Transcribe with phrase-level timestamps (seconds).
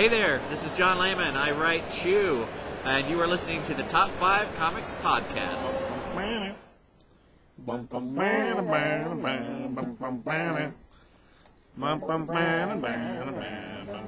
[0.00, 1.36] Hey there, this is John Layman.
[1.36, 2.46] I write Chew,
[2.84, 5.76] and you are listening to the Top 5 Comics Podcast.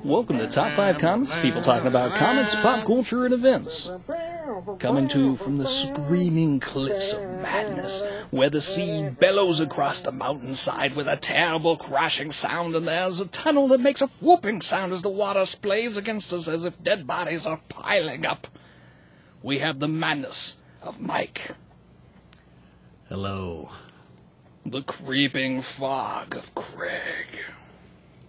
[0.03, 3.93] Welcome to Top 5 Comics, people talking about comics, pop culture, and events.
[4.79, 10.13] Coming to you from the screaming cliffs of madness, where the sea bellows across the
[10.13, 14.93] mountainside with a terrible crashing sound, and there's a tunnel that makes a whooping sound
[14.93, 18.47] as the water splays against us as if dead bodies are piling up.
[19.43, 21.53] We have the madness of Mike,
[23.09, 23.71] Hello.
[24.67, 27.29] the creeping fog of Craig,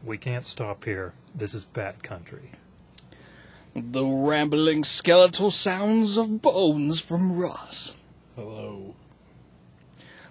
[0.04, 1.14] We can't stop here.
[1.36, 2.52] This is Bat Country.
[3.76, 7.96] The rambling skeletal sounds of bones from Ross.
[8.36, 8.96] Hello.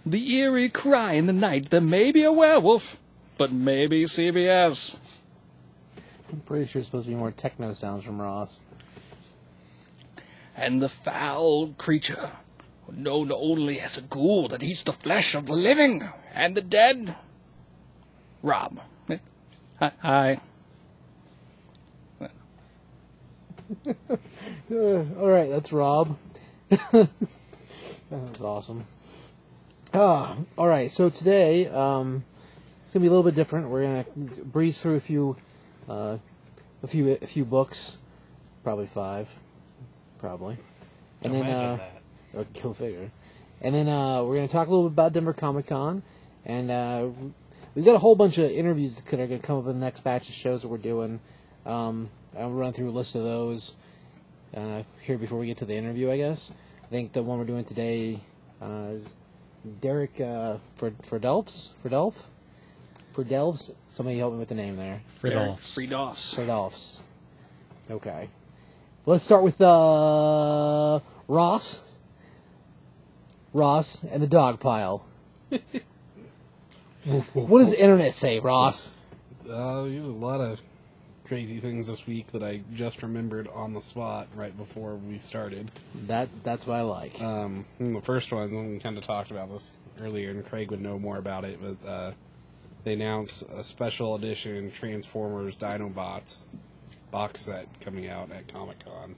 [0.07, 2.99] The eerie cry in the night that may be a werewolf,
[3.39, 4.97] but maybe CBS.
[6.31, 8.61] I'm pretty sure it's supposed to be more techno sounds from Ross.
[10.57, 12.31] And the foul creature,
[12.91, 17.17] known only as a ghoul that eats the flesh of the living and the dead.
[18.43, 18.81] Rob.
[19.79, 19.93] Hi.
[20.01, 20.41] Hi.
[24.71, 26.17] all right, that's Rob.
[26.69, 27.09] that
[28.11, 28.87] was awesome.
[29.95, 30.91] Ah, all right.
[30.91, 32.25] So today, um,
[32.83, 33.69] it's gonna be a little bit different.
[33.69, 34.05] We're gonna
[34.45, 35.37] breeze through a few,
[35.89, 36.17] uh,
[36.83, 37.99] a few, a few books,
[38.65, 39.29] probably five,
[40.19, 40.57] probably,
[41.23, 41.79] and then uh,
[42.37, 43.11] uh, go figure.
[43.61, 46.03] And then uh, we're gonna talk a little bit about Denver Comic Con,
[46.47, 47.09] and uh,
[47.75, 50.01] we've got a whole bunch of interviews that are gonna come up in the next
[50.05, 51.21] batch of shows that we're doing.
[51.67, 53.77] Um, I'll run through a list of those
[54.55, 56.53] uh, here before we get to the interview, I guess.
[56.83, 58.21] I think the one we're doing today
[58.61, 59.15] uh, is
[59.81, 62.25] Derek uh, for for Delphs for Delph
[63.13, 63.75] for Delphs.
[63.89, 65.03] Somebody help me with the name there.
[65.23, 65.59] Fridolfs.
[65.59, 66.35] Fridolfs.
[66.35, 67.01] For Delphs.
[67.91, 68.29] Okay.
[69.05, 71.83] Let's start with uh, Ross.
[73.53, 75.05] Ross and the dog pile.
[77.35, 78.93] what does the internet say, Ross?
[79.49, 80.61] Uh, you have a lot of
[81.27, 85.71] crazy things this week that I just remembered on the spot right before we started.
[86.07, 87.21] That that's what I like.
[87.23, 90.99] Um, the first one, we kind of talked about this earlier, and Craig would know
[90.99, 92.13] more about it, but uh,
[92.85, 96.39] they announced a special edition Transformers Dinobots
[97.11, 99.15] box set coming out at Comic Con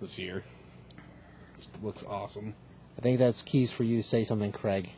[0.00, 0.42] this year.
[1.82, 2.54] looks awesome.
[2.98, 4.90] I think that's keys for you say something, Craig.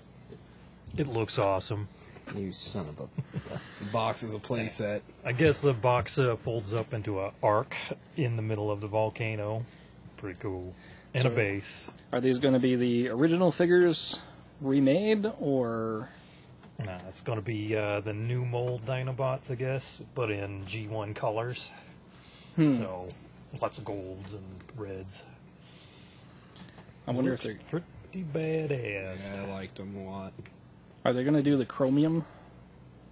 [0.96, 1.88] It looks awesome.
[2.34, 3.84] You son of a.
[3.92, 5.00] Box is a playset.
[5.24, 7.74] I guess the box uh, folds up into a arc
[8.16, 9.64] in the middle of the volcano.
[10.16, 10.74] Pretty cool.
[11.12, 11.90] And a base.
[12.12, 14.20] Are these going to be the original figures
[14.60, 16.08] remade, or
[16.78, 21.14] Nah, it's going to be uh, the new mold Dinobots, I guess, but in G1
[21.14, 21.70] colors.
[22.56, 23.08] So
[23.60, 24.44] lots of golds and
[24.76, 25.24] reds.
[27.06, 29.34] I wonder if they're pretty badass.
[29.34, 30.32] Yeah, I liked them a lot.
[31.04, 32.24] Are they going to do the chromium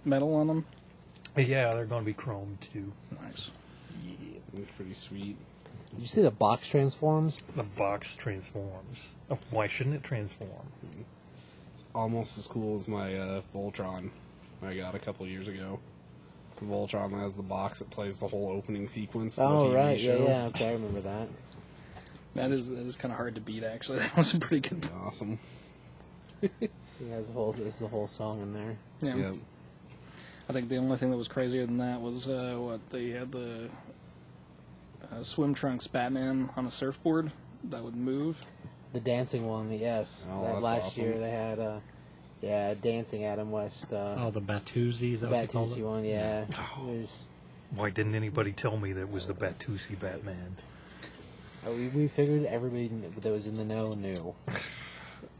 [0.05, 0.65] metal on them?
[1.37, 2.91] Yeah, they're going to be chromed too.
[3.23, 3.51] Nice.
[4.53, 5.35] Looks pretty sweet.
[5.91, 7.41] Did you see the box transforms?
[7.55, 9.13] The box transforms.
[9.29, 10.49] Oh, why shouldn't it transform?
[11.73, 14.09] It's almost as cool as my uh, Voltron
[14.65, 15.79] I got a couple years ago.
[16.57, 19.37] The Voltron has the box that plays the whole opening sequence.
[19.37, 20.45] of the Oh TV right, yeah, yeah.
[20.45, 21.27] Okay, I remember that.
[22.35, 23.63] That is that is kind of hard to beat.
[23.63, 24.87] Actually, that was a pretty good.
[25.03, 25.39] Awesome.
[26.59, 27.53] He has a whole.
[27.53, 28.77] There's the whole song in there.
[29.01, 29.15] Yeah.
[29.15, 29.35] Yep.
[30.49, 33.31] I think the only thing that was crazier than that was uh, what they had
[33.31, 33.69] the
[35.11, 37.31] uh, swim trunks Batman on a surfboard
[37.65, 38.41] that would move.
[38.93, 40.27] The dancing one, yes.
[40.31, 41.03] Oh, that that's last awesome.
[41.03, 41.79] year they had, uh,
[42.41, 43.91] yeah, dancing Adam West.
[43.91, 45.83] Uh, Oh, the Batusi, is that what they call Batusi it?
[45.83, 46.43] one, yeah.
[46.43, 46.55] It
[46.85, 47.23] was-
[47.75, 50.57] Why didn't anybody tell me that it was the Batusi Batman?
[51.65, 54.35] uh, we, we figured everybody kn- that was in the know knew.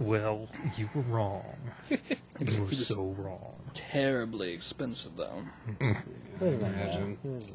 [0.04, 0.48] Well,
[0.78, 1.56] you were wrong.
[2.40, 3.54] You were so wrong.
[3.76, 5.44] Terribly expensive though.
[5.80, 5.96] It
[6.42, 6.72] wasn't bad.
[6.74, 7.18] Imagine.
[7.24, 7.54] It was, it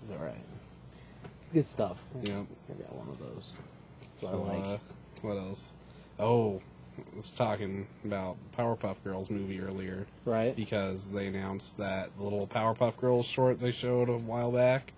[0.00, 0.44] was all right.
[1.54, 1.98] Good stuff.
[2.22, 2.44] Yep.
[2.68, 3.54] I got one of those.
[4.20, 4.66] That's So, what I like.
[4.66, 4.78] uh,
[5.22, 5.72] what else?
[6.18, 6.60] Oh,
[6.98, 10.54] I was talking about Powerpuff Girls movie earlier right?
[10.56, 14.92] because they announced that the little Powerpuff Girls short they showed a while back,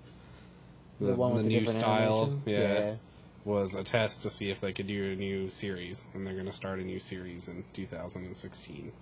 [1.01, 2.43] The, one with the, new different style, animation?
[2.47, 2.95] yeah,
[3.45, 6.47] was a test to see if they could do a new series, and they're going
[6.47, 8.93] to start a new series in 2016.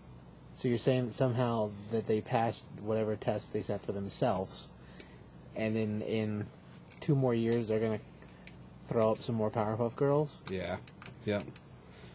[0.57, 4.69] So you're saying somehow that they passed whatever test they set for themselves,
[5.57, 6.47] and then in
[7.01, 8.01] two more years they're gonna
[8.89, 10.37] throw up some more Powerpuff Girls.
[10.51, 10.77] Yeah,
[11.25, 11.45] yep.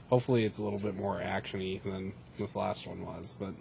[0.09, 3.53] Hopefully, it's a little bit more actiony than this last one was, but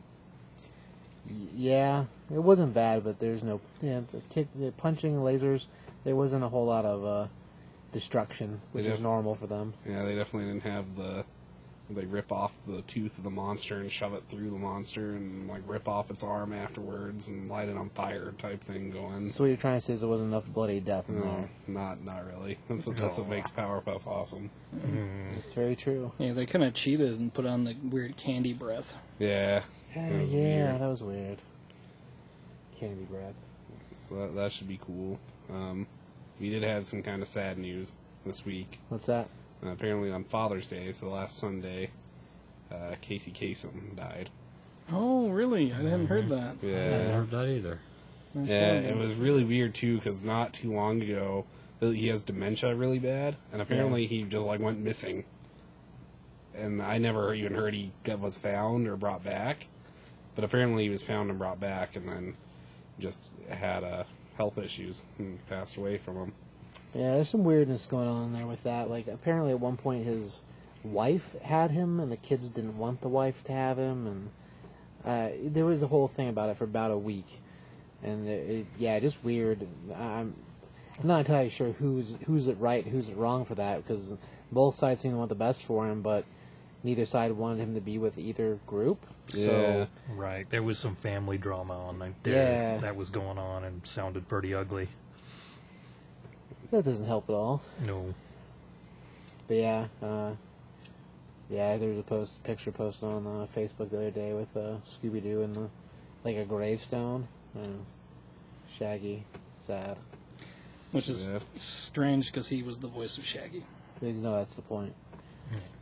[1.55, 5.67] Yeah, it wasn't bad, but there's no yeah the kick, the punching lasers.
[6.05, 7.29] There wasn't a whole lot of uh,
[7.95, 9.73] destruction, which They is normal for them.
[9.89, 11.25] Yeah, they definitely didn't have the.
[11.91, 15.47] They rip off the tooth of the monster and shove it through the monster and
[15.47, 19.29] like rip off its arm afterwards and light it on fire type thing going.
[19.31, 21.49] So what you're trying to say is there wasn't enough bloody death in No, there.
[21.69, 22.57] not not really.
[22.71, 24.49] That's what that's what makes Powerpuff awesome.
[25.37, 26.11] It's very true.
[26.19, 28.97] Yeah, they kind of cheated and put on the weird candy breath.
[29.19, 29.61] Yeah,
[29.95, 30.81] Yeah, That was yeah, weird.
[30.81, 31.39] that was weird.
[32.79, 33.35] Candy breath.
[33.93, 35.19] so that, that should be cool.
[35.51, 35.87] Um,
[36.41, 37.95] we did have some kind of sad news
[38.27, 38.79] this week.
[38.89, 39.29] What's that?
[39.65, 41.91] Uh, apparently on Father's Day, so last Sunday,
[42.73, 44.31] uh, Casey Kasem died.
[44.93, 45.73] Oh, really?
[45.73, 46.57] I hadn't heard that.
[46.63, 47.79] I Yeah, haven't heard that either.
[48.35, 48.87] That's yeah, funny.
[48.89, 51.47] it was really weird too because not too long ago
[51.81, 55.25] uh, he has dementia really bad, and apparently he just like went missing.
[56.55, 59.67] And I never even heard he got, was found or brought back,
[60.35, 62.37] but apparently he was found and brought back, and then
[62.99, 64.05] just had uh,
[64.37, 66.33] health issues and passed away from them.
[66.95, 68.91] Yeah, there's some weirdness going on there with that.
[68.91, 70.41] Like, apparently at one point his
[70.85, 74.31] wife had him, and the kids didn't want the wife to have him, and
[75.05, 77.41] uh, there was a whole thing about it for about a week.
[78.03, 79.67] And it, it, yeah, just weird.
[79.95, 80.35] I'm,
[81.01, 84.15] I'm not entirely sure who's who's it right, who's it wrong for that, because
[84.53, 86.25] both sides seem to want the best for him, but
[86.83, 89.05] neither side wanted him to be with either group.
[89.29, 90.49] So Right.
[90.51, 92.77] There was some family drama on there Yeah.
[92.81, 94.89] that was going on and sounded pretty ugly.
[96.71, 97.63] that doesn't help at all.
[97.85, 98.15] No.
[99.47, 100.33] But yeah, uh,
[101.51, 104.77] yeah, there was a post picture posted on uh, Facebook the other day with uh,
[104.85, 105.69] Scooby Doo and the
[106.25, 107.29] like a gravestone.
[107.57, 107.67] Uh,
[108.71, 109.25] Shaggy,
[109.61, 109.97] sad.
[110.93, 111.43] Which is sad.
[111.55, 113.63] strange because he was the voice of Shaggy.
[114.01, 114.95] No, that's the point.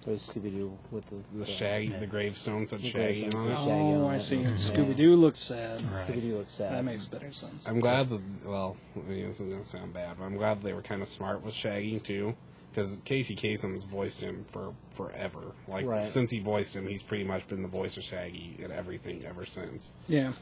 [0.05, 3.41] It Scooby Doo with the The Shaggy, the gravestone said The Shaggy gravestone.
[3.43, 3.55] on it.
[3.55, 4.21] Oh, Shaggy oh, on I it.
[4.21, 4.37] see.
[4.39, 4.49] Yeah.
[4.51, 5.81] Scooby Doo looks sad.
[5.93, 6.09] Right.
[6.09, 6.73] Scooby Doo looks sad.
[6.73, 7.69] That makes better sense.
[7.69, 10.73] I'm glad that well, I mean, this is gonna sound bad, but I'm glad they
[10.73, 12.35] were kind of smart with Shaggy too,
[12.73, 15.53] because Casey Kasem's voiced him for forever.
[15.69, 16.09] Like Right.
[16.11, 19.45] since he voiced him, he's pretty much been the voice of Shaggy and everything ever
[19.45, 19.93] since.
[20.09, 20.33] Yeah.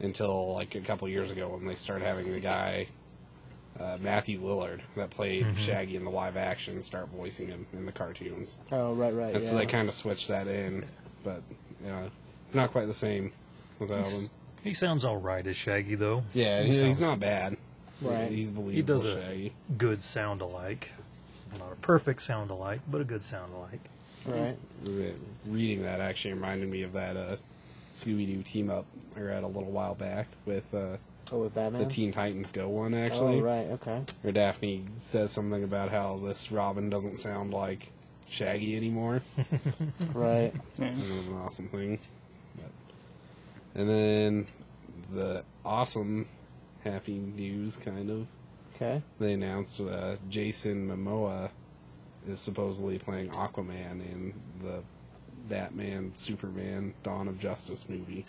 [0.00, 2.88] Until like a couple years ago when they started having the guy
[3.80, 7.92] uh, Matthew Lillard that played Shaggy in the live action start voicing him in the
[7.92, 9.34] cartoons, oh, right, right.
[9.34, 9.48] and yeah.
[9.48, 10.84] so they kind of switched that in,
[11.24, 11.42] but
[11.84, 12.04] yeah,
[12.44, 13.32] it's not quite the same
[13.78, 14.30] without him.
[14.62, 16.22] He sounds all right as Shaggy though.
[16.34, 17.56] Yeah, He he's, he's not bad.
[18.00, 18.30] Right.
[18.30, 18.74] He's believable.
[18.74, 19.52] He does a Shaggy.
[19.76, 20.90] good sound alike.
[21.58, 23.80] Not a perfect sound alike, but a good sound alike.
[24.26, 24.56] right.
[25.46, 27.36] Reading that actually reminded me of that uh,
[27.92, 28.86] Scooby Doo team up
[29.16, 30.96] I read a little while back with uh,
[31.32, 31.82] Oh, with Batman.
[31.82, 33.38] the Teen Titans Go one actually.
[33.40, 33.66] Oh, right.
[33.72, 34.02] Okay.
[34.20, 37.88] Where Daphne says something about how this Robin doesn't sound like
[38.28, 39.22] Shaggy anymore.
[40.14, 40.52] Right.
[40.78, 40.90] yeah.
[40.90, 41.98] That was an awesome thing.
[42.56, 44.46] But, and then
[45.12, 46.26] the awesome
[46.84, 48.26] happy news kind of
[48.74, 49.02] Okay.
[49.20, 51.50] they announced uh, Jason Momoa
[52.28, 54.80] is supposedly playing Aquaman in the
[55.48, 58.24] Batman Superman Dawn of Justice movie.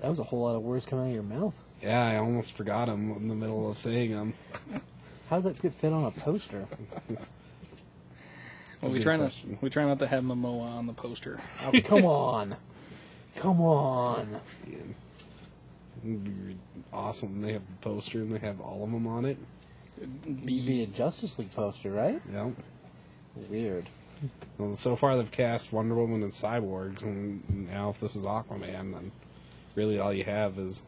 [0.00, 1.54] That was a whole lot of words coming out of your mouth.
[1.82, 4.34] Yeah, I almost forgot him in the middle of saying them.
[5.28, 6.66] How does that get fit on a poster?
[8.84, 11.40] Well, we good try not we try not to have Momoa on the poster.
[11.64, 12.54] Oh, come on.
[13.36, 14.40] Come on.
[16.02, 16.58] And
[16.92, 17.40] awesome.
[17.40, 19.38] They have the poster and they have all of them on it.
[20.44, 22.20] Be a Justice League poster, right?
[22.30, 22.50] Yeah.
[23.48, 23.88] Weird.
[24.58, 28.92] Well, so far they've cast Wonder Woman and Cyborg, and now if this is Aquaman,
[28.92, 29.12] then
[29.74, 30.84] really all you have is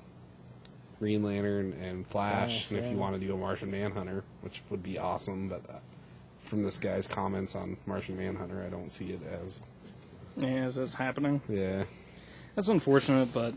[0.98, 2.66] Green Lantern and Flash.
[2.66, 5.62] Flash, and if you want to do a Martian Manhunter, which would be awesome, but
[5.68, 5.74] uh,
[6.44, 9.62] from this guy's comments on Martian Manhunter, I don't see it as
[10.36, 11.40] Yeah, is this happening?
[11.48, 11.84] yeah.
[12.54, 13.52] That's unfortunate, but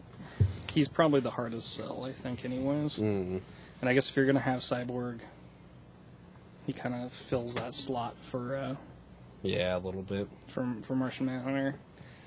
[0.74, 2.98] he's probably the hardest sell, I think, anyways.
[2.98, 3.39] Mm.
[3.81, 5.19] And I guess if you're gonna have Cyborg,
[6.67, 8.75] he kind of fills that slot for uh,
[9.41, 10.27] Yeah, a little bit.
[10.48, 11.75] from for Martian Manhunter.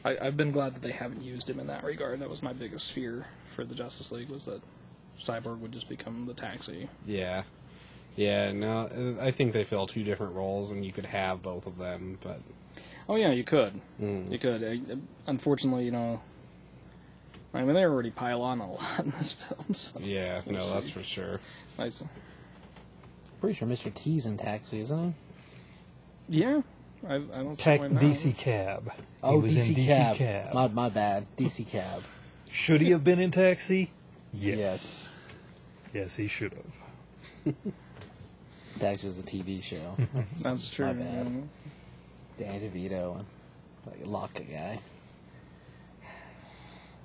[0.04, 2.21] I, I've been glad that they haven't used him in that regard.
[2.21, 4.62] That was my biggest fear for the Justice League was that
[5.21, 6.88] Cyborg would just become the taxi.
[7.07, 7.42] Yeah.
[8.16, 11.78] Yeah, no, I think they fill two different roles, and you could have both of
[11.78, 12.40] them, but
[13.09, 13.81] Oh yeah, you could.
[14.00, 14.31] Mm.
[14.31, 14.62] You could.
[14.90, 16.21] Uh, Unfortunately, you know.
[17.54, 19.75] I mean, they already pile on a lot in this film.
[19.75, 20.73] So yeah, no, see.
[20.75, 21.40] that's for sure.
[21.78, 22.02] Nice.
[23.40, 23.92] Pretty sure Mr.
[23.92, 25.14] T's in Taxi, isn't
[26.28, 26.38] he?
[26.40, 26.62] Yeah,
[27.07, 28.02] I, I don't see Tech why not.
[28.02, 28.85] DC Cab.
[28.85, 28.90] he?
[29.00, 30.16] He Oh, was DC, in DC Cab.
[30.16, 30.54] Cab.
[30.54, 31.26] My, my bad.
[31.37, 32.02] DC Cab.
[32.49, 33.90] Should he have been in Taxi?
[34.33, 34.57] Yes.
[34.59, 35.09] Yes.
[35.95, 36.55] Yes, he should
[37.45, 37.55] have.
[38.79, 39.97] Dax was a TV show.
[40.43, 40.87] That's true.
[40.87, 41.49] My bad.
[42.39, 43.25] Danny DeVito and
[43.87, 44.79] like Locke guy.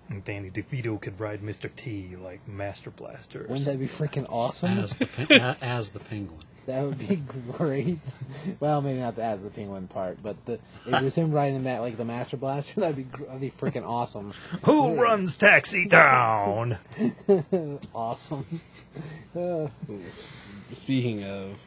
[0.09, 1.69] And Danny DeVito could ride Mr.
[1.75, 3.39] T like Master Blaster.
[3.49, 4.79] Wouldn't that be freaking awesome?
[4.79, 6.39] as the pe- as the penguin.
[6.67, 7.15] That would be
[7.53, 7.97] great.
[8.59, 11.53] well, maybe not the, as the penguin part, but the if it was him riding
[11.55, 14.33] the mat like the Master Blaster, that'd be gr- that'd be freaking awesome.
[14.63, 16.77] Who runs Taxi Town?
[17.95, 18.45] Awesome.
[19.35, 19.67] Uh
[20.05, 20.29] S-
[20.71, 21.61] Speaking of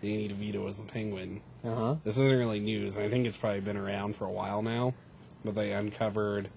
[0.00, 1.96] Danny DeVito as the penguin, uh-huh.
[2.04, 2.96] this isn't really news.
[2.96, 4.94] I think it's probably been around for a while now,
[5.44, 6.48] but they uncovered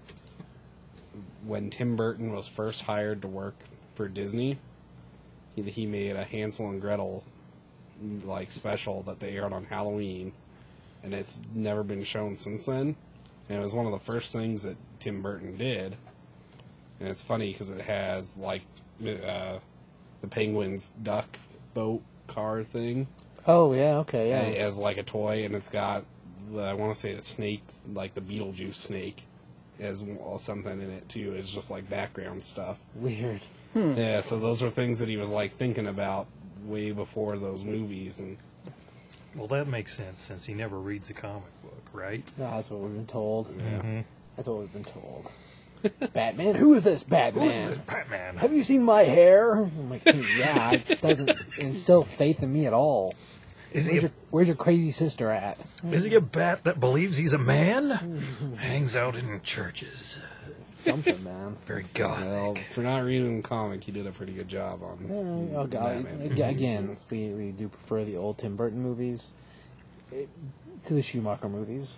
[1.43, 3.55] when Tim Burton was first hired to work
[3.95, 4.59] for Disney.
[5.55, 7.23] He, he made a Hansel and Gretel
[8.25, 10.33] like special that they aired on Halloween,
[11.03, 12.95] and it's never been shown since then.
[13.49, 15.97] And it was one of the first things that Tim Burton did.
[16.99, 18.61] And it's funny because it has like
[19.01, 19.59] uh,
[20.21, 21.37] the penguin's duck
[21.73, 23.07] boat car thing
[23.47, 23.97] Oh yeah.
[23.97, 24.29] Okay.
[24.29, 24.65] Yeah.
[24.65, 26.05] as like a toy, and it's got
[26.51, 29.23] the, I want to say the snake, like the Beetlejuice snake,
[29.79, 30.03] as
[30.37, 31.33] something in it too.
[31.33, 32.77] It's just like background stuff.
[32.95, 33.41] Weird.
[33.73, 36.27] Yeah, so those were things that he was like thinking about
[36.65, 38.37] way before those movies, and
[39.35, 42.23] Well, that makes sense since he never reads a comic book, right?
[42.37, 43.47] No, that's what we've been told.
[43.57, 44.03] Mhm.
[44.35, 45.31] That's what we've been told.
[46.13, 46.55] Batman?
[46.55, 47.81] Who is this Batman?
[47.87, 48.37] Batman.
[48.37, 49.53] Have you seen my hair?
[49.53, 53.15] I'm like, "Hmm, yeah, it doesn't instill faith in me at all.
[53.71, 55.57] Is he Where's a, your, where's your crazy sister at?
[55.91, 58.21] is he a bat that believes he's a man?
[58.57, 60.19] Hangs out in churches.
[60.83, 61.57] Something, man.
[61.65, 64.97] Very well, for not reading the comic, he did a pretty good job on.
[65.07, 66.03] Yeah, oh, God.
[66.03, 66.49] Batman.
[66.49, 69.31] Again, we, we do prefer the old Tim Burton movies
[70.13, 70.25] eh,
[70.85, 71.97] to the Schumacher movies,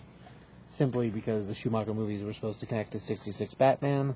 [0.67, 4.15] simply because the Schumacher movies were supposed to connect to '66 Batman,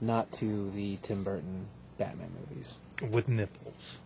[0.00, 1.66] not to the Tim Burton
[1.98, 2.78] Batman movies.
[3.10, 3.98] With nipples.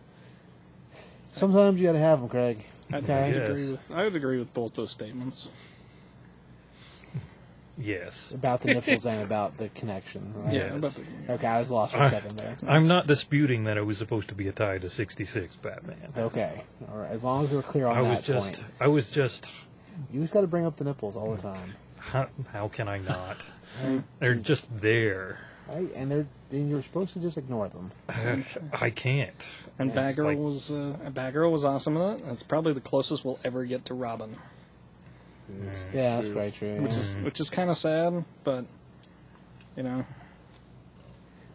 [1.31, 2.65] Sometimes you got to have them, Craig.
[2.91, 3.29] Okay.
[3.29, 5.47] I'd agree with I would agree with both those statements.
[7.79, 8.31] Yes.
[8.31, 10.33] About the nipples and about the connection.
[10.43, 10.53] Right?
[10.53, 10.75] Yes.
[10.75, 12.57] about the- Okay, I was lost for a second there.
[12.67, 16.11] I'm not disputing that it was supposed to be a tie to 66 Batman.
[16.17, 17.09] Okay, all right.
[17.11, 19.51] As long as we're clear on I that was just, point, I was just,
[20.11, 22.97] you just got to bring up the nipples all the time, how, how can I
[22.99, 23.37] not?
[24.19, 25.39] They're just there.
[25.67, 25.89] right?
[25.95, 27.91] And they're and you're supposed to just ignore them.
[28.73, 29.47] I can't.
[29.77, 32.23] And It's Batgirl like- was uh, Batgirl was awesome in it.
[32.29, 34.35] It's probably the closest we'll ever get to Robin,
[35.93, 36.75] Yeah, that's quite true.
[36.81, 36.97] which yeah.
[36.99, 38.65] is which is kind of sad, but
[39.75, 40.05] you know,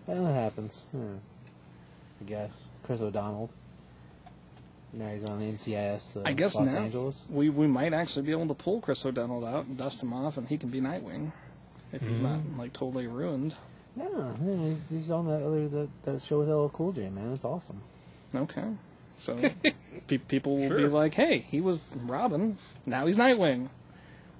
[0.06, 0.86] Well, that happens.
[0.92, 1.16] Hmm.
[2.20, 3.50] I guess Chris O'Donnell.
[4.92, 7.26] Now he's on NCIS, the I guess Los now Angeles.
[7.28, 10.36] we we might actually be able to pull Chris O'Donnell out and dust him off,
[10.36, 11.32] and he can be Nightwing
[11.92, 13.56] if he's not like totally ruined.
[13.96, 17.32] Yeah, yeah, he's, he's on that other that, that show with LL Cool J, man.
[17.32, 17.80] It's awesome.
[18.34, 18.64] Okay,
[19.16, 19.36] so
[20.08, 23.68] pe- people will be like, "Hey, he was Robin, now he's Nightwing."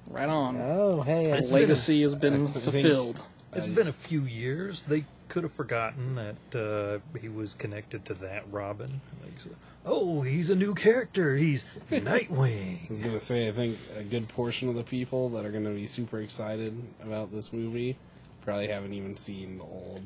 [0.09, 0.57] Right on.
[0.61, 3.23] Oh, hey, It's I- Legacy has been I fulfilled.
[3.53, 4.83] It's been a few years.
[4.83, 9.01] They could have forgotten that uh, he was connected to that Robin.
[9.23, 9.55] Like,
[9.87, 11.37] oh, he's a new character.
[11.37, 12.79] He's Nightwing.
[12.85, 15.71] I was gonna say, I think a good portion of the people that are gonna
[15.71, 17.97] be super excited about this movie
[18.43, 20.03] probably haven't even seen the old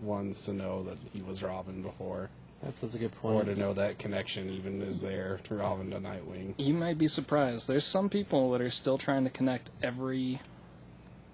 [0.00, 2.28] ones to know that he was Robin before,
[2.62, 3.36] that's, that's a good point.
[3.36, 3.56] or point.
[3.56, 6.54] to know that connection even is there to Robin to Nightwing.
[6.58, 7.68] You might be surprised.
[7.68, 10.40] There's some people that are still trying to connect every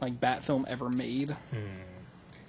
[0.00, 1.30] like bat film ever made.
[1.50, 1.58] Hmm.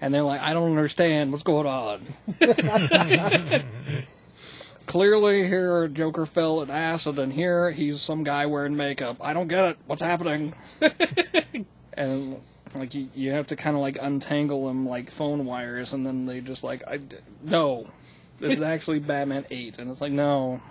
[0.01, 2.01] And they're like, I don't understand what's going on.
[4.85, 9.17] Clearly here Joker fell at acid and here he's some guy wearing makeup.
[9.21, 9.77] I don't get it.
[9.85, 10.53] What's happening?
[11.93, 12.41] and
[12.75, 16.25] like you, you have to kind of like untangle them like phone wires and then
[16.25, 17.87] they just like I d- no.
[18.43, 20.62] This is actually Batman 8 and it's like no.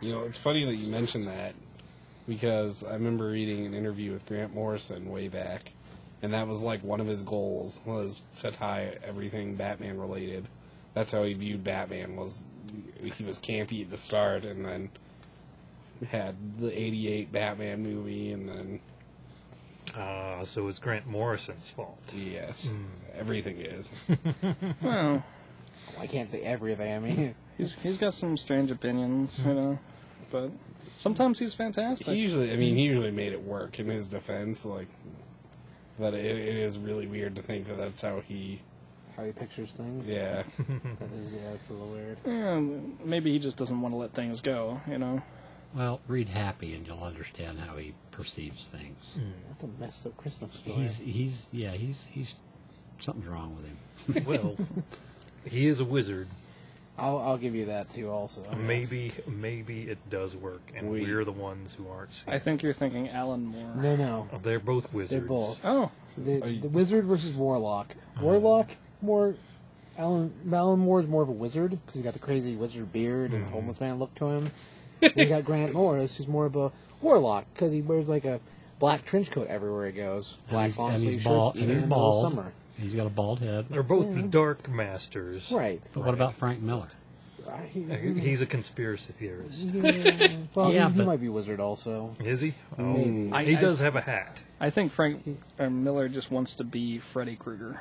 [0.00, 1.54] You know, it's funny that you mentioned that
[2.28, 5.72] because I remember reading an interview with Grant Morrison way back,
[6.22, 10.46] and that was like one of his goals was to tie everything Batman related.
[10.94, 12.46] That's how he viewed Batman was
[13.16, 14.90] he was campy at the start, and then
[16.08, 18.80] had the '88 Batman movie, and then
[19.96, 21.98] Ah, so it's Grant Morrison's fault.
[22.14, 22.72] yes,
[23.18, 23.92] everything is.
[24.82, 25.24] Well,
[26.00, 26.92] I can't say everything.
[26.92, 29.78] I mean, He's he's got some strange opinions, you know,
[30.30, 30.50] but
[30.96, 32.06] sometimes he's fantastic.
[32.06, 34.86] He usually, I mean, he usually made it work in his defense, like.
[35.98, 38.60] But it, it is really weird to think that that's how he,
[39.16, 40.08] how he pictures things.
[40.08, 40.44] yeah.
[40.68, 42.18] That is, yeah, that's a little weird.
[42.24, 42.60] Yeah,
[43.04, 45.20] maybe he just doesn't want to let things go, you know.
[45.74, 49.10] Well, read Happy and you'll understand how he perceives things.
[49.48, 50.76] That's a messed up Christmas story.
[50.76, 52.36] He's he's yeah he's he's
[53.00, 53.74] something's wrong with him.
[54.26, 54.56] Well,
[55.44, 56.28] he is a wizard.
[56.96, 58.10] I'll, I'll give you that too.
[58.10, 62.34] Also, Maybe, maybe it does work, and We- we, are the ones who aren't seeing.
[62.34, 63.74] I think you're thinking Alan Moore.
[63.76, 64.42] No, no, it.
[64.42, 65.10] They're both wizards.
[65.10, 65.60] they're both.
[65.64, 67.94] Oh, The, Are you- the wizard versus warlock.
[68.16, 68.24] Hmm.
[68.24, 68.70] Warlock
[69.02, 69.34] more.
[69.96, 73.32] Alan Alan Moore is more of a wizard because he's got the crazy wizard beard
[73.32, 73.52] and hmm.
[73.52, 74.50] homeless man look to him.
[75.00, 78.40] then you got Grant Morris, who's more of a warlock because he wears like a
[78.80, 81.62] black trench coat everywhere he goes, black he's- long and sleeve he's shirts, bald- even
[81.62, 82.32] and in he's the middle of bald.
[82.32, 82.52] summer.
[82.78, 83.66] He's got a bald head.
[83.70, 84.22] They're both Yeah.
[84.30, 85.50] dark masters.
[85.52, 85.82] Right.
[85.92, 86.88] But what about Frank Miller?
[87.50, 89.62] I- He's a conspiracy theorist.
[89.64, 90.36] yeah.
[90.54, 92.14] Well, Yeah, he, he but- might be wizard also.
[92.24, 92.54] Is he?
[92.78, 93.32] Oh, Maybe.
[93.32, 94.42] I- he I- does have a hat.
[94.60, 95.22] I think Frank
[95.58, 97.80] uh, Miller just wants to be Freddy Krueger.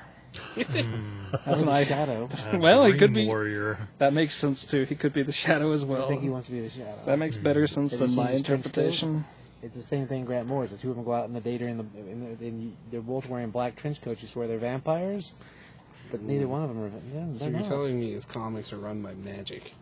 [0.56, 2.30] That's my- my shadow.
[2.54, 3.88] Well, he Green could be- Warrior.
[3.98, 4.84] That makes sense too.
[4.86, 5.98] He could be the Shadow as well.
[5.98, 6.10] I well.
[6.10, 7.00] think he wants to be the shadow.
[7.06, 9.26] That makes better sense Have than seen my his trench interpretation.
[9.64, 10.72] It's the same thing Grant Morris.
[10.72, 13.02] The two of them go out in the day during the, in the and they're
[13.02, 14.22] both wearing black trench coats.
[14.22, 15.34] You swear they're vampires,
[16.12, 16.90] but neither one of them are.
[16.90, 17.68] They're, So they're you're not.
[17.68, 19.74] telling me his comics are run by magic?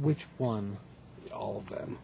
[0.00, 0.76] Which one?
[1.32, 1.98] All of them.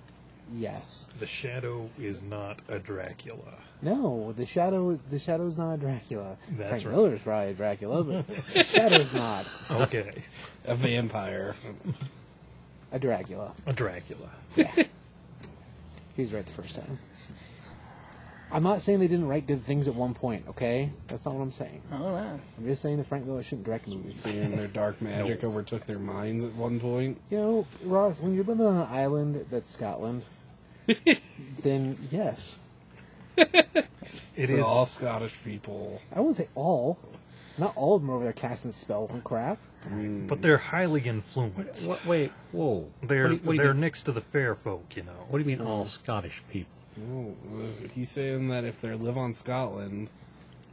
[0.57, 1.09] Yes.
[1.21, 3.55] The Shadow is not a Dracula.
[3.83, 4.33] No.
[4.37, 4.99] The shadow.
[5.11, 6.37] The shadow's not a Dracula.
[6.53, 6.97] That's Frank right.
[7.05, 8.25] Miller's probably a Dracula, but
[8.55, 10.23] the shadow's not Okay,
[10.65, 11.55] A vampire.
[12.91, 13.53] a Dracula.
[13.67, 14.31] a Dracula.
[16.19, 16.99] He was right the first time.
[18.51, 20.47] I'm not saying they didn't write good things at one point.
[20.49, 21.81] Okay, that's not what I'm saying.
[21.93, 22.41] Oh man.
[22.59, 24.17] I'm just saying that Frank Miller shouldn't direct movies.
[24.17, 27.21] Seeing their dark magic overtook their minds at one point.
[27.31, 30.25] You know, Ross, when you're living on an island that's Scotland,
[31.63, 32.59] then yes.
[33.37, 33.87] It
[34.35, 34.51] is.
[34.51, 36.03] so all Scottish people.
[36.13, 36.99] I wouldn't say all.
[37.59, 39.59] Not all of them are over there casting spells and crap.
[40.27, 41.89] But they're highly influenced.
[41.89, 42.87] What, wait, whoa.
[43.03, 45.13] They're what do what do they're mean, next to the fair folk, you know.
[45.29, 46.71] what do you mean all Scottish people?
[46.97, 47.35] No,
[47.95, 50.09] he's saying that if they live on Scotland,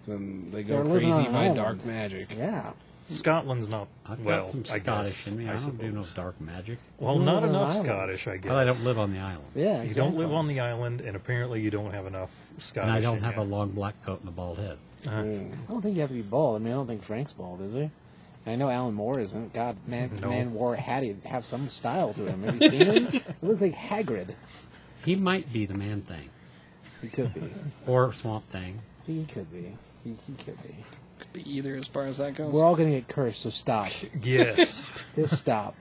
[0.07, 1.55] then they They're go crazy by island.
[1.55, 2.27] dark magic.
[2.35, 2.71] Yeah.
[3.07, 4.47] Scotland's not I've got well.
[4.49, 5.27] some I Scottish guess.
[5.27, 5.47] in me.
[5.47, 6.79] I, I don't do no dark magic.
[6.97, 7.85] Well, not live on enough island.
[7.87, 8.49] Scottish, I guess.
[8.49, 9.45] But I don't live on the island.
[9.53, 9.83] Yeah.
[9.83, 12.87] You don't live on the island, and apparently you don't have enough Scottish.
[12.87, 13.41] And I don't in have you.
[13.41, 14.77] a long black coat and a bald head.
[15.07, 16.55] Uh, I don't think you have to be bald.
[16.59, 17.91] I mean, I don't think Frank's bald, is he?
[18.45, 19.53] I know Alan Moore isn't.
[19.53, 20.29] God, man, No.
[20.29, 21.03] man wore a hat.
[21.03, 22.43] He'd have some style to him.
[22.43, 23.07] Have you seen him?
[23.13, 24.35] It looks like Hagrid.
[25.03, 26.29] He might be the man thing.
[27.01, 27.51] He could be.
[27.87, 28.79] Or Swamp Thing.
[29.05, 29.75] He could be.
[30.03, 30.75] He, he could be.
[31.19, 32.53] Could be either as far as that goes.
[32.53, 33.89] We're all gonna get cursed, so stop.
[34.21, 34.83] yes.
[35.15, 35.75] Just stop.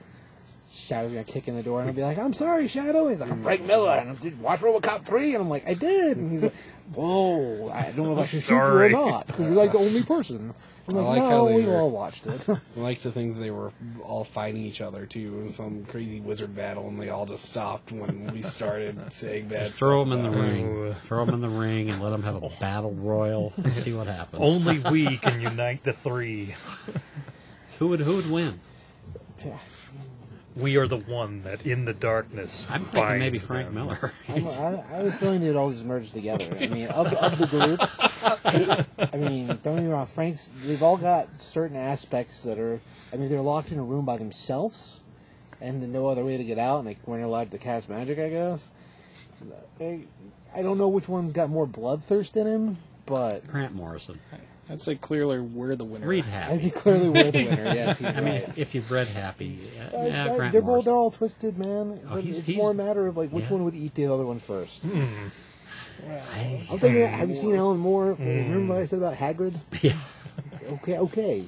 [0.75, 3.31] Shadow's gonna kick in the door and I'll be like, "I'm sorry, Shadow." He's like,
[3.31, 3.67] "I'm Frank mm.
[3.67, 5.33] Miller," and I'm, "Did you watch RoboCop 3?
[5.33, 6.53] And I'm like, "I did." And he's like,
[6.93, 8.91] "Whoa, I don't know if I should shoot you or Sorry.
[8.91, 10.53] not because you're like the only person."
[10.87, 13.11] I'm I like, like how "No, they we've were- all watched it." I like to
[13.11, 13.71] think they were
[14.03, 17.93] all fighting each other too in some crazy wizard battle, and they all just stopped
[17.93, 20.95] when we started saying bad Throw stuff him in the about ring.
[21.05, 22.51] Throw him in the ring and let him have a oh.
[22.59, 24.43] battle royal and see what happens.
[24.43, 26.53] Only we can unite the three.
[27.79, 28.59] Who would who would win?
[30.55, 33.75] We are the one that, in the darkness, I'm thinking maybe Frank them.
[33.75, 34.13] Miller.
[34.29, 36.57] I'm, I, I was feeling it all just merged together.
[36.57, 37.79] I mean, of, of the group,
[39.13, 42.79] I mean, don't get me wrong, Frank's, they've all got certain aspects that are,
[43.11, 45.01] I mean, they're locked in a room by themselves,
[45.59, 48.17] and then no other way to get out, and they weren't allowed to cast magic,
[48.17, 48.71] I guess.
[49.81, 50.05] I,
[50.55, 54.19] I don't know which one's got more bloodthirst in him, but Grant Morrison.
[54.69, 56.07] I'd say clearly we're the winner.
[56.07, 56.57] Read I Happy.
[56.59, 57.65] think clearly we're the winner.
[57.65, 58.53] Yes, he's I mean, right.
[58.55, 59.59] if you've read Happy,
[59.93, 60.85] uh, yeah, Grant they're, all, Morrison.
[60.85, 61.99] they're all twisted, man.
[62.09, 63.51] Oh, But he's- it's he's- more a matter of like which yeah.
[63.51, 64.83] one would eat the other one first.
[64.85, 68.13] I- I'm thinking, have you seen Alan Moore?
[68.19, 69.55] Remember what I said about Hagrid?
[69.81, 69.93] yeah.
[70.67, 71.45] Okay, okay.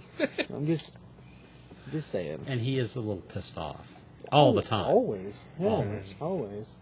[0.53, 0.91] I'm just,
[1.91, 2.39] just saying.
[2.47, 3.91] And he is a little pissed off
[4.31, 4.85] all the time.
[4.85, 5.83] Always, yeah,
[6.21, 6.75] Always.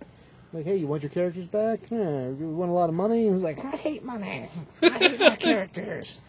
[0.55, 1.81] Like, hey, you want your characters back?
[1.89, 3.29] Yeah, you want a lot of money?
[3.29, 4.47] He's like, I hate money.
[4.81, 6.21] I hate my characters.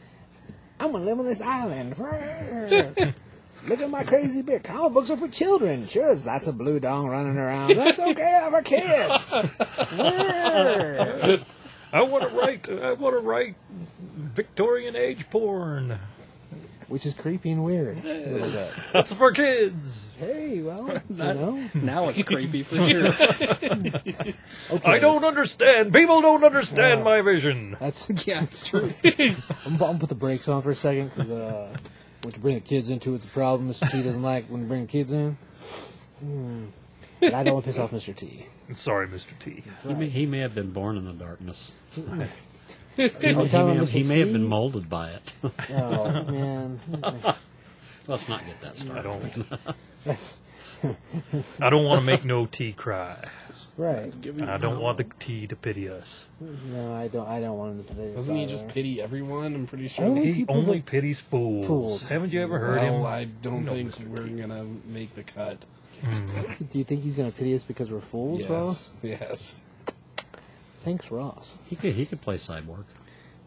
[0.81, 1.97] I'm gonna live on this island.
[3.69, 4.65] Look at my crazy beard.
[4.65, 5.87] Comic books are for children.
[5.87, 7.77] Sure, that's a blue dong running around.
[7.77, 9.33] That's okay for kids.
[11.93, 12.69] I want to write.
[12.69, 13.55] I want to write
[14.35, 16.01] Victorian age porn.
[16.89, 17.99] Which is creepy and weird.
[18.05, 18.75] a little bit.
[18.93, 20.09] That's for kids.
[20.21, 21.65] Hey, well, you know.
[21.75, 23.13] Now it's creepy for sure.
[24.69, 24.91] Okay.
[24.93, 25.93] I don't understand.
[25.93, 27.77] People don't understand Uh, my vision.
[27.81, 28.93] That's yeah, it's true.
[29.05, 31.77] I'm, I'm gonna put the brakes on for a second because uh,
[32.23, 33.69] when you bring the kids into it, it's a problem.
[33.69, 33.89] Mr.
[33.91, 35.37] T doesn't like when you bring the kids in.
[36.21, 36.65] Hmm.
[37.21, 38.15] But I don't want to piss off Mr.
[38.15, 38.47] T.
[38.75, 39.39] Sorry, Mr.
[39.39, 39.63] T.
[39.87, 41.73] He, may, he may have been born in the darkness.
[42.97, 45.35] He, Are may, he may have, he may have been molded by it.
[45.71, 46.81] Oh man,
[48.07, 48.99] Let's not get that started.
[48.99, 49.47] I don't.
[50.05, 50.39] That's
[51.61, 53.17] I don't want to make no tea cry.
[53.77, 54.13] right.
[54.43, 56.29] I don't want the tea to pity us.
[56.41, 57.27] No, I don't.
[57.27, 58.15] I don't want him to put it.
[58.15, 59.55] Doesn't he just pity everyone?
[59.55, 60.05] I'm pretty sure.
[60.05, 61.67] Only He only pities fools.
[61.67, 62.09] Fools.
[62.09, 63.07] Haven't you ever heard well, him?
[63.07, 64.07] I don't No, think Mr.
[64.09, 64.41] we're T.
[64.41, 65.59] gonna make the cut.
[66.03, 66.65] Mm-hmm.
[66.65, 68.93] Do you think he's going to pity us because we're fools, Ross?
[69.03, 69.21] Yes.
[69.21, 69.61] Yes.
[70.87, 71.59] Thanks, Ross.
[71.69, 72.85] He could he could play cyborg.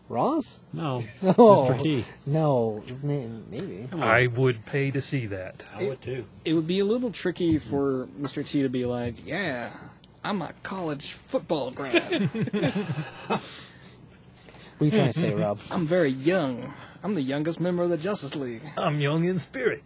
[0.10, 0.62] Ross?
[0.73, 1.32] No, No.
[1.34, 1.82] Mr.
[1.82, 2.06] T.
[2.25, 3.88] No, may- maybe.
[3.93, 5.63] I would pay to see that.
[5.73, 6.25] I would too.
[6.43, 8.45] It would be a little tricky for Mr.
[8.45, 9.69] T to be like, "Yeah,
[10.21, 12.30] I'm a college football grad.
[14.78, 15.60] What are you trying to say, Rob?
[15.71, 16.73] I'm very young.
[17.04, 19.84] I'm the youngest member of the Justice League." I'm young in spirit.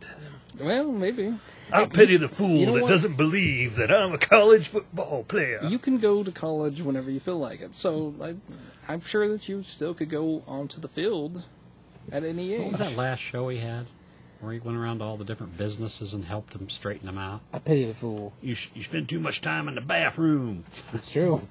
[0.60, 1.34] Well, maybe
[1.74, 2.90] I pity the fool you know that what?
[2.90, 5.60] doesn't believe that I'm a college football player.
[5.64, 7.76] you can go to college whenever you feel like it.
[7.76, 8.36] So I,
[8.88, 11.44] I'm sure that you still could go onto the field
[12.12, 12.62] at any age.
[12.62, 13.86] What was that last show he had,
[14.42, 17.42] where he went around to all the different businesses and helped them straighten them out?
[17.54, 18.34] I pity the fool.
[18.42, 20.66] You sh- you spend too much time in the bathroom.
[20.94, 21.48] It's true.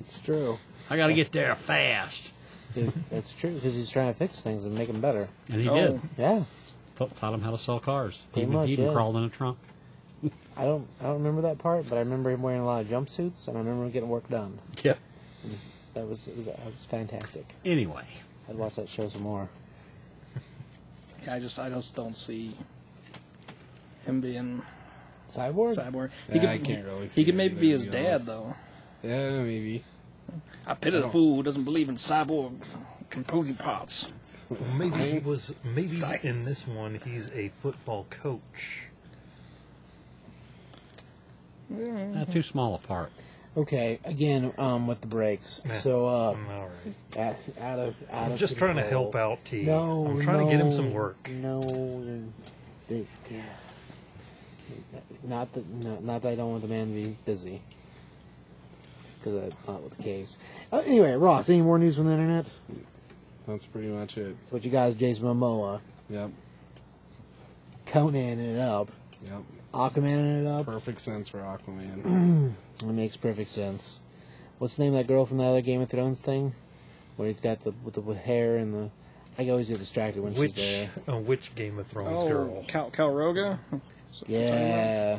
[0.00, 0.58] It's true.
[0.88, 2.30] I got to get there fast.
[2.74, 5.28] Dude, that's true because he's trying to fix things and make them better.
[5.50, 5.74] And he Oh.
[5.74, 6.00] did.
[6.16, 6.44] Yeah.
[7.08, 8.22] Ta- taught him how to sell cars.
[8.26, 8.92] He Pretty even, much, he even yeah.
[8.92, 9.58] crawled in a trunk.
[10.56, 10.86] I don't.
[11.00, 13.56] I don't remember that part, but I remember him wearing a lot of jumpsuits, and
[13.56, 14.58] I remember him getting work done.
[14.84, 14.98] Yep.
[15.94, 17.54] That was it was, that was fantastic.
[17.64, 18.04] Anyway,
[18.48, 19.48] I'd watch that show some more.
[21.24, 22.56] Yeah, I just I just don't see
[24.06, 24.62] him being
[25.28, 25.76] Cyborg.
[25.76, 26.10] cyborg.
[26.32, 28.06] Yeah, I can't really see He could it maybe either, be to his be dad
[28.12, 28.26] honest.
[28.26, 28.54] though.
[29.02, 29.84] Yeah, maybe.
[30.66, 32.54] I pity the fool who doesn't believe in cyborg
[33.12, 34.08] computing parts.
[34.48, 35.54] Well, maybe he was.
[35.64, 35.88] Maybe
[36.28, 38.88] in this one he's a football coach.
[41.70, 43.12] not too small a part.
[43.54, 45.60] Okay, again, um, with the breaks.
[45.66, 45.72] Yeah.
[45.74, 46.70] So, uh, Mm, All
[47.14, 47.18] right.
[47.18, 49.12] out, out of out I'm of just trying to control.
[49.12, 49.62] help out T.
[49.62, 51.28] No, I'm trying to get him some work.
[51.28, 51.60] No,
[52.88, 53.42] they, yeah.
[55.24, 57.60] Not that, not, not that I don't want the man to be busy,
[59.18, 60.38] because that's not the case.
[60.72, 62.46] Uh, anyway, Ross, any more news from the internet?
[63.46, 64.36] That's pretty much it.
[64.46, 66.30] So what you guys, Jason Momoa, Yep.
[67.86, 68.88] Conan in it up,
[69.24, 69.42] Yep.
[69.74, 70.66] Aquaman it up.
[70.66, 72.52] Perfect sense for Aquaman.
[72.80, 74.00] It makes perfect sense.
[74.58, 76.52] What's the name of that girl from the other Game of Thrones thing?
[77.16, 78.90] Where he's got the with the with hair and the.
[79.38, 81.14] I always get distracted when Which she's there.
[81.14, 82.64] uh, which Game of Thrones Oh, girl?
[82.68, 83.58] Cal Calroga.
[84.26, 85.18] Yeah,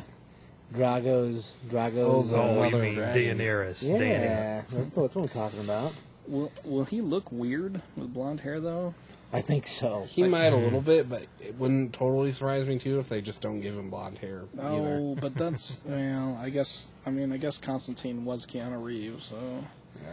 [0.74, 2.32] Drogo's Drogo's.
[2.32, 3.40] Oh, uh, you Mother mean of Dragons.
[3.40, 3.82] Daenerys?
[3.82, 4.64] yeah, Daenerys.
[4.70, 5.92] that's, that's what I'm talking about.
[6.26, 8.94] Will Will he look weird with blonde hair though?
[9.32, 10.06] I think so.
[10.08, 13.42] He might a little bit, but it wouldn't totally surprise me too if they just
[13.42, 14.98] don't give him blonde hair either.
[15.00, 16.38] Oh, but that's well.
[16.40, 19.64] I guess I mean I guess Constantine was Keanu Reeves, so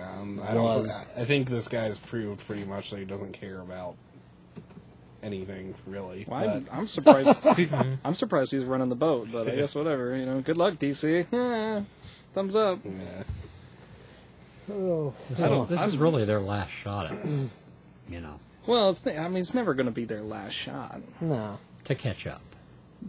[0.02, 0.64] Um, I don't.
[0.64, 1.06] Was.
[1.16, 3.96] I think this guy's proved pretty much that he doesn't care about
[5.24, 6.26] anything really.
[6.28, 7.46] well, I'm, I'm surprised.
[8.04, 10.16] I'm surprised he's running the boat, but I guess whatever.
[10.16, 11.86] You know, good luck, DC.
[12.34, 12.80] Thumbs up.
[12.84, 13.24] yeah.
[14.70, 19.28] Oh, This, is, this is really their last shot at, you know, Well, it's I
[19.28, 21.02] mean it's never going to be their last shot.
[21.20, 21.58] no.
[21.86, 22.42] to catch up.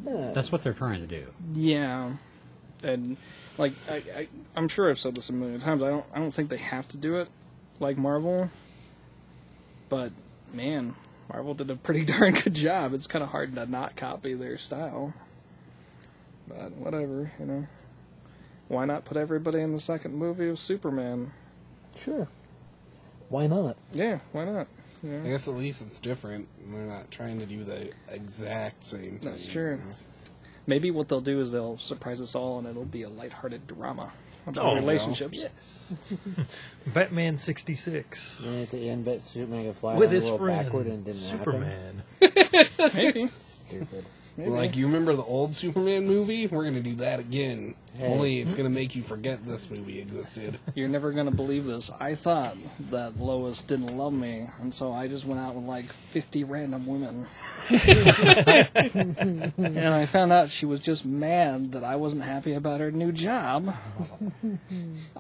[0.04, 0.32] no.
[0.32, 1.26] That's what they're trying to do.
[1.52, 2.12] Yeah,
[2.82, 3.16] and
[3.58, 5.82] like I, I I'm sure I've said this a million times.
[5.82, 7.28] I don't I don't think they have to do it
[7.80, 8.50] like Marvel,
[9.88, 10.12] but
[10.52, 10.94] man,
[11.28, 12.94] Marvel did a pretty darn good job.
[12.94, 15.12] It's kind of hard to not copy their style.
[16.48, 17.66] But whatever, you know.
[18.68, 21.32] Why not put everybody in the second movie of Superman?
[21.96, 22.28] Sure.
[23.28, 23.76] Why not?
[23.92, 24.66] Yeah, why not?
[25.04, 26.46] I guess at least it's different.
[26.70, 29.30] They're not trying to do the exact same thing.
[29.30, 29.74] That's true.
[29.74, 30.08] It's-
[30.64, 34.12] Maybe what they'll do is they'll surprise us all, and it'll be a lighthearted drama
[34.46, 35.42] about Oh, relationships.
[35.42, 35.92] Yes.
[36.94, 41.04] Batman 66 And at the end, bet Superman could fly with his friend backward and
[41.04, 42.02] didn't Superman.
[42.94, 43.28] Maybe.
[43.38, 44.04] Stupid.
[44.36, 44.50] Maybe.
[44.50, 46.46] Like you remember the old Superman movie?
[46.46, 47.74] We're gonna do that again.
[47.94, 48.06] Hey.
[48.06, 50.58] Only it's gonna make you forget this movie existed.
[50.74, 51.90] You're never gonna believe this.
[52.00, 52.56] I thought
[52.90, 56.86] that Lois didn't love me, and so I just went out with like 50 random
[56.86, 57.26] women.
[57.68, 59.52] and
[59.88, 63.74] I found out she was just mad that I wasn't happy about her new job.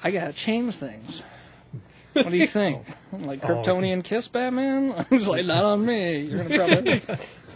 [0.02, 1.24] I gotta change things.
[2.14, 2.86] What do you think?
[3.12, 4.94] Like Kryptonian kiss Batman?
[4.96, 6.20] I was like, not on me.
[6.20, 7.02] You're gonna probably,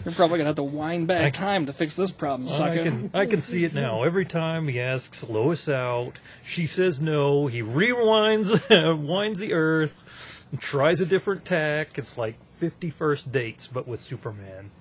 [0.07, 3.25] you're probably gonna have to wind back time to fix this problem, I can I
[3.25, 4.03] can see it now.
[4.03, 7.47] Every time he asks Lois out, she says no.
[7.47, 8.51] He rewinds
[9.05, 11.97] winds the earth, and tries a different tack.
[11.97, 14.71] It's like 51st dates, but with Superman.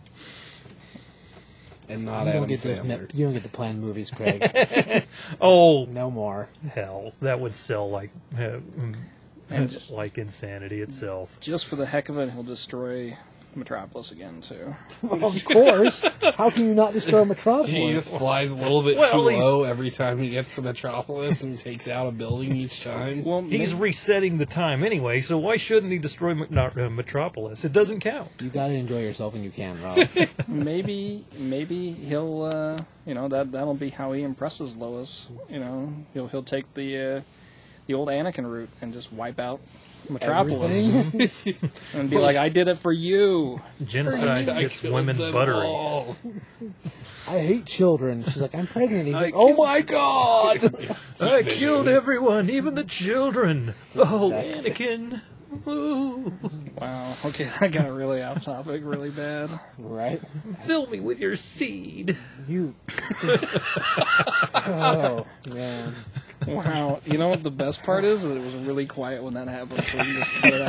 [1.89, 3.15] And not You don't, Adam get to, Sandler.
[3.15, 5.05] you don't get to plan movies, Craig.
[5.41, 6.49] Oh no more.
[6.75, 8.59] hell, that would sell like uh,
[9.51, 11.37] And just- like insanity itself.
[11.41, 13.17] just for the heck of it, he'll destroy
[13.57, 14.75] Metropolis again too.
[15.11, 16.05] of course.
[16.37, 17.71] How can you not destroy Metropolis?
[17.71, 20.63] He just flies a little bit Well, too he's- low every time he gets to
[20.63, 23.25] Metropolis and takes out a building each time.
[23.25, 26.91] Well, He's may- resetting the time anyway, so why shouldn't he destroy Met- not, uh,
[26.91, 27.65] Metropolis?
[27.65, 28.31] It doesn't count.
[28.41, 30.07] You gotta enjoy yourself when you can, Rob.
[30.49, 35.29] maybe maybe he'll uh, you know that that'll be how he impresses Lois.
[35.49, 37.21] You know, he'll he'll take the uh,
[37.87, 39.61] the old Anakin route and just wipe out
[40.11, 40.89] Metropolis
[41.95, 45.57] and be like, "I did it for you." Genocide I gets killed women them buttery.
[45.67, 46.17] all.
[47.29, 48.23] I hate children.
[48.23, 49.07] She's like, I'm pregnant.
[49.07, 50.73] He's like, oh my god!
[51.21, 53.75] I killed everyone, even the children.
[53.97, 54.71] Oh, Exactly.
[54.71, 55.23] Anakin.
[55.67, 56.33] Ooh.
[56.79, 57.15] Wow.
[57.25, 59.49] Okay, that got really off topic, really bad.
[59.79, 60.21] right?
[60.67, 62.17] Fill me with your seed.
[62.47, 62.75] You.
[64.55, 65.95] oh man.
[66.47, 67.01] Wow.
[67.05, 68.25] You know what the best part is?
[68.25, 70.63] It was really quiet when that happened, so we can just cut it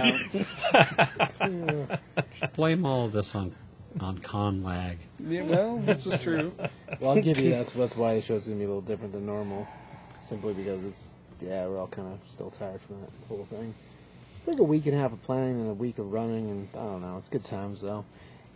[1.42, 2.54] out.
[2.56, 3.56] Blame all of this on
[4.00, 4.98] on con lag.
[5.20, 6.52] Yeah, well, this is true.
[7.00, 9.26] Well, I'll give you that's that's why the show's gonna be a little different than
[9.26, 9.68] normal,
[10.20, 13.74] simply because it's yeah we're all kind of still tired from that whole thing.
[14.40, 16.70] It's like a week and a half of planning and a week of running, and
[16.74, 17.18] I don't know.
[17.18, 18.06] It's good times though.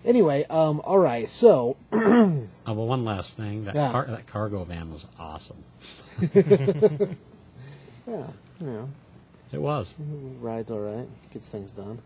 [0.03, 3.65] Anyway, um, all right, so Oh, well, one last thing.
[3.65, 3.91] That, Yeah.
[3.91, 5.63] car, that cargo van was awesome.
[6.33, 8.27] yeah,
[8.59, 8.89] know,
[9.51, 9.93] It was.
[10.39, 11.99] rides all right, gets things done.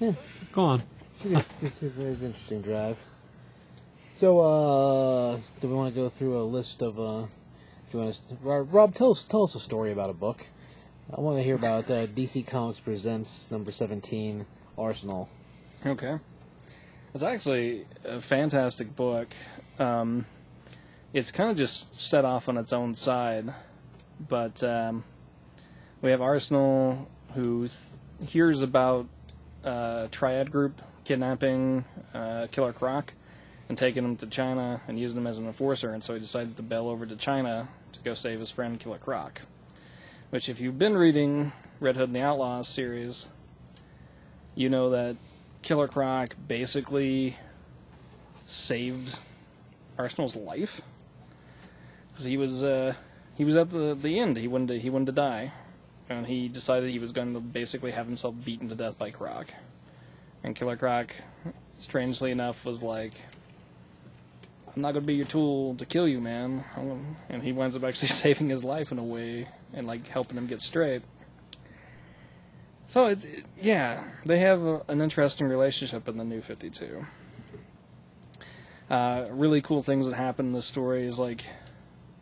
[0.00, 0.12] Yeah,
[0.52, 0.82] Go on.
[1.24, 2.98] It's, it's a very interesting drive.
[4.14, 7.28] So, uh, do we want to go through a list of, uh, do
[7.92, 10.46] you want us Rob, Rob, tell us, tell us a story about a book.
[11.16, 14.46] I want to hear about uh, DC Comics Presents number 17,
[14.76, 15.28] Arsenal.
[15.84, 16.18] Okay.
[17.12, 19.28] It's actually a fantastic book.
[19.80, 20.26] Um,
[21.12, 23.52] it's kind of just set off on its own side,
[24.28, 25.02] but um,
[26.00, 29.08] we have Arsenal who th- hears about
[29.64, 33.12] uh, Triad Group kidnapping uh, Killer Croc
[33.68, 36.54] and taking him to China and using him as an enforcer, and so he decides
[36.54, 39.40] to bail over to China to go save his friend Killer Croc.
[40.30, 43.30] Which, if you've been reading Red Hood and the Outlaws series,
[44.54, 45.16] you know that
[45.62, 47.36] Killer Croc basically
[48.46, 49.18] saved
[49.96, 50.82] Arsenal's life
[52.10, 52.94] because he was uh,
[53.36, 54.36] he was at the the end.
[54.36, 55.52] He wanted to, he wanted to die,
[56.08, 59.46] and he decided he was going to basically have himself beaten to death by Croc.
[60.42, 61.14] And Killer Croc,
[61.80, 63.14] strangely enough, was like,
[64.74, 66.64] "I'm not going to be your tool to kill you, man."
[67.28, 70.48] And he winds up actually saving his life in a way and like helping him
[70.48, 71.02] get straight.
[72.86, 77.06] So it, it- yeah, they have a, an interesting relationship in the New Fifty Two.
[78.90, 81.44] Uh, really cool things that happen in this story is like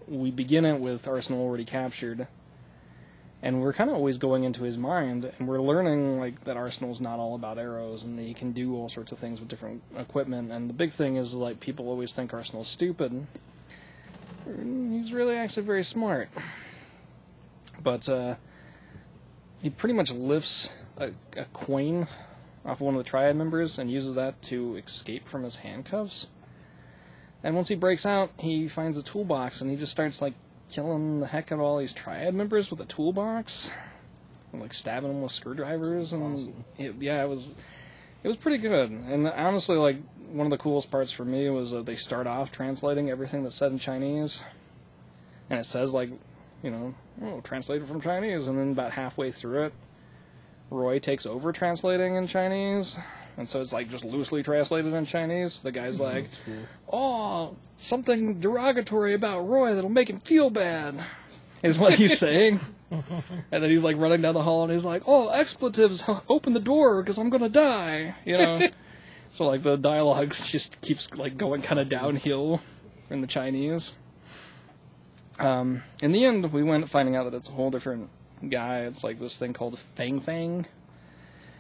[0.07, 2.29] we begin it with Arsenal already captured,
[3.43, 7.01] and we're kind of always going into his mind, and we're learning like that Arsenal's
[7.01, 10.53] not all about arrows, and he can do all sorts of things with different equipment.
[10.53, 13.27] And the big thing is like people always think Arsenal's stupid.
[14.47, 16.29] He's really actually very smart,
[17.83, 18.35] but uh,
[19.63, 22.07] he pretty much lifts a, a coin
[22.65, 26.29] off of one of the triad members and uses that to escape from his handcuffs.
[27.43, 30.35] And once he breaks out, he finds a toolbox and he just starts like
[30.71, 33.71] killing the heck out of all these triad members with a toolbox,
[34.53, 36.13] and, like stabbing them with screwdrivers.
[36.13, 37.51] And it, yeah, it was
[38.23, 38.91] it was pretty good.
[38.91, 39.97] And honestly, like
[40.31, 43.57] one of the coolest parts for me was that they start off translating everything that's
[43.57, 44.43] said in Chinese,
[45.49, 46.11] and it says like,
[46.63, 49.73] you know, oh, translated from Chinese, and then about halfway through it,
[50.71, 52.99] Roy takes over translating in Chinese.
[53.37, 55.61] And so it's like just loosely translated in Chinese.
[55.61, 56.15] The guy's mm-hmm.
[56.15, 56.27] like,
[56.93, 61.03] "Oh, something derogatory about Roy that'll make him feel bad,"
[61.63, 62.61] is what he's saying.
[62.91, 66.05] and then he's like running down the hall, and he's like, "Oh, expletives!
[66.29, 68.69] Open the door, because I'm gonna die." You know.
[69.31, 72.61] so like the dialogue just keeps like going kind of downhill
[73.09, 73.97] in the Chinese.
[75.41, 78.09] Um, in the end, we went finding out that it's a whole different
[78.49, 78.81] guy.
[78.81, 80.67] It's like this thing called Fang Fang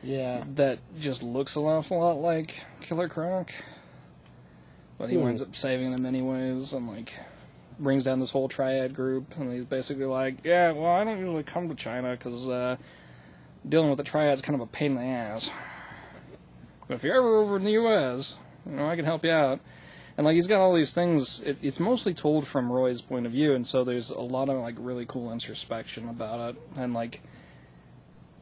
[0.03, 0.45] Yeah.
[0.55, 3.51] that just looks an awful lot like Killer Croc.
[4.99, 5.23] But he Hmm.
[5.25, 7.12] winds up saving them anyways and like
[7.79, 11.43] brings down this whole triad group and he's basically like, yeah, well, I don't usually
[11.43, 12.77] come to China because uh,
[13.66, 15.51] dealing with the triad's kind of a pain in the ass.
[16.87, 18.35] But if you're ever over in the U.S.,
[18.69, 19.61] you know, I can help you out.
[20.21, 21.41] And like he's got all these things.
[21.45, 24.59] It, it's mostly told from Roy's point of view, and so there's a lot of
[24.59, 27.23] like really cool introspection about it, and like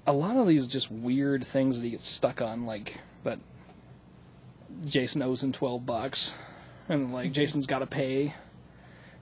[0.04, 3.38] a lot of these just weird things that he gets stuck on, like that
[4.86, 6.34] Jason owes him twelve bucks,
[6.88, 7.34] and like mm-hmm.
[7.34, 8.34] Jason's got to pay.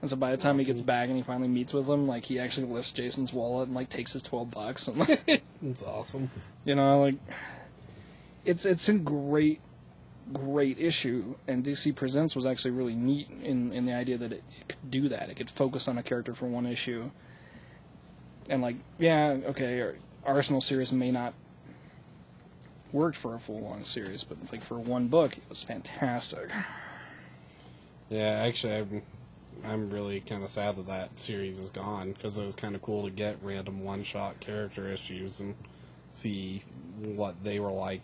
[0.01, 2.25] And so by the time he gets back and he finally meets with him, like
[2.25, 6.31] he actually lifts Jason's wallet and like takes his twelve bucks, and like That's awesome.
[6.65, 7.17] you know, like
[8.45, 9.61] it's it's a great
[10.33, 14.43] great issue and DC Presents was actually really neat in in the idea that it,
[14.59, 15.29] it could do that.
[15.29, 17.09] It could focus on a character for one issue.
[18.49, 19.91] And like, yeah, okay,
[20.25, 21.33] Arsenal series may not
[22.91, 26.49] worked for a full long series, but like for one book, it was fantastic.
[28.09, 29.01] Yeah, actually, I'm,
[29.65, 32.81] I'm really kind of sad that that series is gone because it was kind of
[32.81, 35.55] cool to get random one shot character issues and
[36.09, 36.63] see
[37.01, 38.01] what they were like.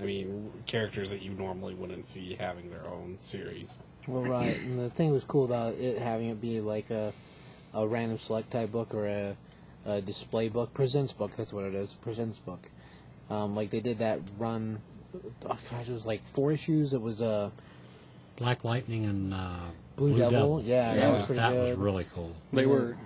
[0.00, 3.78] I mean, characters that you normally wouldn't see having their own series.
[4.06, 4.56] Well, right.
[4.58, 7.12] And the thing was cool about it having it be like a,
[7.74, 9.36] a random select type book or a,
[9.84, 11.32] a display book, presents book.
[11.36, 12.70] That's what it is, presents book.
[13.28, 14.80] Um, like they did that run.
[15.44, 16.94] Oh gosh, it was like four issues.
[16.94, 17.50] It was uh,
[18.36, 19.60] Black Lightning and uh,
[19.96, 20.62] Blue, Devil.
[20.64, 21.68] Yeah, Yeah, that was pretty that good.
[21.70, 22.34] was really cool.
[22.52, 22.96] They were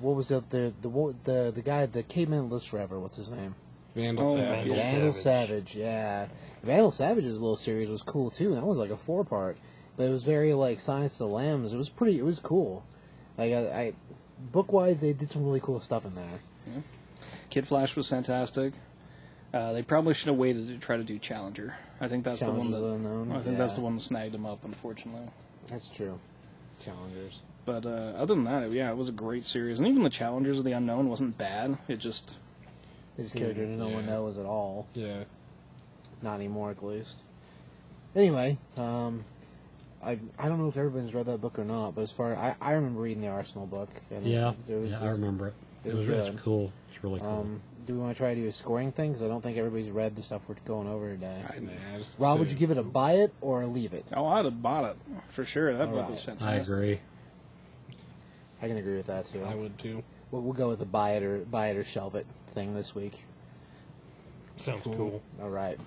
[0.00, 0.48] What was it?
[0.50, 3.00] The the wo- the the guy the caveman lives forever.
[3.00, 3.54] What's his name?
[3.96, 4.68] Vandal Oh, Savage.
[4.68, 5.70] Vandal Vandal Savage.
[5.72, 5.76] Savage.
[5.76, 6.28] Yeah,
[6.62, 8.54] Vandal Savage's little series was cool too.
[8.54, 9.56] That was like a four part,
[9.96, 11.72] but it was very like Silence of the Lambs.
[11.72, 12.18] It was pretty.
[12.18, 12.84] It was cool.
[13.38, 13.92] Like I, I
[14.52, 16.82] book wise, they did some really cool stuff in there.
[17.50, 18.72] Kid Flash was fantastic.
[19.54, 21.74] Uh, they probably should have waited to try to do Challenger.
[22.00, 23.32] I think that's Challenges the one that unknown.
[23.32, 25.28] I think that's the one that snagged him up, unfortunately.
[25.68, 26.18] That's true.
[26.84, 27.40] Challengers.
[27.64, 30.58] But uh, other than that, yeah, it was a great series, and even the Challengers
[30.58, 31.78] of the Unknown wasn't bad.
[31.88, 32.34] It just
[33.18, 34.10] These characters no one yeah.
[34.10, 34.86] knows at all.
[34.94, 35.24] Yeah.
[36.22, 37.22] Not anymore, at least.
[38.14, 39.24] Anyway, um,
[40.02, 42.54] I I don't know if everybody's read that book or not, but as far I,
[42.60, 43.88] I remember reading the Arsenal book.
[44.10, 45.54] And Yeah, there was yeah, I remember it.
[45.84, 46.40] it It was was, really good.
[46.42, 46.72] cool.
[46.92, 47.28] It's really cool.
[47.28, 49.12] Um, do we want to try to do a scoring thing?
[49.12, 51.44] Because I don't think everybody's read the stuff we're going over today.
[51.48, 53.92] I, nah, I just- Rob, would you give it a buy it or a leave
[53.92, 54.04] it?
[54.16, 54.96] oh, I'd have bought it
[55.28, 55.72] for sure.
[55.74, 56.10] That book Alright.
[56.10, 57.00] was I agree.
[58.60, 59.44] I can agree with that too.
[59.44, 60.02] I would too.
[60.30, 62.26] We'll, we'll go with the buy it or buy it or shelve it
[62.56, 63.24] thing this week.
[64.56, 65.22] Sounds cool.
[65.42, 65.78] All right.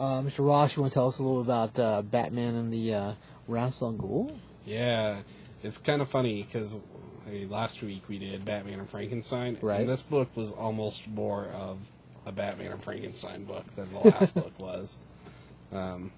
[0.00, 0.44] Uh, Mr.
[0.44, 3.12] Ross, you want to tell us a little about uh, Batman and the uh,
[3.46, 4.34] Ra's al Ghul?
[4.64, 5.18] Yeah,
[5.62, 6.80] it's kind of funny because
[7.26, 9.80] I mean, last week we did Batman and Frankenstein, Right.
[9.80, 11.78] and this book was almost more of
[12.24, 14.96] a Batman and Frankenstein book than the last book was.
[15.70, 16.10] Um,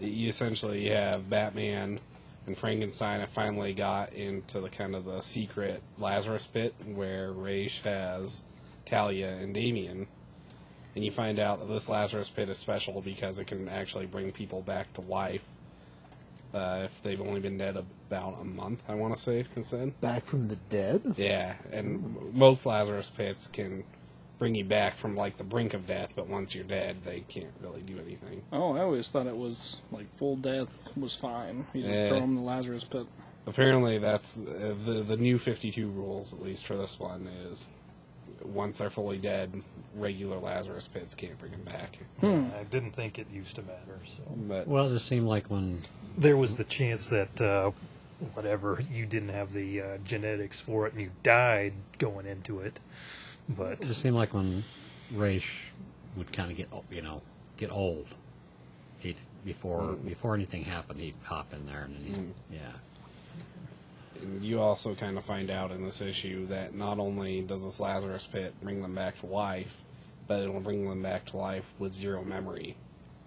[0.00, 2.00] you essentially have Batman
[2.48, 7.78] and Frankenstein have finally got into the kind of the secret Lazarus pit where Ra's
[7.80, 8.44] has
[8.84, 10.08] Talia and Damian.
[10.96, 14.32] And you find out that this Lazarus pit is special because it can actually bring
[14.32, 15.44] people back to life
[16.54, 20.00] uh, if they've only been dead about a month, I want to say, said.
[20.00, 21.14] Back from the dead?
[21.18, 23.84] Yeah, and most Lazarus pits can
[24.38, 27.52] bring you back from like the brink of death, but once you're dead, they can't
[27.60, 28.42] really do anything.
[28.52, 31.66] Oh, I always thought it was like full death was fine.
[31.74, 32.08] You just Yeah.
[32.08, 33.06] throw them in the Lazarus pit.
[33.46, 37.70] Apparently, that's uh, the the new 52 rules, at least for this one, is
[38.42, 39.62] once they're fully dead,
[39.96, 41.98] regular Lazarus pits can't bring them back.
[42.22, 43.98] I didn't think it used to matter.
[44.04, 45.82] So But Well, it just seemed like when
[46.16, 47.70] there was the chance that uh,
[48.34, 52.78] whatever you didn't have the uh, genetics for it and you died going into it.
[53.56, 54.64] But it just seemed like when
[55.12, 55.42] Ra's
[56.16, 57.22] would kind of get you know
[57.56, 58.06] get old,
[58.98, 60.08] he before mm-hmm.
[60.08, 62.54] before anything happened, he'd hop in there and then he's mm-hmm.
[62.54, 64.20] yeah.
[64.22, 67.78] And you also kind of find out in this issue that not only does this
[67.78, 69.78] Lazarus pit bring them back to life,
[70.26, 72.74] but it'll bring them back to life with zero memory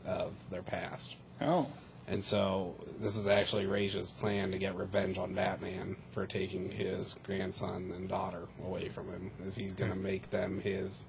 [0.06, 1.16] of their past.
[1.40, 1.68] Oh,
[2.12, 7.16] And so this is actually Raja's plan to get revenge on Batman for taking his
[7.24, 9.32] grandson and daughter away from him.
[9.46, 10.04] Is he's going to hmm.
[10.04, 11.08] make them his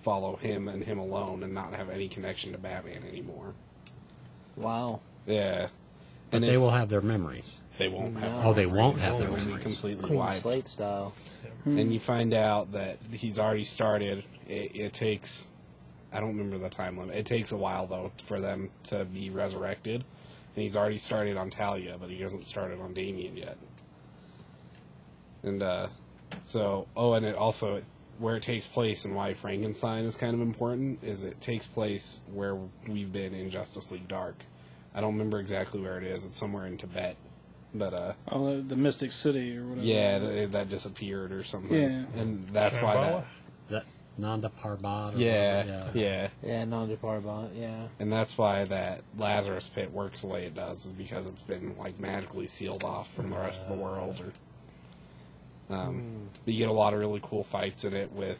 [0.00, 3.52] follow him and him alone and not have any connection to Batman anymore.
[4.56, 5.00] Wow.
[5.26, 5.68] Yeah.
[6.30, 7.56] But And they will have their memories.
[7.76, 8.30] They won't have.
[8.30, 8.42] No.
[8.44, 9.62] Oh, they won't have their They memories.
[9.64, 10.40] completely Clean wiped.
[10.40, 11.14] slate style.
[11.64, 11.90] and hmm.
[11.90, 14.22] you find out that he's already started.
[14.46, 15.50] It, it takes,
[16.12, 17.16] I don't remember the time limit.
[17.16, 20.04] It takes a while though for them to be resurrected,
[20.54, 23.56] and he's already started on Talia, but he hasn't started on Damian yet.
[25.42, 25.88] And uh,
[26.42, 27.82] so, oh, and it also
[28.18, 32.22] where it takes place and why Frankenstein is kind of important is it takes place
[32.32, 34.36] where we've been in Justice League Dark.
[34.94, 36.26] I don't remember exactly where it is.
[36.26, 37.16] It's somewhere in Tibet,
[37.72, 39.86] but uh, oh, the, the Mystic City or whatever.
[39.86, 41.74] yeah, that, that disappeared or something.
[41.74, 42.20] Yeah.
[42.20, 43.24] and that's why that.
[44.20, 44.22] Shambhala?
[44.22, 45.14] Nanda Parbat.
[45.14, 47.88] Or Yeah, whatever, yeah, Yeah, Nanda Parbat, yeah.
[47.98, 51.76] and that's why that Lazarus pit works the way it does, is because it's been
[51.78, 54.20] like magically sealed off from the rest of the world.
[55.70, 58.12] Or, um, but you get a lot of really cool fights in it.
[58.12, 58.38] With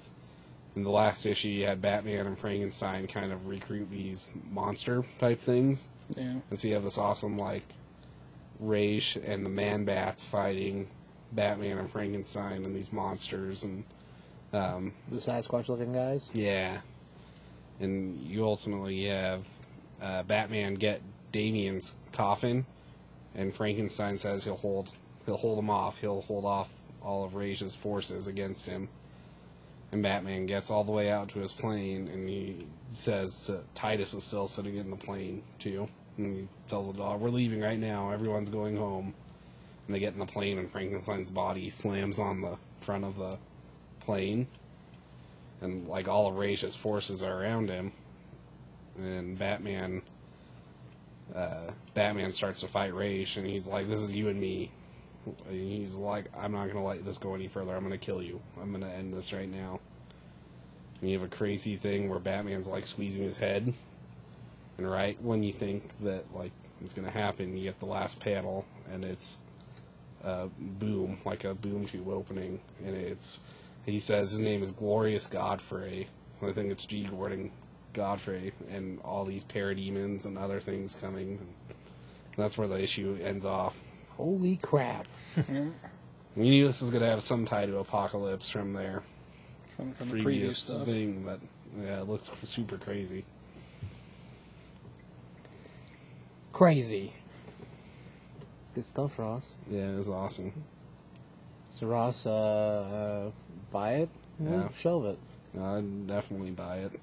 [0.76, 5.40] in the last issue, you had Batman and Frankenstein kind of recruit these monster type
[5.40, 6.36] things, Yeah.
[6.50, 7.64] and so you have this awesome like
[8.60, 10.88] Ra's and the Man Bats fighting
[11.32, 13.84] Batman and Frankenstein and these monsters and.
[14.52, 16.30] Um, The Sasquatch looking guys?
[16.34, 16.78] Yeah.
[17.78, 19.46] and you ultimately have
[20.02, 21.00] uh, Batman get
[21.32, 22.66] Damian's coffin,
[23.34, 24.90] and Frankenstein says he'll hold
[25.26, 26.00] he'll hold him off.
[26.00, 26.70] He'll hold off
[27.02, 28.88] all of Rage's forces against him.
[29.92, 34.14] And Batman gets all the way out to his plane, and he says to Titus
[34.14, 35.88] is still sitting in the plane too.
[36.16, 38.10] And he tells the dog, "We're leaving right now.
[38.10, 39.14] Everyone's going home."
[39.86, 43.38] And they get in the plane, and Frankenstein's body slams on the front of the
[44.00, 44.46] plane,
[45.60, 47.92] and like all of Rage's forces are around him.
[48.98, 50.02] And Batman,
[51.34, 54.70] uh, Batman starts to fight Ra's, and he's like, "This is you and me."
[55.48, 57.74] And he's like, "I'm not gonna let this go any further.
[57.74, 58.40] I'm gonna kill you.
[58.60, 59.80] I'm gonna end this right now."
[61.00, 63.74] And you have a crazy thing where Batman's like squeezing his head,
[64.76, 68.64] and right when you think that like it's gonna happen, you get the last panel,
[68.92, 69.38] and it's
[70.22, 73.40] a boom, like a boom tube opening, and it's
[73.86, 76.08] he says his name is Glorious Godfrey.
[76.38, 77.04] So I think it's G.
[77.04, 77.50] Gordon
[77.92, 81.38] Godfrey, and all these parademons and other things coming.
[82.36, 83.78] That's where the issue ends off.
[84.16, 85.06] Holy crap!
[86.36, 89.02] We knew this was gonna have some tie to Apokolips from their
[89.76, 90.86] From, from the previous previous stuff.
[90.86, 91.40] thing, but
[91.82, 93.24] yeah, it looks super crazy.
[96.52, 97.12] Crazy.
[98.62, 99.56] It's good stuff, Ross.
[99.68, 100.52] Yeah, it was awesome.
[101.72, 103.30] So Ross, uh, uh
[103.72, 104.08] buy it,
[104.42, 104.68] Yeah.
[104.74, 105.18] shelve it.
[105.60, 107.00] I'd definitely buy it.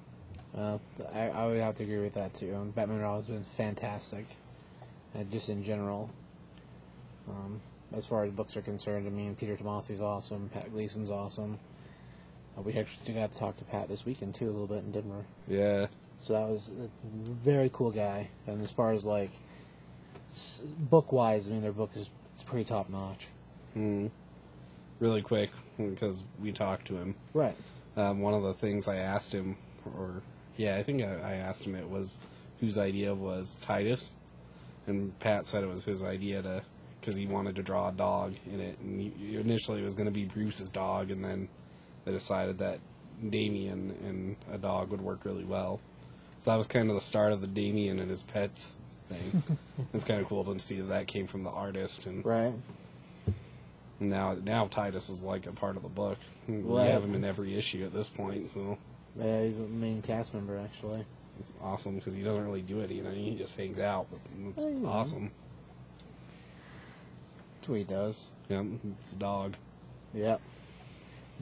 [0.56, 0.78] Uh,
[1.12, 2.52] I, I would have to agree with that too.
[2.54, 4.26] And Batman Robin's been fantastic,
[5.14, 6.10] uh, just in general.
[7.28, 7.60] Um,
[7.94, 10.48] as far as books are concerned, I mean, Peter Tomasi's awesome.
[10.52, 11.58] Pat Gleason's awesome.
[12.56, 14.92] Uh, we actually got to talk to Pat this weekend too, a little bit in
[14.92, 15.24] Denver.
[15.46, 15.86] Yeah,
[16.22, 16.88] So that was a
[17.30, 18.28] very cool guy.
[18.46, 19.30] And as far as like
[20.78, 22.10] book wise, I mean, their book is
[22.46, 23.28] pretty top notch.
[23.76, 24.10] mm.
[25.00, 27.14] Really quick because we talked to him.
[27.34, 27.56] Right.
[27.96, 29.56] Um, one of the things I asked him,
[29.96, 30.22] or
[30.56, 32.18] yeah, I think I, I asked him it was
[32.60, 34.12] whose idea was Titus,
[34.86, 36.62] and Pat said it was his idea to
[37.00, 40.06] because he wanted to draw a dog in it, and he, initially it was going
[40.06, 41.48] to be Bruce's dog, and then
[42.04, 42.80] they decided that
[43.30, 45.80] Damian and a dog would work really well.
[46.38, 48.74] So that was kind of the start of the Damian and his pets
[49.08, 49.42] thing.
[49.94, 52.54] it's kind of cool to see that that came from the artist, and Right.
[54.00, 56.18] Now now Titus is like a part of the book.
[56.46, 56.90] We Right.
[56.90, 58.78] have him in every issue at this point, so.
[59.18, 61.04] Yeah, he's a main cast member actually.
[61.40, 62.90] It's awesome because he doesn't really do it.
[62.90, 64.06] You know, he just hangs out.
[64.10, 64.20] But
[64.50, 64.86] it's Oh, yeah.
[64.88, 65.30] awesome.
[67.60, 68.28] That's what he does.
[68.48, 68.64] Yeah,
[69.00, 69.54] it's a dog.
[70.14, 70.40] Yep.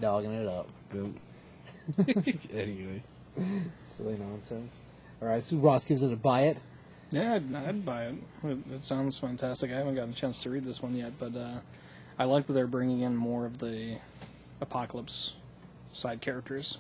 [0.00, 0.68] Dogging it up.
[0.94, 2.06] Yep.
[2.52, 3.00] anyway,
[3.78, 4.80] Silly nonsense.
[5.22, 6.58] All right, so Ross gives it a buy it.
[7.10, 8.14] Yeah, I'd, I'd buy it.
[8.44, 8.58] it.
[8.72, 9.70] It sounds fantastic.
[9.70, 11.60] I haven't gotten a chance to read this one yet, but uh,
[12.18, 13.98] I like that they're bringing in more of the
[14.62, 15.32] Apokolips
[15.92, 16.78] side characters.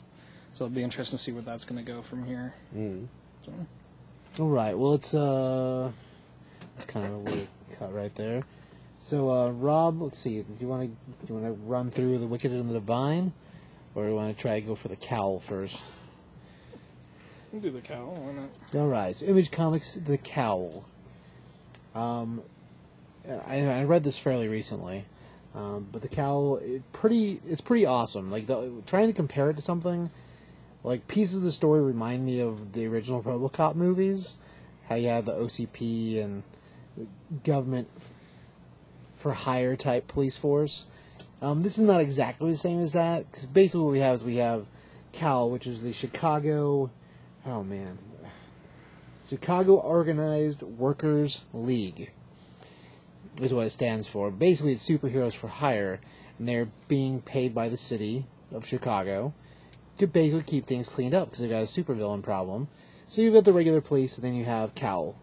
[0.54, 2.54] So it'll be interesting to see where that's going to go from here.
[2.74, 3.06] mm.
[3.44, 3.52] So,
[4.38, 4.76] All right.
[4.76, 5.92] Well, it's uh,
[6.74, 8.42] it's kind of a weird cut right there.
[8.98, 10.40] So, uh, Rob, let's see.
[10.40, 10.88] Do you want to
[11.26, 13.32] do you want to run through the Wicked and the Divine,
[13.94, 15.90] or do you want to try to go for the cowl first?
[17.52, 18.14] we'll do the cowl.
[18.14, 18.80] Why not?
[18.80, 19.14] All right.
[19.14, 20.86] So, Image Comics, the cowl.
[21.94, 22.42] Um,
[23.46, 25.04] I, I read this fairly recently,
[25.56, 28.30] um, but the cowl, it pretty, it's pretty awesome.
[28.30, 30.10] Like the, trying to compare it to something,
[30.84, 34.36] like pieces of the story remind me of the original RoboCop movies.
[34.88, 36.42] How you had the OCP and
[37.42, 37.88] government
[39.16, 40.86] for hire type police force.
[41.40, 44.24] Um, this is not exactly the same as that because basically what we have is
[44.24, 44.66] we have
[45.12, 46.90] Cowl, which is the Chicago.
[47.46, 47.98] Oh man,
[49.26, 52.10] Chicago Organized Workers League
[53.40, 54.30] is what it stands for.
[54.30, 56.00] Basically, it's superheroes for hire,
[56.38, 59.34] and they're being paid by the city of Chicago
[59.98, 62.68] to basically keep things cleaned up because they've got a supervillain problem.
[63.06, 65.16] So you've got the regular police, and then you have Cowl.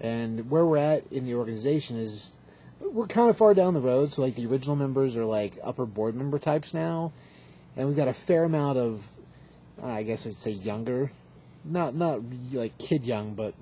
[0.00, 2.32] And where we're at in the organization is
[2.80, 4.12] we're kind of far down the road.
[4.12, 7.12] So like the original members are like upper board member types now,
[7.76, 9.08] and we've got a fair amount of,
[9.82, 11.10] I guess I'd say younger,
[11.64, 12.20] not not
[12.52, 13.54] like kid young, but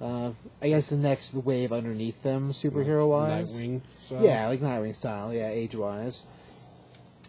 [0.00, 0.32] uh,
[0.62, 3.54] I guess the next wave underneath them, superhero wise.
[3.54, 3.80] Nightwing.
[3.94, 4.22] So.
[4.22, 5.32] Yeah, like Nightwing style.
[5.32, 6.24] Yeah, age wise.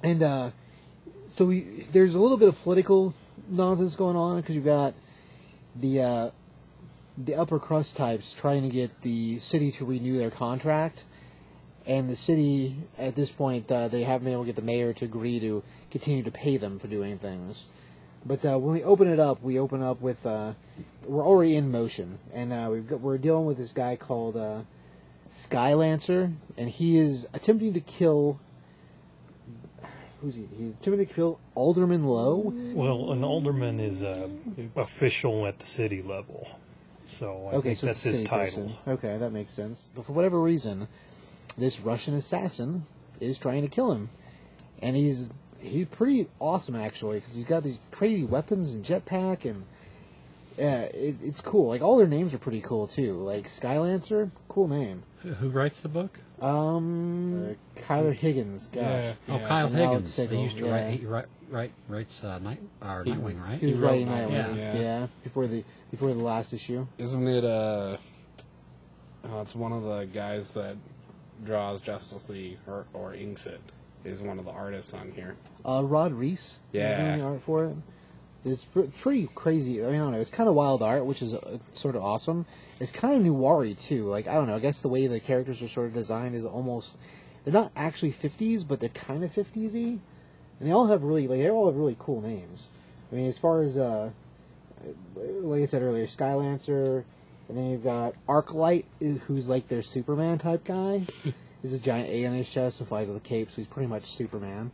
[0.03, 0.51] And uh,
[1.29, 1.61] so we
[1.91, 3.13] there's a little bit of political
[3.49, 4.93] nonsense going on because you've got
[5.75, 6.29] the uh,
[7.17, 11.05] the upper crust types trying to get the city to renew their contract,
[11.85, 14.93] and the city at this point uh, they haven't been able to get the mayor
[14.93, 17.67] to agree to continue to pay them for doing things.
[18.25, 20.53] But uh, when we open it up, we open up with uh,
[21.07, 24.61] we're already in motion, and uh, we've got, we're dealing with this guy called uh,
[25.29, 28.39] Skylancer, and he is attempting to kill.
[30.21, 30.47] who's he?
[30.57, 32.53] He's attempted to kill Alderman Lowe.
[32.73, 34.27] Well, an alderman is uh,
[34.75, 36.47] official at the city level,
[37.05, 38.65] so I Okay, think so that's his title.
[38.69, 38.73] person.
[38.87, 39.89] Okay, that makes sense.
[39.95, 40.87] But for whatever reason,
[41.57, 42.85] this Russian assassin
[43.19, 44.09] is trying to kill him,
[44.81, 49.63] and he's he's pretty awesome actually because he's got these crazy weapons and jetpack and.
[50.59, 51.69] Uh, it, it's cool.
[51.69, 53.13] Like all their names are pretty cool too.
[53.13, 55.03] Like Skylancer, cool name.
[55.23, 56.19] Who- Who writes the book?
[56.41, 58.67] Um, Kyle Higgins.
[58.67, 59.13] Gosh, Yeah.
[59.27, 59.47] Oh, Yeah.
[59.47, 60.31] Kyle And Alex Higgins.
[60.37, 60.71] He used to yeah.
[60.87, 60.99] write.
[60.99, 63.59] He write, write writes uh, Night or He- Nightwing, right?
[63.59, 64.57] he was He writing Nightwing, Nightwing.
[64.57, 64.75] yeah.
[64.79, 65.07] Yeah.
[65.23, 66.87] before the before the last issue.
[66.97, 67.43] Isn't it?
[67.43, 67.97] Uh,
[69.25, 70.75] oh, it's one of the guys that
[71.43, 73.61] draws Justice League or, or inks it.
[74.05, 75.35] Is one of the artists on here.
[75.65, 76.59] Uh, Rod Reis.
[76.71, 77.05] Yeah.
[77.05, 77.75] doing the art for it.
[78.45, 79.83] It's pretty crazy.
[79.83, 80.19] I mean, I don't know.
[80.19, 82.45] It's kind of wild art, which is uh, sort of awesome.
[82.79, 84.05] It's kind of noir too.
[84.05, 84.55] Like I don't know.
[84.55, 86.97] I guess the way the characters are sort of designed is almost
[87.43, 89.99] they're not actually fifties, but they're kind of fiftiesy,
[90.59, 92.69] and they all have really like they all have really cool names.
[93.11, 94.11] I mean, as far as uh,
[95.15, 97.03] like I said earlier, Skylancer,
[97.49, 98.85] and then you've got Arclight,
[99.27, 101.05] who's like their Superman type guy.
[101.61, 103.87] He's a giant A on his chest and flies with a cape, so he's pretty
[103.87, 104.71] much Superman.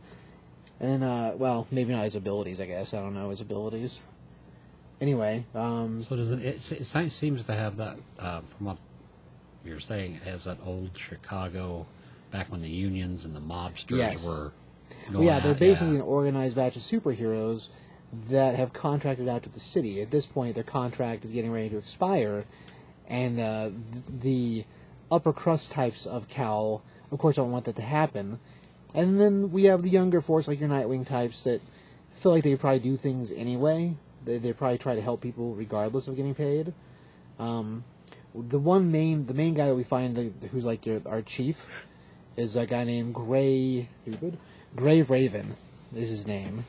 [0.80, 2.92] And uh, well, maybe not his abilities, I guess.
[2.92, 4.02] I don't know his abilities.
[5.00, 6.40] Anyway, um, So does it?
[6.44, 7.96] It, se- it seems to have that.
[8.18, 8.78] Uh, from what
[9.64, 11.86] you're saying, it has that old Chicago,
[12.30, 14.24] back when the unions and the mobsters Yes.
[14.26, 14.52] were.
[15.08, 16.00] well, Going yeah, they're at- basically yeah.
[16.02, 17.68] an organized batch of superheroes
[18.30, 20.00] that have contracted out to the city.
[20.00, 22.44] At this point, their contract is getting ready to expire,
[23.08, 23.70] and uh,
[24.08, 24.64] the
[25.10, 28.38] upper crust types of Cowl, of course, don't want that to happen.
[28.94, 31.60] And then we have the younger force, like your Nightwing types, that
[32.14, 33.96] feel like they probably do things anyway.
[34.24, 36.72] They, they probably try to help people regardless of getting paid.
[37.38, 37.84] Um,
[38.34, 41.68] the one main, the main guy that we find that, who's like your, our chief,
[42.36, 43.88] is a guy named Gray.
[44.02, 44.38] Stupid.
[44.74, 45.56] Gray Raven
[45.94, 46.64] is his name.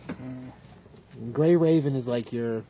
[1.34, 2.63] Gray Raven is like your.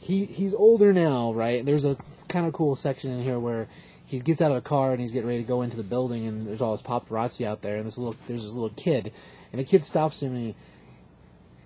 [0.00, 1.64] He he's older now, right?
[1.64, 1.96] There's a
[2.28, 3.68] kind of cool section in here where
[4.12, 6.26] he gets out of a car and he's getting ready to go into the building,
[6.26, 9.10] and there's all this paparazzi out there, and this little there's this little kid,
[9.50, 10.54] and the kid stops him and he.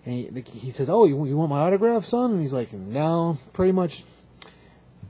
[0.07, 3.39] And he, he says, "Oh, you, you want my autograph, son?" And he's like, "No,
[3.53, 4.05] pretty much.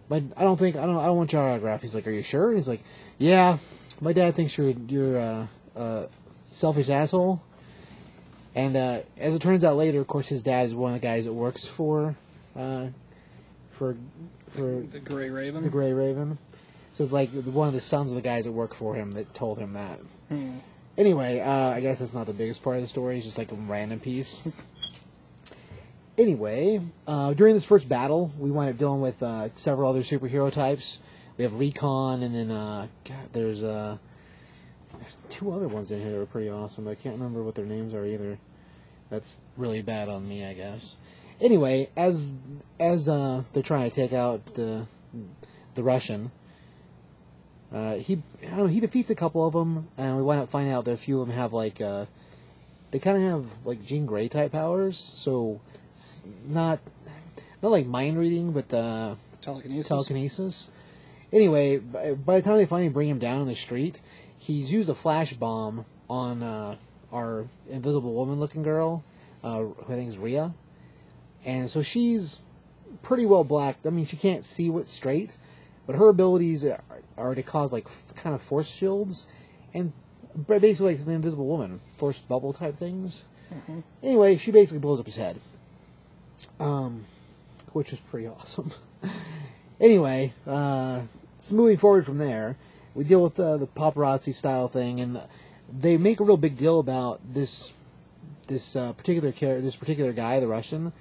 [0.09, 2.23] But I don't think I don't I don't want your autograph." He's like, "Are you
[2.23, 2.83] sure?" And he's like,
[3.19, 3.59] "Yeah,
[4.01, 6.09] my dad thinks you're you're a, a
[6.45, 7.43] selfish asshole."
[8.55, 11.07] And uh, as it turns out later, of course, his dad is one of the
[11.07, 12.17] guys that works for
[12.59, 12.87] uh,
[13.73, 13.99] for
[14.49, 15.63] for The Gray Raven.
[15.63, 16.39] the Gray Raven.
[16.97, 19.35] So it's like one of the sons of the guys that work for him that
[19.35, 20.01] told him that.
[20.97, 23.19] Anyway, uh, I guess that's not the biggest part of the story.
[23.19, 24.43] It's just like a random piece.
[26.17, 30.51] anyway, uh, during this first battle, we wind up dealing with uh, several other superhero
[30.51, 31.03] types.
[31.37, 33.99] We have Recon, and then uh, God, there's uh,
[34.99, 36.85] there's two other ones in here that are pretty awesome.
[36.85, 38.39] But I can't remember what their names are either.
[39.11, 40.97] That's really bad on me, I guess.
[41.43, 42.33] Anyway, as
[42.81, 44.87] as uh, they're trying to take out the
[45.75, 46.31] the Russian,
[47.73, 50.49] uh, he I don't know, he defeats a couple of them, and we wind up
[50.49, 52.07] finding out that a few of them have like uh,
[52.91, 54.97] they kind of have like Jean Grey type powers.
[54.97, 55.61] So
[56.47, 56.79] not
[57.63, 59.89] not like mind reading, but uh, Telekinesis.
[59.89, 60.71] telekinesis.
[61.33, 64.01] Anyway, by, by the time they finally bring him down on the street,
[64.39, 66.77] he's used a flash bomb on uh,
[67.13, 69.03] our invisible woman-looking girl,
[69.43, 70.55] uh, who I think is Rhea,
[71.45, 72.43] and so she's
[73.03, 73.87] pretty well blacked.
[73.87, 75.37] I mean, she can't see what's straight,
[75.87, 76.65] but her abilities
[77.17, 79.27] are to cause like f- kind of force shields,
[79.75, 79.93] and
[80.47, 83.25] basically like the Invisible Woman, force bubble type things.
[84.03, 85.41] Anyway, she basically blows up his head,
[86.59, 87.05] um,
[87.73, 88.73] which is pretty awesome.
[89.81, 91.03] anyway, uh,
[91.41, 92.57] so moving forward from there,
[92.95, 95.23] we deal with uh, the paparazzi style thing, and
[95.73, 97.73] they make a real big deal about this
[98.49, 100.93] this uh, particular char- this particular guy, the Russian,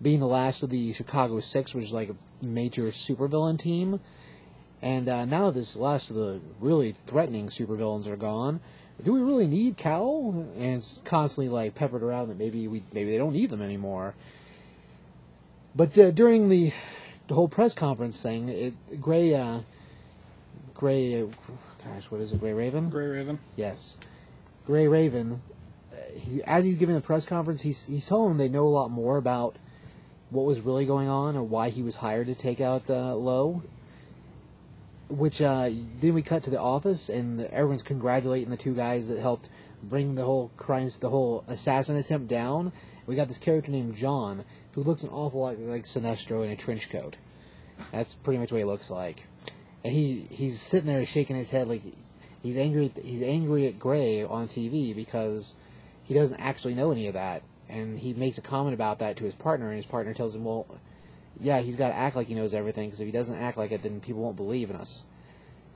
[0.00, 4.00] being the last of the Chicago Six, which is like a major supervillain team.
[4.84, 8.60] And uh, now this last of the really threatening supervillains are gone.
[9.02, 10.46] Do we really need Cowl?
[10.58, 14.14] And it's constantly like peppered around that maybe we maybe they don't need them anymore.
[15.74, 16.70] But uh, during the
[17.28, 19.60] the whole press conference thing, it Gray uh,
[20.74, 21.26] Gray, uh,
[21.82, 22.40] gosh, what is it?
[22.40, 22.90] Gray Raven.
[22.90, 23.38] Gray Raven.
[23.56, 23.96] Yes,
[24.66, 25.40] Gray Raven.
[25.90, 28.68] uh, He, as he's giving the press conference, he's he's telling them they know a
[28.68, 29.56] lot more about
[30.28, 33.62] what was really going on or why he was hired to take out uh, Lowe.
[35.08, 39.20] Which uh, then we cut to the office and everyone's congratulating the two guys that
[39.20, 39.48] helped
[39.82, 42.72] bring the whole crimes, the whole assassin attempt down.
[43.06, 46.56] We got this character named John who looks an awful lot like Sinestro in a
[46.56, 47.16] trench coat.
[47.92, 49.26] That's pretty much what he looks like,
[49.82, 51.82] and he he's sitting there shaking his head like
[52.42, 52.90] he's angry.
[53.02, 55.56] He's angry at Gray on TV because
[56.04, 57.42] he doesn't actually know any of that.
[57.68, 60.44] And he makes a comment about that to his partner, and his partner tells him,
[60.44, 60.66] well,
[61.40, 63.72] yeah, he's got to act like he knows everything, because if he doesn't act like
[63.72, 65.04] it, then people won't believe in us.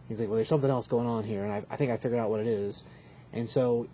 [0.08, 2.20] He's like, well, there's something else going on here, and I, I think I figured
[2.20, 2.82] out what it is.
[3.32, 3.88] And so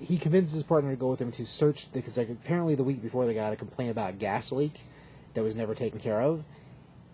[0.00, 3.02] he convinces his partner to go with him to search, because like, apparently the week
[3.02, 4.80] before they got a complaint about a gas leak
[5.34, 6.44] that was never taken care of.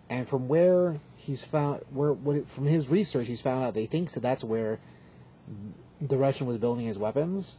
[0.08, 4.12] And from where he's found, where it, from his research, he's found out they think
[4.12, 4.78] that that's where
[6.00, 7.58] the Russian was building his weapons.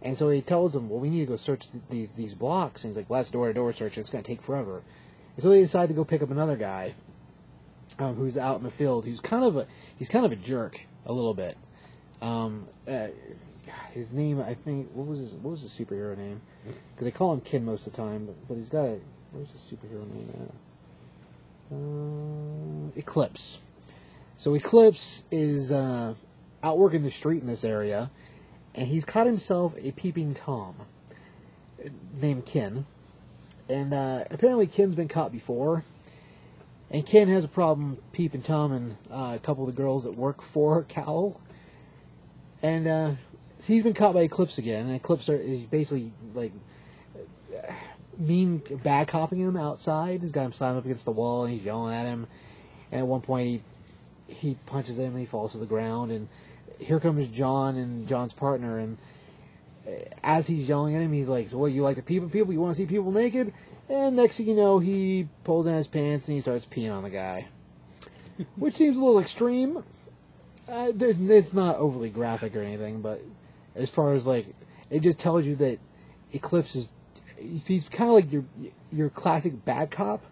[0.00, 2.84] And so he tells them, well, we need to go search th- these these blocks.
[2.84, 3.98] And he's like, well, that's door to door search.
[3.98, 4.82] It's going to take forever.
[5.38, 6.94] So they decide to go pick up another guy
[7.98, 9.04] um, who's out in the field.
[9.04, 9.66] Who's kind of a
[9.96, 11.56] he's kind of a jerk a little bit.
[12.20, 13.08] Um, uh,
[13.92, 16.40] his name, I think, what was his what was his superhero name?
[16.64, 19.00] Because they call him Ken most of the time, but, but he's got a
[19.32, 20.54] where's his superhero name at?
[21.70, 23.60] Uh, Eclipse.
[24.36, 26.14] So Eclipse is uh,
[26.62, 28.10] out working the street in this area,
[28.74, 30.76] and he's caught himself a peeping tom
[31.84, 31.88] uh,
[32.20, 32.86] named Ken.
[33.68, 35.84] And uh, apparently Ken's been caught before,
[36.90, 40.16] and Ken has a problem peeping Tom and uh, a couple of the girls that
[40.16, 41.38] work for Cowl.
[42.62, 43.12] And uh,
[43.62, 46.52] he's been caught by Eclipse again, and Eclipse are, is basically like
[48.16, 50.22] mean bad copying him outside.
[50.22, 52.26] He's got him slammed up against the wall, and he's yelling at him.
[52.90, 53.62] And at one point, he
[54.26, 56.10] he punches him, and he falls to the ground.
[56.10, 56.28] And
[56.78, 58.96] here comes John and John's partner, and
[60.22, 62.52] as he's yelling at him, he's like, "Well, you like to people people?
[62.52, 63.52] You want to see people naked?"
[63.88, 67.02] And next thing you know, he pulls down his pants and he starts peeing on
[67.02, 67.46] the guy,
[68.56, 69.82] which seems a little extreme.
[70.68, 73.22] Uh, there's, it's not overly graphic or anything, but
[73.74, 74.46] as far as like,
[74.90, 75.78] it just tells you that
[76.32, 76.88] Eclipse is
[77.38, 78.44] he's kind of like your
[78.92, 80.24] your classic bad cop,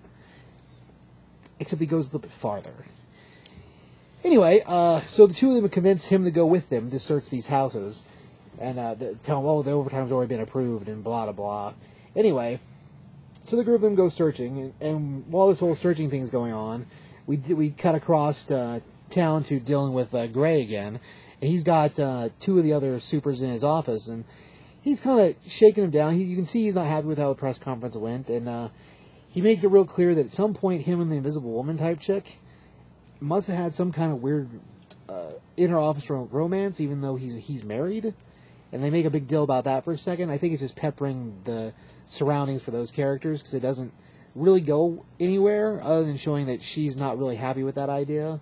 [1.59, 2.75] except he goes a little bit farther.
[4.25, 7.31] Anyway, uh, so the two of them convince him to go with them to search
[7.31, 8.03] these houses,
[8.59, 8.95] and uh,
[9.25, 11.75] tell him, "Oh, the overtime's already been approved," and blah blah blah.
[12.15, 12.61] Anyway,
[13.45, 16.31] so the group of them go searching, and, and while this whole searching thing is
[16.31, 16.87] going on,
[17.27, 18.81] we we cut across uh,
[19.11, 21.01] town to dealing with uh, Gray again,
[21.41, 24.25] and he's got uh, two of the other supers in his office, and
[24.83, 26.15] he's kind of shaking him down.
[26.15, 28.69] He, you can see he's not happy with how the press conference went, and uh,
[29.29, 32.01] he makes it real clear that at some point, him and the Invisible Woman type
[32.01, 32.39] chick
[33.21, 34.49] must have had some kind of weird
[35.09, 38.15] uh, inter office romance, even though he's he's married.
[38.73, 40.31] And they make a big deal about that for a second.
[40.31, 41.73] I think it's just peppering the
[42.07, 43.93] surroundings for those characters because it doesn't
[44.35, 48.41] really go anywhere other than showing that she's not really happy with that idea.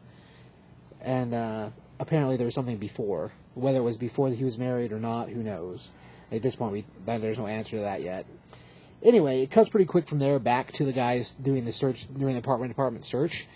[1.00, 1.70] And uh,
[2.00, 5.42] apparently there was something before, whether it was before he was married or not, who
[5.42, 5.90] knows.
[6.32, 8.26] At this point, we there's no answer to that yet.
[9.02, 12.32] Anyway, it cuts pretty quick from there back to the guys doing the search, doing
[12.32, 13.46] the apartment department search.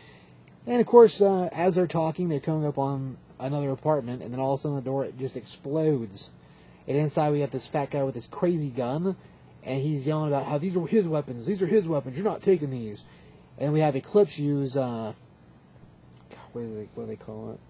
[0.66, 4.38] And of course, uh, as they're talking, they're coming up on another apartment, and then
[4.38, 6.30] all of a sudden the door just explodes.
[6.88, 9.14] And inside we have this fat guy with this crazy gun,
[9.62, 11.46] and he's yelling about how these are his weapons.
[11.46, 12.16] These are his weapons.
[12.16, 13.04] You're not taking these.
[13.58, 15.12] And we have Eclipse use uh,
[16.30, 17.60] God, what do they what do they call it?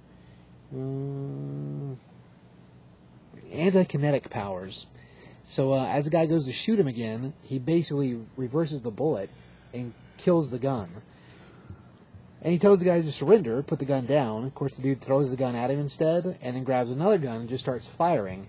[0.77, 1.99] Um,
[3.53, 4.87] anti-kinetic powers.
[5.43, 9.31] So uh, as the guy goes to shoot him again, he basically reverses the bullet
[9.73, 10.91] and kills the gun.
[12.43, 14.45] And he tells the guy to surrender, put the gun down.
[14.45, 17.41] Of course, the dude throws the gun at him instead, and then grabs another gun
[17.41, 18.47] and just starts firing.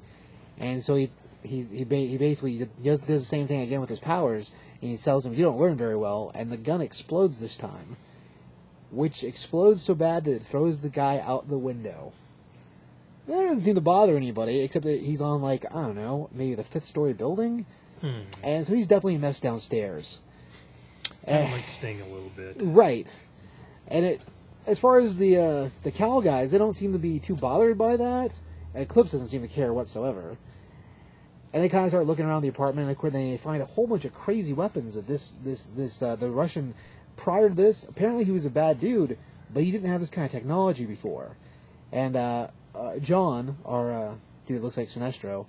[0.59, 1.09] And so he
[1.43, 4.51] he he, ba- he basically does, does the same thing again with his powers,
[4.81, 7.95] and he tells him, "You don't learn very well." And the gun explodes this time,
[8.91, 12.11] which explodes so bad that it throws the guy out the window.
[13.27, 16.55] That doesn't seem to bother anybody, except that he's on like I don't know, maybe
[16.55, 17.65] the fifth story building,
[18.43, 20.23] and so he's definitely messed downstairs.
[21.25, 21.51] That Eh.
[21.51, 22.55] might sting a little bit.
[22.59, 23.07] Right.
[23.87, 24.21] And it,
[24.65, 27.77] as far as the uh, the Cowl guys, they don't seem to be too bothered
[27.77, 28.31] by that.
[28.75, 30.37] Eclipse doesn't seem to care whatsoever.
[31.51, 33.65] And they kind of start looking around the apartment, and of course they find a
[33.65, 34.93] whole bunch of crazy weapons.
[34.93, 36.75] That this this this uh, the Russian
[37.17, 39.17] prior to this, apparently he was a bad dude,
[39.53, 41.35] but he didn't have this kind of technology before.
[41.91, 44.13] And uh, uh, John, our uh,
[44.45, 45.47] dude, that looks like Sinestro,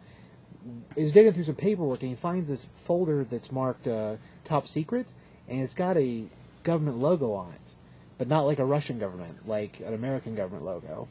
[0.97, 5.07] is digging through some paperwork, and he finds this folder that's marked uh, "Top Secret,"
[5.49, 6.25] and it's got a
[6.63, 7.75] government logo on it,
[8.19, 11.09] but not like a Russian government, like an American government logo.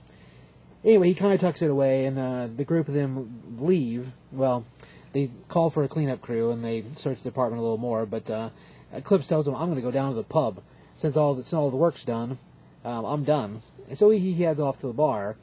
[0.84, 4.08] Anyway, he kind of tucks it away, and uh, the group of them leave.
[4.32, 4.66] Well,
[5.12, 8.06] they call for a cleanup crew, and they search the apartment a little more.
[8.06, 8.50] But uh,
[8.94, 10.62] Eclipse tells them, "I'm going to go down to the pub
[10.96, 12.38] since all the, since all the work's done.
[12.86, 15.36] Um, I'm done." And so he, he heads off to the bar.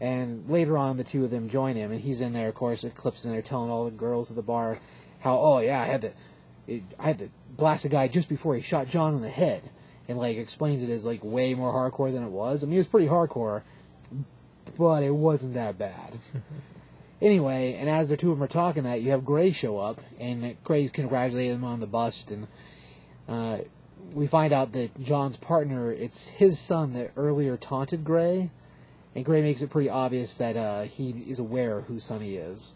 [0.00, 2.48] And later on, the two of them join him, and he's in there.
[2.48, 4.78] Of course, Eclipse is in there telling all the girls at the bar
[5.18, 6.12] how, "Oh yeah, I had to,
[6.66, 9.62] it, I had to blast a guy just before he shot John in the head,"
[10.08, 12.62] and like explains it as like way more hardcore than it was.
[12.62, 13.62] I mean, it was pretty hardcore,
[14.76, 16.18] but it wasn't that bad.
[17.22, 20.00] Anyway, and as the two of them are talking that, you have Gray show up,
[20.18, 22.46] and Gray's congratulating them on the bust, and
[23.28, 23.58] uh,
[24.14, 28.50] we find out that John's partner, it's his son that earlier taunted Gray,
[29.14, 32.74] and Gray makes it pretty obvious that uh, he is aware whose son he is.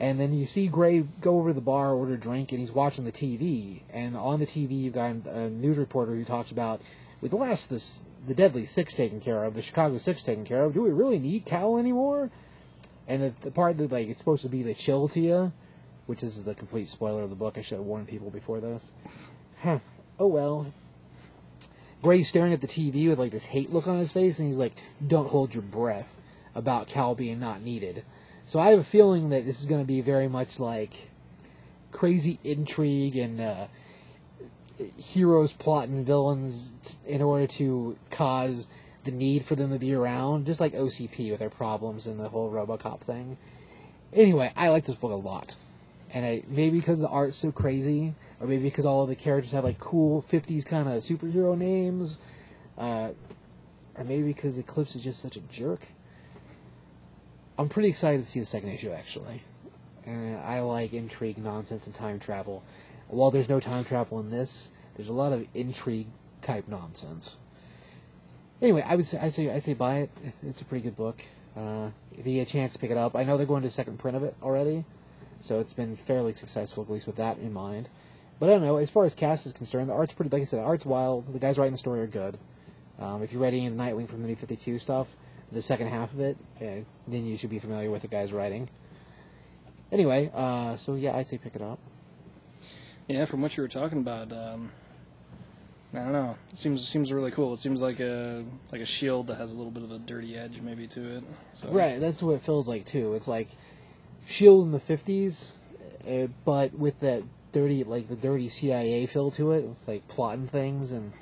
[0.00, 2.72] And then you see Gray go over to the bar, order a drink, and he's
[2.72, 3.80] watching the TV.
[3.90, 6.82] And on the TV, you've got a news reporter who talks about,
[7.20, 10.64] with the last this the Deadly Six taken care of, the Chicago Six taken care
[10.64, 12.30] of, do we really need Cowl anymore?
[13.08, 15.52] And the, the part that like it's supposed to be the chill to you,
[16.06, 17.56] which is the complete spoiler of the book.
[17.56, 18.92] I should have warned people before this.
[19.62, 19.78] Huh.
[20.18, 20.72] Oh well.
[22.02, 24.58] Gray's staring at the TV with like this hate look on his face, and he's
[24.58, 26.18] like, "Don't hold your breath
[26.54, 28.04] about Cowl being not needed."
[28.44, 31.10] So I have a feeling that this is going to be very much like
[31.92, 33.66] crazy intrigue and uh,
[34.96, 36.72] heroes plotting villains
[37.06, 38.66] in order to cause
[39.04, 42.28] the need for them to be around, just like OCP with their problems and the
[42.28, 43.38] whole RoboCop thing.
[44.12, 45.56] Anyway, I like this book a lot,
[46.12, 49.52] and I, maybe because the art's so crazy, or maybe because all of the characters
[49.52, 52.18] have like cool '50s kind of superhero names,
[52.76, 53.10] uh,
[53.96, 55.86] or maybe because Eclipse is just such a jerk.
[57.58, 59.42] I'm pretty excited to see the second issue actually,
[60.04, 62.62] and I like intrigue, nonsense, and time travel.
[63.08, 66.08] While there's no time travel in this, there's a lot of intrigue
[66.42, 67.38] type nonsense.
[68.60, 70.10] Anyway, I would say I say I say buy it.
[70.42, 71.22] It's a pretty good book.
[71.56, 73.68] Uh, if you get a chance to pick it up, I know they're going to
[73.68, 74.84] a second print of it already,
[75.40, 77.88] so it's been fairly successful at least with that in mind.
[78.38, 78.76] But I don't know.
[78.76, 80.30] As far as cast is concerned, the art's pretty.
[80.30, 81.32] Like I said, the art's wild.
[81.32, 82.38] The guys writing the story are good.
[82.98, 85.08] Um, if you're read any of the Nightwing from the New Fifty Two stuff,
[85.52, 88.68] the second half of it, uh, then you should be familiar with the guy's writing.
[89.92, 91.78] Anyway, uh, so yeah, I'd say pick it up.
[93.08, 94.70] Yeah, from what you were talking about, um,
[95.94, 96.36] I don't know.
[96.50, 97.54] It seems it seems really cool.
[97.54, 100.36] It seems like a like a shield that has a little bit of a dirty
[100.36, 101.24] edge maybe to it.
[101.54, 101.68] So.
[101.70, 103.14] Right, that's what it feels like too.
[103.14, 103.48] It's like
[104.26, 105.52] Shield in the fifties,
[106.06, 110.90] uh, but with that dirty, like the dirty CIA feel to it, like plotting things,
[110.90, 111.12] and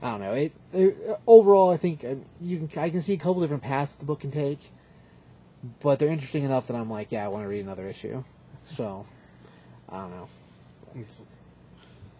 [0.00, 0.32] I don't know.
[0.32, 2.02] It, it overall, I think
[2.40, 4.72] you can I can see a couple different paths the book can take,
[5.80, 8.24] but they're interesting enough that I'm like, yeah, I want to read another issue.
[8.64, 9.04] So
[9.90, 10.28] I don't know.
[10.98, 11.24] It's,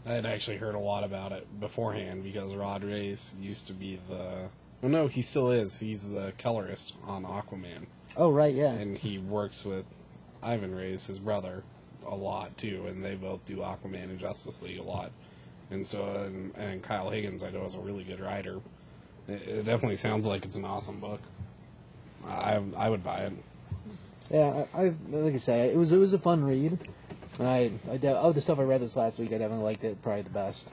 [0.04, 3.98] I had actually heard a lot about it beforehand because Rod Reis used to be
[4.08, 4.48] the.
[4.82, 5.80] Well, no, he still is.
[5.80, 8.72] He's the colorist on Aquaman, Oh right, yeah.
[8.72, 9.84] and he works with
[10.42, 11.64] Ivan Reis, his brother,
[12.06, 15.10] a lot too, and they both do Aquaman and Justice League a lot.
[15.70, 18.60] And so, and, and Kyle Higgins, I know, is a really good writer.
[19.26, 21.20] It, it definitely sounds like it's an awesome book.
[22.24, 23.32] I I would buy it.
[24.30, 26.78] Yeah, I, I like I say, it was it was a fun read.
[27.38, 30.02] I, I de- of the stuff I read this last week, I definitely liked it
[30.02, 30.70] probably the best.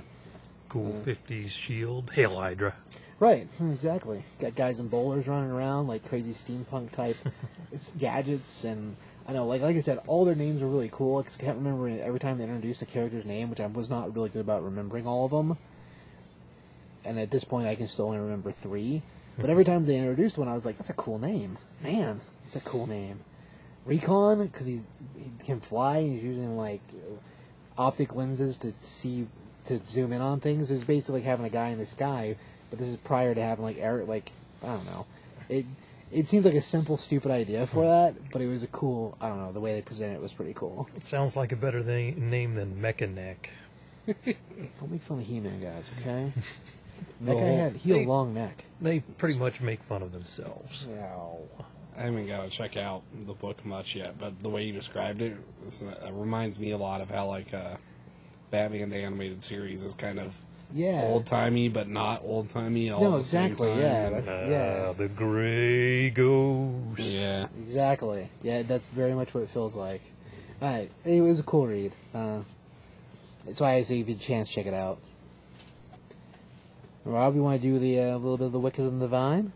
[0.70, 2.12] Cool 50s shield.
[2.14, 2.74] Hail Hydra.
[3.20, 4.24] Right, hmm, exactly.
[4.40, 7.18] Got guys in bowlers running around like crazy steampunk type
[7.72, 8.96] it's gadgets, and
[9.28, 11.20] I know, like like I said, all their names are really cool.
[11.20, 14.30] I can't remember every time they introduced a character's name, which I was not really
[14.30, 15.58] good about remembering all of them.
[17.06, 19.02] And at this point, I can still only remember three.
[19.38, 22.22] But every time they introduced one, I was like, "That's a cool name, man.
[22.46, 23.20] It's a cool name."
[23.86, 26.02] Recon, because he's he can fly.
[26.02, 26.82] He's using like
[27.78, 29.28] optic lenses to see
[29.66, 30.72] to zoom in on things.
[30.72, 32.36] Is basically like having a guy in the sky,
[32.70, 34.04] but this is prior to having like air.
[34.06, 34.32] Like
[34.64, 35.06] I don't know.
[35.50, 35.66] It
[36.12, 39.18] it seems like a simple, stupid idea for that, but it was a cool.
[39.20, 39.52] I don't know.
[39.52, 40.88] The way they presented it was pretty cool.
[40.96, 43.50] It sounds like a better th- name than Mekaneck.
[44.06, 46.32] Don't make fun of He-Man guys, okay?
[47.22, 48.66] That guy had he they- a long neck.
[48.82, 50.88] They pretty much make fun of themselves.
[51.98, 55.22] I haven't got to check out the book much yet, but the way you described
[55.22, 57.76] it, it's, uh, reminds me a lot of how like uh,
[58.52, 60.36] Batman the animated series is kind of
[60.74, 61.04] Yeah.
[61.06, 62.90] old timey, but not old timey.
[62.90, 63.80] All No, at the same exactly, time.
[63.80, 64.86] yeah, that's- yeah.
[64.90, 67.00] Ah, the gray ghost.
[67.00, 67.46] yeah.
[67.60, 68.28] Exactly.
[68.42, 70.02] Yeah, that's very much what it feels like.
[70.62, 71.92] Alright, it was a cool read.
[72.14, 72.40] Uh,
[73.46, 74.98] that's why I say if you get a chance, check it out.
[77.06, 79.52] Rob, you want to do the uh, little bit of the Wicked and the Vine?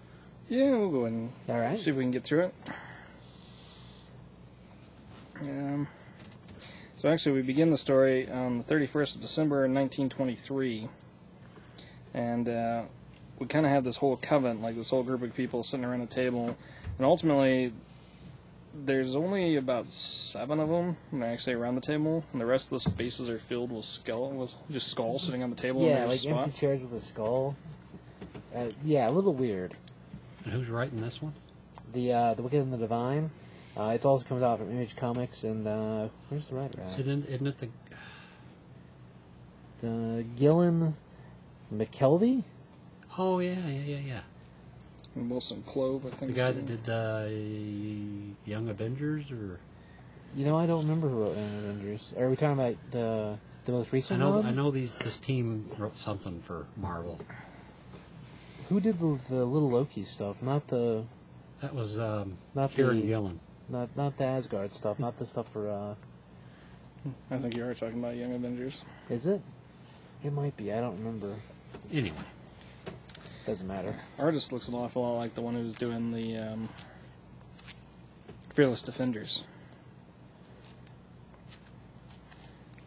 [0.49, 1.77] Yeah, we'll go ahead and All right.
[1.79, 2.53] see if we can get through it.
[5.41, 5.87] Um,
[6.97, 10.87] so actually, we begin the story on the 31st of December, 1923,
[12.13, 12.83] and uh,
[13.39, 16.01] we kind of have this whole coven, like this whole group of people sitting around
[16.01, 16.55] a table,
[16.97, 17.71] and ultimately,
[18.85, 22.79] there's only about seven of them actually around the table, and the rest of the
[22.79, 26.19] spaces are filled with skull, with just skulls sitting on the table in Yeah, like
[26.19, 26.45] spot.
[26.45, 27.55] empty chairs with a skull.
[28.55, 29.75] Uh, yeah, a little weird.
[30.47, 31.33] And who's writing this one?
[31.93, 33.29] The uh, the Wicked and the Divine.
[33.75, 36.97] Uh, it also comes out from Image Comics, and uh, where's the writer at?
[36.99, 37.67] Isn't, isn't it the
[39.87, 40.95] Uh, Gillen
[41.73, 42.43] McKelvie.
[43.17, 44.19] Oh yeah, yeah, yeah, yeah.
[45.15, 46.19] And Wilson Cowles, I think.
[46.19, 46.35] The think.
[46.37, 49.59] guy that doing- did uh, Young Avengers, or
[50.35, 52.13] You know, I don't remember who wrote Young Avengers.
[52.17, 54.45] Are we talking about the the most recent I recent know one?
[54.45, 57.19] I know these this team wrote something for Marvel.
[58.69, 60.41] Who did the, the little Loki stuff?
[60.43, 61.03] Not the
[61.61, 63.39] That was um, Not Kieron the- Gillen.
[63.69, 64.99] not not the Asgard stuff.
[64.99, 65.69] Not the stuff for.
[65.69, 65.95] uh
[67.31, 68.83] I think you are talking about Young Avengers.
[69.09, 69.41] Is it?
[70.23, 70.73] It might be.
[70.73, 71.33] I don't remember.
[71.93, 72.17] Anyway,
[73.45, 73.95] Doesn't matter.
[74.19, 76.67] Artist looks an awful lot like the one who's doing the um,
[78.53, 79.45] Fearless Defenders.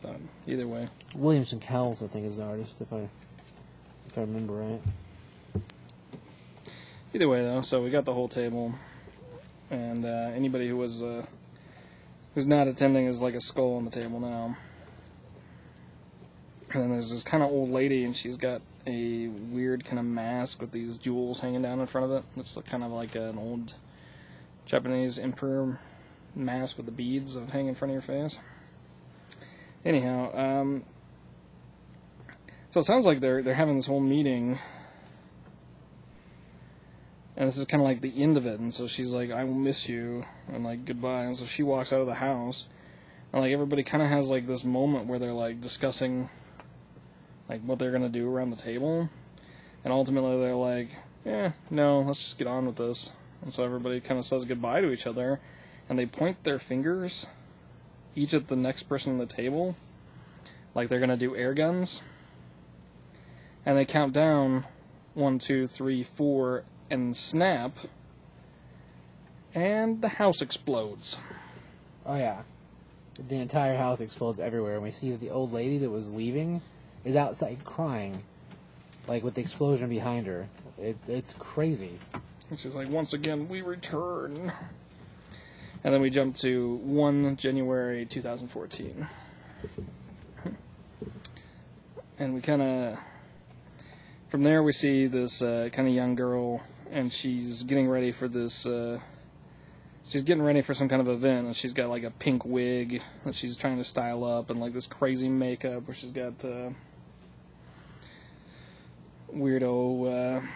[0.03, 0.16] But
[0.47, 2.81] either way, Williamson Cowles, I think, is the artist.
[2.83, 3.09] If I
[4.07, 4.81] if I remember right.
[7.14, 7.62] Either way though.
[7.62, 8.74] So we got the whole table,
[9.70, 11.26] and uh, anybody who was uh,
[12.34, 14.56] who's not attending is like a skull on the table now.
[16.72, 20.04] And then there's this kind of old lady, and she's got a weird kind of
[20.04, 22.24] mask with these jewels hanging down in front of it.
[22.36, 23.74] It's kind of like an old
[24.66, 25.80] Japanese emperor
[26.34, 28.38] mask with the beads that hang in front of your face.
[29.84, 30.84] Anyhow, um,
[32.68, 34.58] so it sounds like they're they're having this whole meeting,
[37.41, 38.61] and this is kind of like the end of it.
[38.61, 41.24] And so she's like, "I will miss you," and like goodbye.
[41.24, 42.68] And so she walks out of the house,
[43.32, 46.28] and like everybody kind of has like this moment where they're like discussing
[47.49, 49.09] like what they're gonna do around the table,
[49.82, 50.91] and ultimately they're like,
[51.24, 53.11] "Yeah, no, let's just get on with this."
[53.41, 55.41] And so everybody kind of says goodbye to each other,
[55.88, 57.26] and they point their fingers,
[58.14, 59.76] each at the next person on the table,
[60.74, 62.03] like they're gonna do air guns,
[63.64, 64.66] and they count down,
[65.14, 67.76] one, two, three, four, and snap,
[69.55, 71.18] and the house explodes.
[72.05, 72.43] Oh yeah,
[73.28, 76.61] the entire house explodes everywhere, and we see that the old lady that was leaving
[77.05, 78.22] is outside crying,
[79.07, 80.49] like with the explosion behind her.
[80.78, 81.99] It, it's crazy.
[82.49, 84.53] And she's like, once again, we return.
[85.82, 89.07] And then we jump to 1 January 2014.
[92.18, 92.99] And we kind of.
[94.28, 98.28] From there, we see this uh, kind of young girl, and she's getting ready for
[98.28, 98.66] this.
[98.66, 99.01] Uh,
[100.05, 103.03] she's getting ready for some kind of event, and she's got like a pink wig
[103.24, 106.70] that she's trying to style up, and like this crazy makeup where she's got uh,
[109.34, 110.41] weirdo.
[110.43, 110.47] Uh,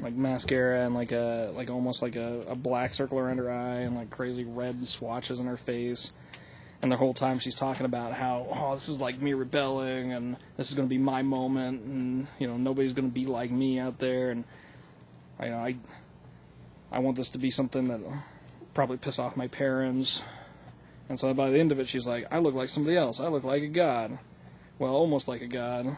[0.00, 3.80] like mascara and like a like almost like a, a black circle around her eye
[3.80, 6.10] and like crazy red swatches in her face
[6.82, 10.36] and the whole time she's talking about how oh this is like me rebelling and
[10.56, 13.50] this is going to be my moment and you know nobody's going to be like
[13.50, 14.44] me out there and
[15.38, 15.76] I know I
[16.90, 18.14] I want this to be something that'll
[18.74, 20.22] probably piss off my parents
[21.08, 23.28] and so by the end of it she's like I look like somebody else I
[23.28, 24.18] look like a god
[24.78, 25.96] well almost like a god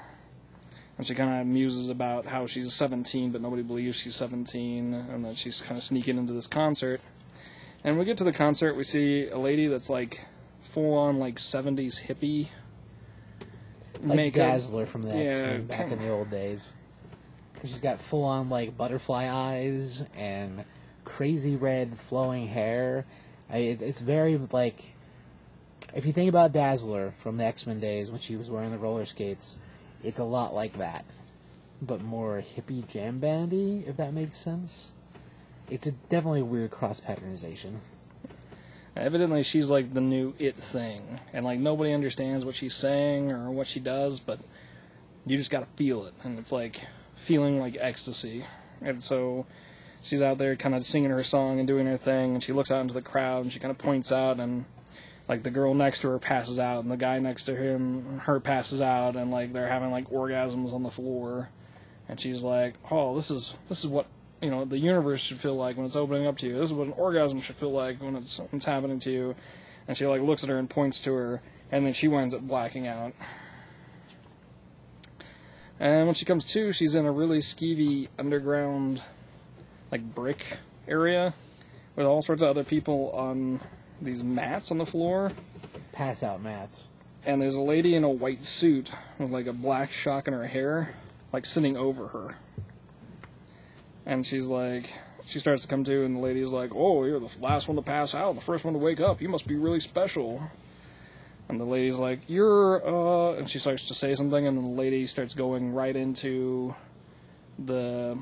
[0.96, 5.24] and she kind of muses about how she's 17, but nobody believes she's 17, and
[5.24, 7.00] that she's kind of sneaking into this concert.
[7.82, 10.20] And we get to the concert, we see a lady that's like
[10.60, 12.48] full on like 70s hippie
[14.02, 14.52] Like makeup.
[14.52, 16.70] Dazzler from the Yeah, X-Men back in the old days.
[17.68, 20.64] She's got full on like butterfly eyes and
[21.04, 23.06] crazy red flowing hair.
[23.50, 24.94] I, it, it's very like
[25.94, 28.78] if you think about Dazzler from the X Men days when she was wearing the
[28.78, 29.58] roller skates,
[30.02, 31.04] it's a lot like that,
[31.80, 33.84] but more hippie jam bandy.
[33.86, 34.92] If that makes sense.
[35.70, 37.76] It's a definitely a weird cross patternization.
[38.96, 43.50] Evidently, she's like the new it thing, and like nobody understands what she's saying or
[43.50, 44.38] what she does, but
[45.26, 46.80] you just gotta feel it, and it's like
[47.16, 48.44] feeling like ecstasy.
[48.80, 49.46] And so
[50.02, 52.70] she's out there kind of singing her song and doing her thing, and she looks
[52.70, 54.64] out into the crowd and she kind of points out, and
[55.28, 58.40] like the girl next to her passes out, and the guy next to him, her
[58.40, 61.48] passes out, and like they're having like orgasms on the floor,
[62.08, 64.06] and she's like, "Oh, this is this is what
[64.42, 66.54] you know the universe should feel like when it's opening up to you.
[66.54, 69.34] This is what an orgasm should feel like when it's when it's happening to you."
[69.88, 72.42] And she like looks at her and points to her, and then she winds up
[72.42, 73.14] blacking out.
[75.80, 79.02] And when she comes to, she's in a really skeevy underground,
[79.90, 81.34] like brick area,
[81.96, 83.60] with all sorts of other people on
[84.00, 85.32] these mats on the floor.
[85.92, 86.88] Pass out mats.
[87.26, 90.46] And there's a lady in a white suit with like a black shock in her
[90.46, 90.94] hair,
[91.32, 92.36] like sitting over her.
[94.06, 94.92] And she's like,
[95.26, 97.82] she starts to come to, and the lady's like, "Oh, you're the last one to
[97.82, 99.22] pass out, the first one to wake up.
[99.22, 100.50] You must be really special."
[101.48, 104.70] And the lady's like, "You're," uh," and she starts to say something, and then the
[104.80, 106.74] lady starts going right into
[107.58, 108.18] the,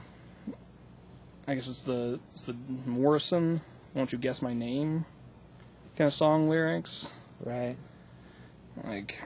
[1.46, 3.60] I guess it's the it's the Morrison.
[3.94, 5.04] Won't you guess my name?
[5.96, 7.08] Kind of song lyrics
[7.44, 7.76] Right.
[8.82, 9.20] like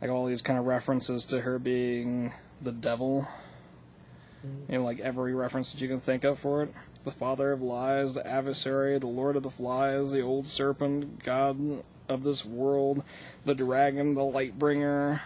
[0.00, 3.28] like all these kind of references to her being the devil
[4.68, 6.74] You know, like every reference that you can think of for it.
[7.04, 11.82] The father of lies, the adversary, the lord of the flies, the old serpent, god
[12.08, 13.02] of this world,
[13.44, 15.22] the dragon, the light bringer,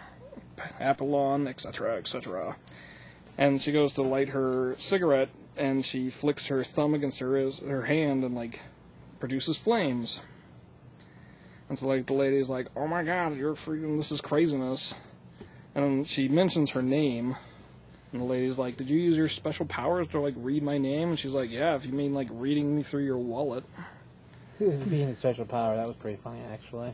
[0.81, 2.57] Apollyon, etc., etc.
[3.37, 7.83] And she goes to light her cigarette, and she flicks her thumb against her her
[7.83, 8.61] hand, and like
[9.21, 10.23] produces flames.
[11.69, 13.97] And so like the lady's like, "Oh my god, you're freaking!
[13.97, 14.95] This is craziness."
[15.75, 17.37] And she mentions her name,
[18.13, 21.11] and the lady's like, "Did you use your special powers to like read my name?"
[21.11, 23.65] And she's like, "Yeah, if you mean like reading me through your wallet."
[24.91, 26.93] Being a special power, that was pretty funny, actually.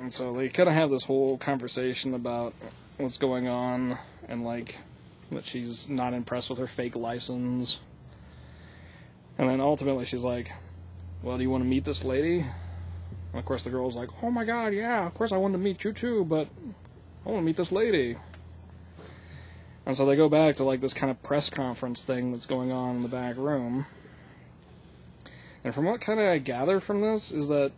[0.00, 2.54] And so they kind of have this whole conversation about
[2.96, 4.76] what's going on and like
[5.30, 7.80] that she's not impressed with her fake license.
[9.38, 10.52] And then ultimately she's like,
[11.22, 12.40] Well, do you want to meet this lady?
[12.40, 15.58] And of course the girl's like, Oh my god, yeah, of course I want to
[15.58, 16.48] meet you too, but
[17.24, 18.16] I want to meet this lady.
[19.84, 22.72] And so they go back to like this kind of press conference thing that's going
[22.72, 23.86] on in the back room.
[25.66, 27.72] And from what kind of I gather from this is that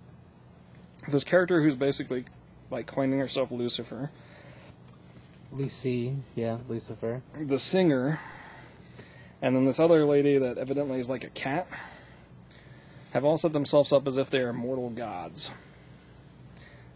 [1.08, 2.26] this character who's basically
[2.70, 4.10] like coining herself Lucifer,
[5.50, 7.22] Lucy, yeah, Lucifer.
[7.34, 8.20] the singer,
[9.40, 11.66] and then this other lady that evidently is like a cat,
[13.12, 15.50] have all set themselves up as if they are mortal gods.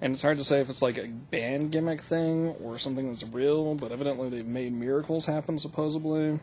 [0.03, 3.25] And it's hard to say if it's like a band gimmick thing or something that's
[3.25, 6.39] real, but evidently they've made miracles happen, supposedly.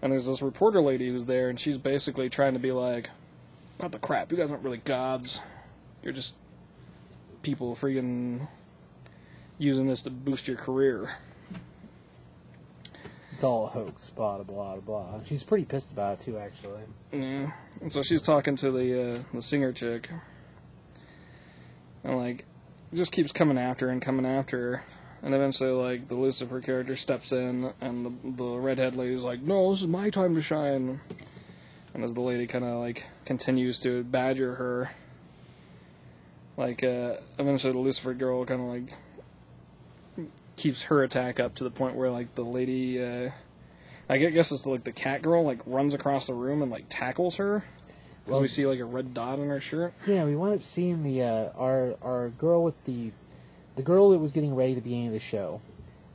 [0.00, 3.10] And there's this reporter lady who's there, and she's basically trying to be like,
[3.80, 4.30] What the crap?
[4.30, 5.40] You guys aren't really gods.
[6.02, 6.34] You're just
[7.40, 8.46] people freaking
[9.56, 11.14] using this to boost your career.
[13.32, 15.20] It's all a hoax, blah, blah, blah, blah.
[15.24, 16.82] She's pretty pissed about it, too, actually.
[17.10, 17.52] Yeah.
[17.80, 20.10] And so she's talking to the uh, the singer chick,
[22.04, 22.44] and like,
[22.92, 24.84] just keeps coming after her and coming after her,
[25.22, 29.70] and eventually like the Lucifer character steps in, and the the redhead lady's like, "No,
[29.70, 31.00] this is my time to shine."
[31.94, 34.90] And as the lady kind of like continues to badger her,
[36.56, 41.70] like uh, eventually the Lucifer girl kind of like keeps her attack up to the
[41.70, 43.02] point where like the lady.
[43.02, 43.30] Uh,
[44.08, 47.36] I guess it's like the cat girl like runs across the room and like tackles
[47.36, 47.64] her.
[48.24, 49.92] Because Well- we see like a red dot on her shirt.
[50.06, 53.10] Yeah, we wound up seeing the uh, our our girl with the
[53.76, 55.60] the girl that was getting ready at the beginning of the show,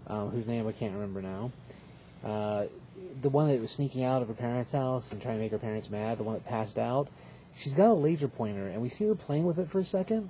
[0.08, 1.52] um, whose name I can't remember now.
[2.24, 2.66] Uh,
[3.22, 5.58] the one that was sneaking out of her parents' house and trying to make her
[5.58, 6.18] parents mad.
[6.18, 7.08] The one that passed out.
[7.58, 10.30] She's got a laser pointer, and we see her playing with it for a second,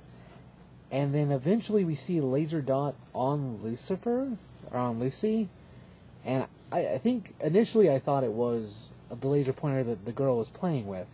[0.91, 4.37] and then eventually we see a laser dot on Lucifer
[4.69, 5.49] or on Lucy,
[6.23, 10.37] and I, I think initially I thought it was the laser pointer that the girl
[10.37, 11.07] was playing with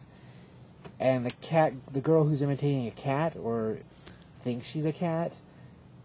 [1.02, 3.80] and the cat, the girl who's imitating a cat or
[4.44, 5.34] thinks she's a cat,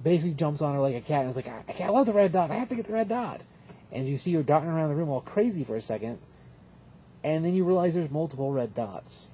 [0.03, 2.33] basically jumps on her like a cat and is like, I, I love the red
[2.33, 2.51] dot.
[2.51, 3.43] I have to get the red dot.
[3.97, 6.19] And you see her darting around the room all crazy for a second,
[7.25, 9.29] and then you realize there's multiple red dots.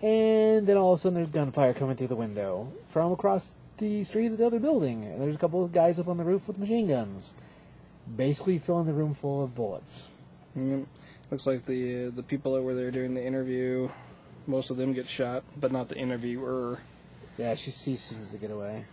[0.00, 4.04] And then all of a sudden there's gunfire coming through the window from across the
[4.04, 6.46] street of the other building, and there's a couple of guys up on the roof
[6.46, 7.34] with machine guns,
[8.16, 10.08] basically filling the room full of bullets.
[10.56, 10.86] Mm,
[11.28, 13.90] looks like the uh, the people that were there during the interview,
[14.46, 16.78] most of them get shot, but not the interviewer.
[17.38, 18.84] Yeah, she she seems to get away.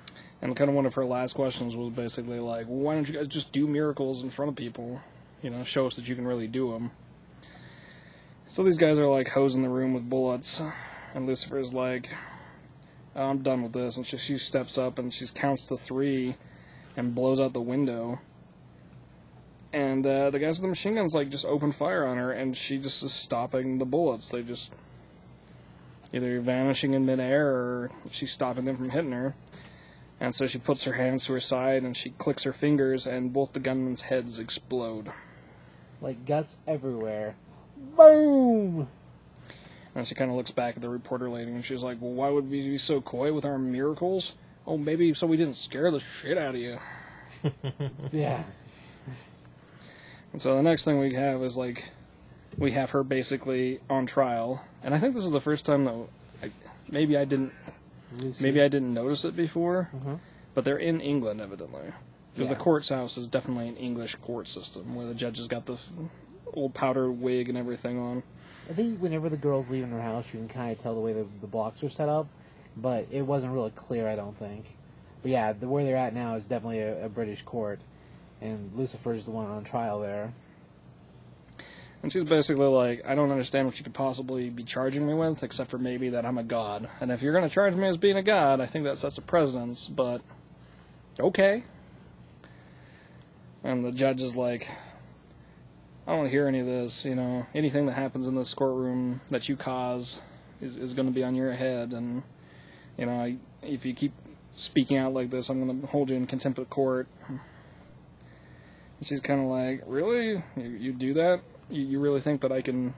[0.44, 3.14] And kind of one of her last questions was basically like, well, "Why don't you
[3.14, 5.00] guys just do miracles in front of people?
[5.42, 6.92] You know, show us that you can really do them."
[8.46, 10.62] So these guys are like hosing the room with bullets,
[11.14, 12.10] and Lucifer's like,
[13.16, 16.36] "I'm done with this," and she, she steps up and she counts to three,
[16.98, 18.20] and blows out the window.
[19.72, 22.58] And uh, the guys with the machine guns like just open fire on her, and
[22.58, 24.28] she just is stopping the bullets.
[24.28, 24.74] They just
[26.12, 29.36] either vanishing in midair or she's stopping them from hitting her.
[30.24, 33.34] And so she puts her hands to her side and she clicks her fingers, and
[33.34, 35.12] both the gunmen's heads explode.
[36.00, 37.36] Like guts everywhere.
[37.98, 38.88] Boom!
[39.94, 42.30] And she kind of looks back at the reporter lady and she's like, Well, why
[42.30, 44.38] would we be so coy with our miracles?
[44.66, 46.80] Oh, maybe so we didn't scare the shit out of you.
[48.14, 48.44] Yeah.
[50.32, 51.90] And so the next thing we have is like,
[52.58, 54.64] we have her basically on trial.
[54.84, 56.08] And I think this is the first time that
[56.42, 56.52] I,
[56.90, 57.52] maybe I didn't.
[58.42, 60.20] Maybe I didn't notice it before, Mhm.
[60.54, 61.92] but they're in England evidently.
[62.34, 62.56] Because Yeah.
[62.58, 65.90] the court's house is definitely an English court system where the judges got the f-
[66.54, 68.24] old powder wig and everything on.
[68.70, 71.14] I think whenever the girl's leaving her house, you can kind of tell the way
[71.14, 72.28] the, the blocks are set up,
[72.78, 74.76] but it wasn't really clear, I don't think.
[75.22, 77.80] But yeah, the, where they're at now is definitely a, a British court,
[78.42, 80.34] and Lucifer's the one on trial there.
[82.04, 85.42] And she's basically like, I don't understand what you could possibly be charging me with,
[85.42, 86.90] except for maybe that I'm a god.
[87.00, 89.18] And if you're going to charge me as being a god, I think that sets
[89.18, 90.22] a precedence, but
[91.18, 91.64] okay.
[93.64, 94.70] And the judge is like,
[96.06, 97.06] I don't want to hear any of this.
[97.06, 100.22] You know, anything that happens in this courtroom that you cause
[100.60, 101.94] is, is going to be on your head.
[101.94, 102.24] And,
[102.98, 104.12] you know, I, if you keep
[104.52, 107.08] speaking out like this, I'm going to hold you in contempt of court.
[107.30, 107.40] And
[109.04, 110.44] she's kind of like, Really?
[110.58, 111.40] You, you do that?
[111.74, 112.94] You, really think that I can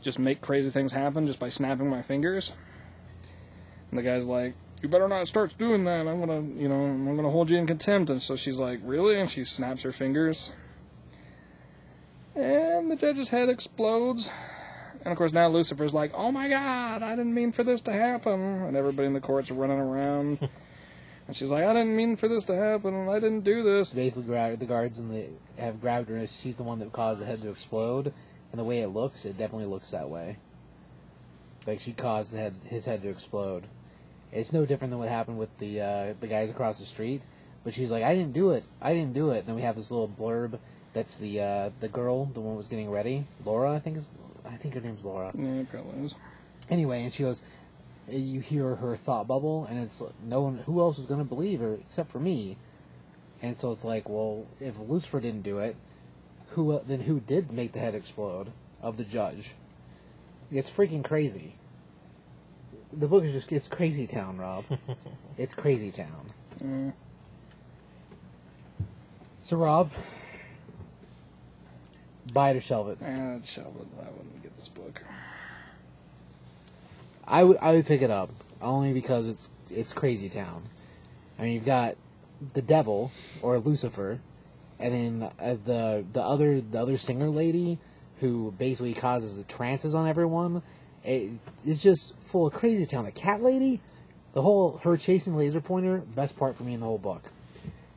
[0.00, 2.52] just make crazy things happen just by snapping my fingers?
[3.90, 6.06] And the guy's like, You better not start doing that.
[6.06, 8.10] I'm to, you know, I'm to hold you in contempt.
[8.10, 9.18] And so she's like, Really?
[9.18, 10.52] And she snaps her fingers.
[12.34, 14.30] And the judge's head explodes.
[15.04, 17.92] And of course, now Lucifer's like, oh my god, I didn't mean for this to
[17.92, 18.40] happen.
[18.40, 20.48] And everybody in the court's running around.
[21.28, 23.08] and she's like, I didn't mean for this to happen.
[23.08, 23.92] I didn't do this.
[23.92, 25.28] Basically, gra- the guards and the
[25.60, 26.26] have grabbed her.
[26.26, 28.14] She's the one that caused the head to explode,
[28.50, 30.38] and the way it looks, it definitely looks that way.
[31.66, 33.64] Like she caused the head, his head to explode.
[34.32, 37.20] It's no different than what happened with the uh, the guys across the street.
[37.62, 38.64] But she's like, I didn't do it.
[38.80, 39.44] I didn't do it.
[39.44, 40.58] then we have this little blurb.
[40.94, 43.26] That's the uh, the girl, the one who was getting ready.
[43.44, 44.10] Laura, I think is.
[44.46, 45.30] I think her name's Laura.
[45.34, 46.14] Yeah, it probably is.
[46.70, 47.42] Anyway, and she goes,
[48.10, 51.60] you hear her thought bubble, and it's no one, who else is going to believe
[51.60, 52.56] her except for me?
[53.42, 55.76] And so it's like, well, if Lucifer didn't do it,
[56.50, 58.50] who then who did make the head explode
[58.82, 59.54] of the judge?
[60.50, 61.54] It's freaking crazy.
[62.92, 64.64] The book is just it's crazy town, Rob.
[65.38, 66.32] it's crazy town.
[66.62, 66.92] Mm.
[69.42, 69.90] So Rob,
[72.32, 72.98] buy it or shelve it.
[73.02, 75.02] Eh, shall I wouldn't get this book.
[77.28, 78.30] I would I would pick it up
[78.62, 80.64] only because it's it's crazy town.
[81.38, 81.96] I mean, you've got
[82.54, 83.12] the devil
[83.42, 84.18] or Lucifer,
[84.78, 87.78] and then uh, the the other the other singer lady
[88.20, 90.62] who basically causes the trances on everyone.
[91.04, 91.30] It,
[91.64, 93.04] it's just full of crazy town.
[93.04, 93.80] The cat lady,
[94.32, 97.30] the whole her chasing laser pointer, best part for me in the whole book,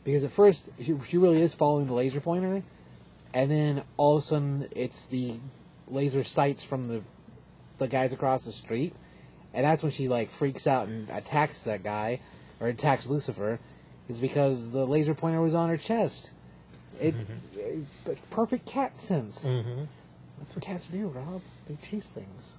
[0.03, 2.63] because at first she, she really is following the laser pointer,
[3.33, 5.35] and then all of a sudden it's the
[5.87, 7.01] laser sights from the
[7.77, 8.93] the guys across the street
[9.53, 12.19] and that's when she like freaks out and attacks that guy
[12.59, 13.59] or attacks Lucifer
[14.09, 16.31] is because the laser pointer was on her chest.
[16.99, 17.15] It,
[17.55, 19.47] it- perfect cat sense.
[19.47, 19.83] Mm-hmm.
[20.39, 21.41] That's what cats do, Rob.
[21.67, 22.57] They chase things.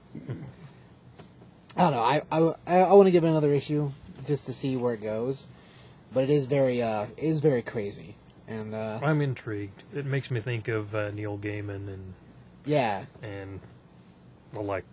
[1.77, 2.01] I don't know.
[2.03, 2.23] I
[2.67, 3.93] I, I want to give it another issue
[4.27, 5.49] just to see where it goes,
[6.13, 8.17] but it is very uh it is very crazy
[8.47, 9.83] and uh I'm intrigued.
[9.95, 12.15] It makes me think of uh, Neil Gaiman and
[12.65, 13.61] yeah and
[14.57, 14.85] I like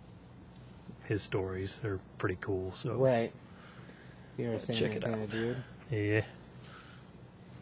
[1.10, 1.78] his stories.
[1.82, 2.70] They're pretty cool.
[2.72, 3.32] So right.
[4.38, 5.20] You're a Check same it kind out.
[5.22, 5.56] of dude.
[5.90, 6.22] yeah,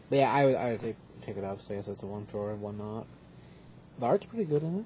[0.09, 1.59] But yeah, I would I would say pick it up.
[1.59, 3.05] So I guess that's a one for and one not.
[3.99, 4.85] The art's pretty good in it.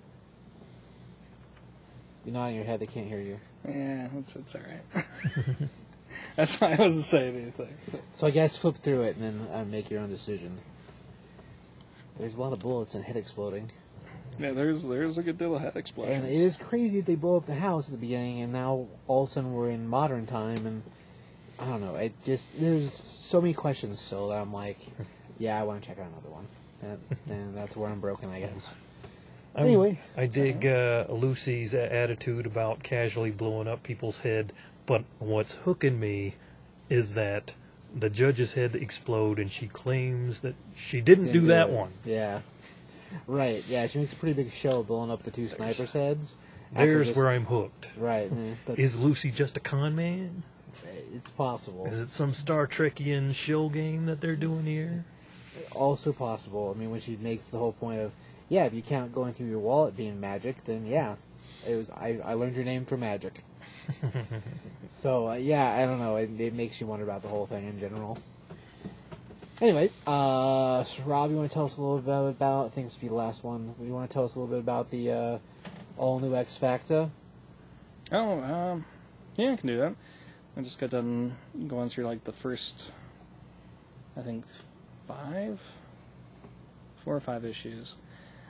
[2.26, 3.38] You're nodding your head; they can't hear you.
[3.68, 5.06] Yeah, that's it's all right.
[6.38, 7.76] that's why I wasn't saying anything.
[8.14, 10.58] So I guess flip through it and then uh, make your own decision.
[12.18, 13.72] There's a lot of bullets and head exploding,
[14.40, 16.18] Yeah, there's there's a good deal of head explosions.
[16.24, 18.88] and it is crazy that they blow up the house at the beginning, and now
[19.08, 20.84] all of a sudden we're in modern time, and
[21.60, 21.96] I don't know.
[21.96, 24.78] It just there's so many questions still that I'm like,
[25.40, 26.48] yeah, I want to check out another one,
[26.82, 28.74] and, and that's where I'm broken, I guess.
[29.56, 34.52] I'm- Anyway, I dig uh, Lucy's attitude about casually blowing up people's head,
[34.88, 36.34] but what's hooking me
[36.90, 37.54] is that
[37.96, 41.74] the judge's head explode, and she claims that she didn't, do Didn't that it.
[41.76, 41.92] one.
[42.04, 42.42] Yeah.
[43.28, 43.64] Right.
[43.68, 46.38] Yeah, she makes a pretty big show of blowing up the two snipers' heads.
[46.72, 47.92] There's just- where I'm hooked.
[47.98, 48.32] Right.
[48.76, 50.44] Is Lucy just a con man?
[51.14, 51.86] it's possible.
[51.86, 55.06] Is it some Star Trekian shill game that they're doing here?
[55.72, 56.74] Also possible.
[56.76, 58.12] I mean, when she makes the whole point of,
[58.50, 61.16] yeah, if you count going through your wallet being magic, then yeah,
[61.68, 61.90] it was.
[61.92, 63.44] I, I learned your name for magic.
[64.90, 66.16] so uh, yeah, I don't know.
[66.16, 68.18] It, it makes you wonder about the whole thing in general.
[69.62, 72.66] Anyway, uh, Rob, you want to tell us a little bit about?
[72.66, 73.76] I think this will be the last one.
[73.82, 75.38] You want to tell us a little bit about the uh,
[75.98, 77.10] all new X Factor?
[78.12, 78.86] Oh, um,
[79.38, 79.96] yeah, I can do that.
[80.58, 81.36] I just got done
[81.68, 82.92] going through like the first,
[84.18, 84.46] I think,
[85.08, 85.60] five,
[87.04, 87.96] four or five issues.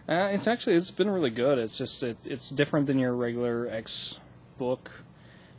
[0.08, 1.58] Uh, it's actually it's been really good.
[1.58, 4.20] It's just it, it's different than your regular X
[4.58, 4.90] book.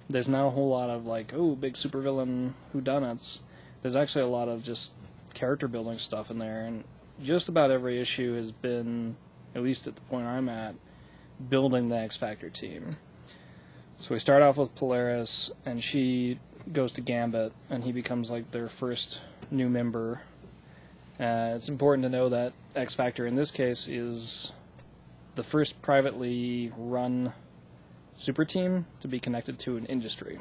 [0.09, 3.40] There's not a whole lot of like oh big supervillain whodunits.
[3.82, 4.93] There's actually a lot of just
[5.35, 6.85] character building stuff in there, and
[7.23, 9.16] just about every issue has been,
[9.55, 10.74] at least at the point I'm at,
[11.48, 12.97] building the X Factor team.
[13.98, 16.39] So we start off with Polaris, and she
[16.73, 20.23] goes to Gambit, and he becomes like their first new member.
[21.20, 24.52] Uh, it's important to know that X Factor in this case is
[25.36, 27.32] the first privately run
[28.16, 30.39] super team to be connected to an industry,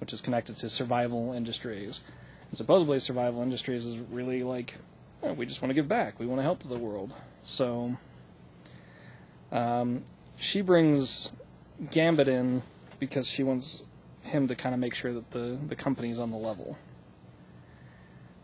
[0.00, 2.02] which is connected to survival industries.
[2.52, 4.74] Supposedly, survival industries is really like
[5.22, 6.18] "Oh, we just want to give back.
[6.18, 7.12] We want to help the world.
[7.42, 7.96] So
[9.52, 10.04] um,
[10.36, 11.30] she brings
[11.90, 12.62] Gambit in
[12.98, 13.82] because she wants
[14.22, 16.78] him to kind of make sure that the, the company's on the level.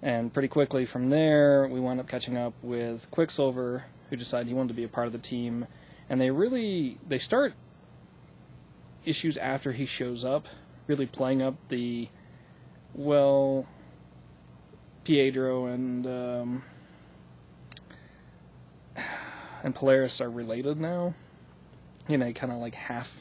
[0.00, 4.54] And pretty quickly from there, we wind up catching up with Quicksilver, who decided he
[4.54, 5.66] wanted to be a part of the team.
[6.08, 7.54] And they really they start
[9.04, 10.46] issues after he shows up,
[10.86, 12.08] really playing up the
[12.94, 13.66] well,
[15.04, 16.62] Pietro and um,
[19.62, 21.14] and Polaris are related now.
[22.08, 23.20] You know, kind of like half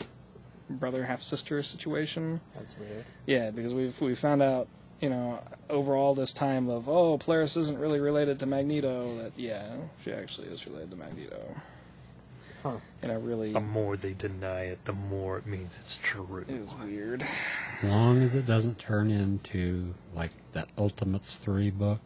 [0.69, 2.41] brother, half sister situation.
[2.55, 3.05] That's weird.
[3.25, 4.67] Yeah, because we've we found out,
[4.99, 5.39] you know,
[5.69, 9.17] over all this time of oh, Polaris isn't really related to Magneto.
[9.17, 11.55] That yeah, she actually is related to Magneto.
[12.63, 12.77] Huh.
[13.01, 16.45] And I really The more they deny it, the more it means it's true.
[16.47, 17.23] it was weird.
[17.77, 21.99] As long as it doesn't turn into like that Ultimates three book,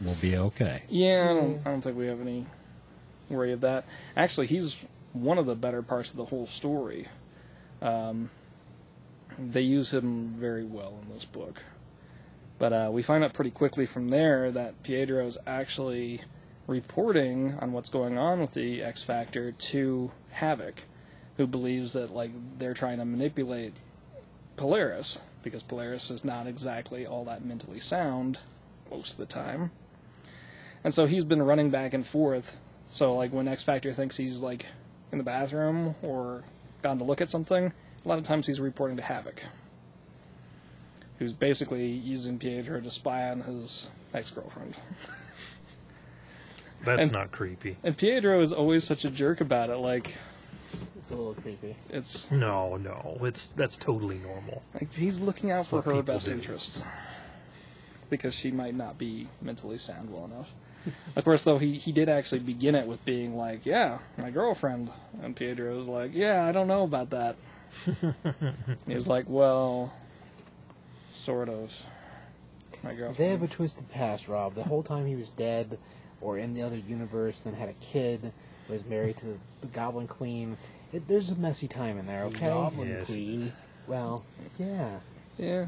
[0.00, 0.82] we'll be okay.
[0.88, 2.46] Yeah, I don't, I don't think we have any
[3.28, 3.84] worry of that.
[4.16, 4.76] Actually, he's
[5.12, 7.06] one of the better parts of the whole story.
[7.80, 8.30] Um,
[9.38, 11.62] they use him very well in this book.
[12.58, 16.20] But uh, we find out pretty quickly from there that Pietro is actually
[16.70, 20.84] reporting on what's going on with the X Factor to Havoc,
[21.36, 23.74] who believes that like they're trying to manipulate
[24.56, 28.38] Polaris because Polaris is not exactly all that mentally sound
[28.88, 29.72] most of the time.
[30.84, 32.56] And so he's been running back and forth.
[32.86, 34.66] So like when X Factor thinks he's like
[35.10, 36.44] in the bathroom or
[36.82, 37.72] gone to look at something,
[38.04, 39.42] a lot of times he's reporting to Havoc,
[41.18, 44.76] who's basically using Pietro to spy on his ex girlfriend.
[46.84, 47.76] That's And- not creepy.
[47.82, 49.76] And Pietro is always such a jerk about it.
[49.76, 50.14] Like
[50.98, 51.76] It's a little creepy.
[51.90, 54.62] it's No, no, it's that's totally normal.
[54.74, 56.32] like he's looking out That's for her best do.
[56.32, 56.82] interests
[58.08, 60.50] because she might not be mentally sound well enough.
[61.16, 64.90] of course, though, he, he did actually begin it with being like, "Yeah, my girlfriend,"
[65.22, 67.36] and Pietro was like, "Yeah, I don't know about that."
[68.86, 69.92] He's like, "Well,
[71.10, 71.74] sort of."
[72.82, 73.16] My girlfriend.
[73.18, 74.54] They have a twisted past, Rob.
[74.54, 75.78] The whole time he was dead,
[76.20, 78.32] or in the other universe, then had a kid,
[78.68, 80.56] was married to the Goblin Queen.
[80.92, 82.46] It, there's a messy time in there, okay?
[82.48, 83.06] Goblin Yes.
[83.06, 83.52] Queen.
[83.86, 84.24] Well,
[84.58, 84.98] yeah.
[85.38, 85.66] yeah.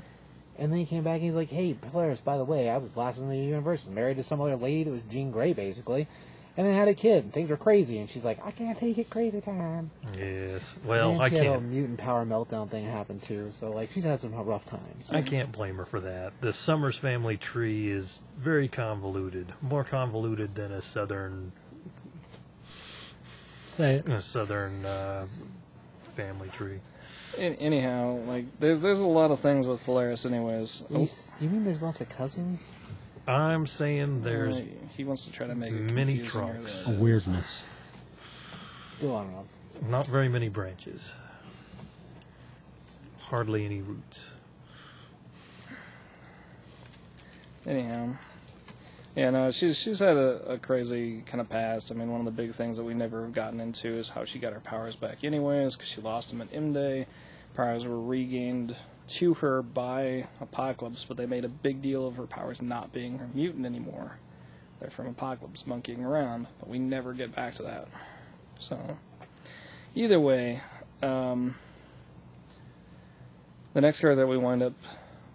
[0.59, 2.97] And then he came back and he's like, "Hey, Polaris, by the way, I was
[2.97, 6.07] last in the universe, married to some other lady that was Jean Grey, basically,
[6.57, 7.24] and then had a kid.
[7.24, 10.74] And things were crazy." And she's like, "I can't take it, crazy time." Yes.
[10.85, 11.65] Well, and I she had a can't.
[11.65, 13.51] mutant power meltdown thing happen too.
[13.51, 15.11] So like, she's had some rough times.
[15.12, 16.33] I can't blame her for that.
[16.41, 21.53] The Summers family tree is very convoluted, more convoluted than a southern
[23.66, 24.09] Say it.
[24.09, 25.27] a southern uh,
[26.16, 26.79] family tree.
[27.39, 30.85] An- anyhow, like there's there's a lot of things with Polaris, anyways.
[30.91, 31.09] You,
[31.41, 32.69] you mean there's lots of cousins?
[33.27, 34.65] I'm saying there's Uh,
[34.97, 36.86] he wants to try to make it many confusing or trunks.
[36.86, 37.65] A that- weirdness.
[39.01, 39.47] Go on, Rob.
[39.89, 41.15] not very many branches,
[43.20, 44.36] hardly any roots.
[47.66, 48.15] Anyhow,
[49.15, 51.90] yeah, no, she's she's had a, a crazy kind of past.
[51.93, 54.24] I mean, one of the big things that we never have gotten into is how
[54.24, 57.07] she got her powers back, anyways, because she lost them at M Day.
[57.55, 58.74] Powers were regained
[59.09, 63.19] to her by Apocalypse, but they made a big deal of her powers not being
[63.19, 64.19] her mutant anymore.
[64.81, 67.89] They're from Apocalypse, monkeying around, but we never get back to that.
[68.59, 68.99] So,
[69.95, 70.61] either way,
[71.03, 71.57] um,
[73.74, 74.74] the next card that we wind up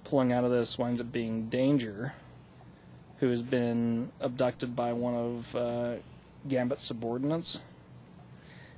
[0.04, 2.14] pulling out of this winds up being Danger,
[3.20, 5.96] who has been abducted by one of uh,
[6.48, 7.62] Gambit's subordinates.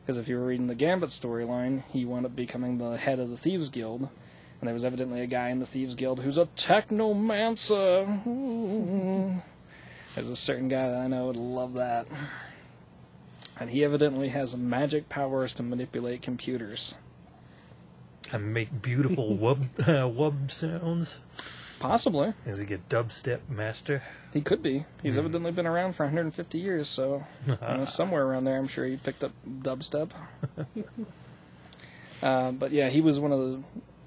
[0.01, 3.29] Because if you were reading the Gambit storyline, he wound up becoming the head of
[3.29, 4.09] the Thieves Guild,
[4.61, 8.25] and there was evidently a guy in the Thieves Guild who's a technomancer.
[8.27, 9.37] Ooh.
[10.15, 12.07] There's a certain guy that I know would love that.
[13.59, 16.95] And he evidently has magic powers to manipulate computers.
[18.31, 21.21] And make beautiful wub uh, wub sounds.
[21.79, 22.33] Possibly.
[22.45, 24.03] Is he a dubstep master?
[24.33, 24.85] He could be.
[25.01, 25.19] He's Hmm.
[25.21, 28.97] evidently been around for 150 years, so you know, somewhere around there, I'm sure he
[28.97, 30.09] picked up dubstep.
[32.23, 33.59] uh, but yeah, he was one of the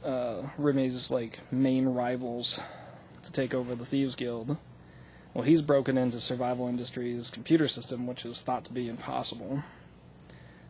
[0.05, 2.61] uh, Remy's like main rivals
[3.23, 4.57] to take over the Thieves Guild.
[5.35, 9.63] Well, he's broken into Survival Industries' computer system, which is thought to be impossible,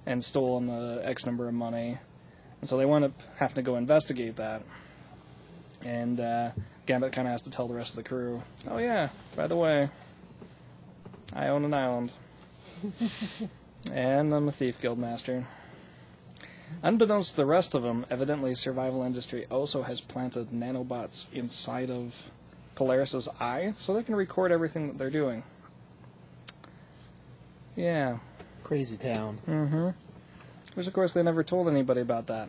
[0.06, 1.98] and stolen uh, X number of money.
[2.60, 4.62] And so they wind up having to go investigate that.
[5.84, 6.50] And uh,
[6.86, 9.56] Gambit kind of has to tell the rest of the crew, oh yeah, by the
[9.56, 9.88] way,
[11.34, 12.12] I own an island.
[13.92, 15.44] and I'm a thief guild master.
[16.82, 22.30] Unbeknownst to the rest of them, evidently Survival Industry also has planted nanobots inside of
[22.74, 25.42] Polaris's eye, so they can record everything that they're doing.
[27.76, 28.18] Yeah.
[28.64, 29.38] Crazy town.
[29.46, 29.90] Mm-hmm.
[30.74, 32.48] Which, of course, they never told anybody about that.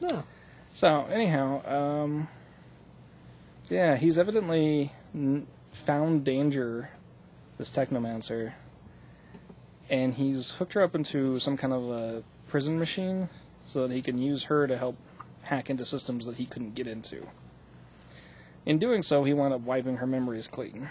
[0.00, 0.24] No.
[0.72, 2.28] So, anyhow, um,
[3.68, 6.90] yeah, he's evidently n- found danger,
[7.58, 8.52] this technomancer,
[9.88, 13.28] and he's hooked her up into some kind of a prison machine
[13.64, 14.96] so that he can use her to help
[15.42, 17.26] hack into systems that he couldn't get into.
[18.64, 20.88] In doing so, he wound up wiping her memories clean.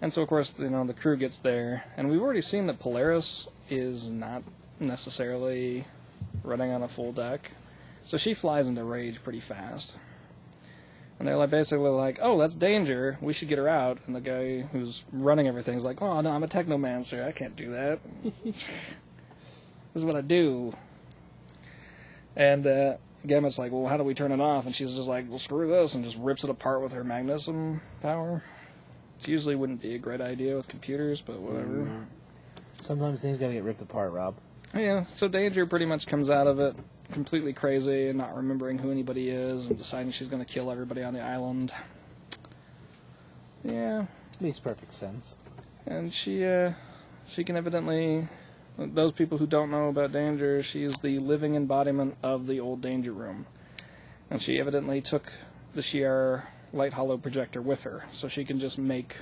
[0.00, 2.78] And so, of course, you know, the crew gets there, and we've already seen that
[2.78, 4.42] Polaris is not
[4.78, 5.84] necessarily
[6.44, 7.50] running on a full deck.
[8.02, 9.98] So she flies into rage pretty fast.
[11.18, 13.18] And they're like basically like, "Oh, that's danger.
[13.20, 16.30] We should get her out." And the guy who's running everything is like, "Oh no,
[16.30, 17.26] I'm a technomancer.
[17.26, 17.98] I can't do that.
[19.98, 20.72] this is what I do."
[22.36, 22.96] And uh,
[23.26, 25.68] Gambit's like, "Well, how do we turn it off?" And she's just like, "Well, screw
[25.68, 28.42] this," and just rips it apart with her magnetism power.
[29.18, 31.90] Which usually wouldn't be a great idea with computers, but whatever.
[32.72, 34.36] Sometimes things gotta get ripped apart, Rob.
[34.72, 36.76] Yeah, so Danger pretty much comes out of it
[37.10, 41.14] completely crazy and not remembering who anybody is and deciding she's to kill everybody on
[41.14, 41.72] the island.
[43.64, 44.06] Yeah,
[44.40, 45.36] Makes perfect sense.
[45.86, 46.72] and she uh,
[47.26, 48.28] she can evidently
[48.78, 53.12] those people who don't know about Danger, she's the living embodiment of the old Danger
[53.12, 53.46] Room,
[54.30, 55.32] and she evidently took
[55.74, 59.16] the Shi'ar light hollow projector with her, so she can just make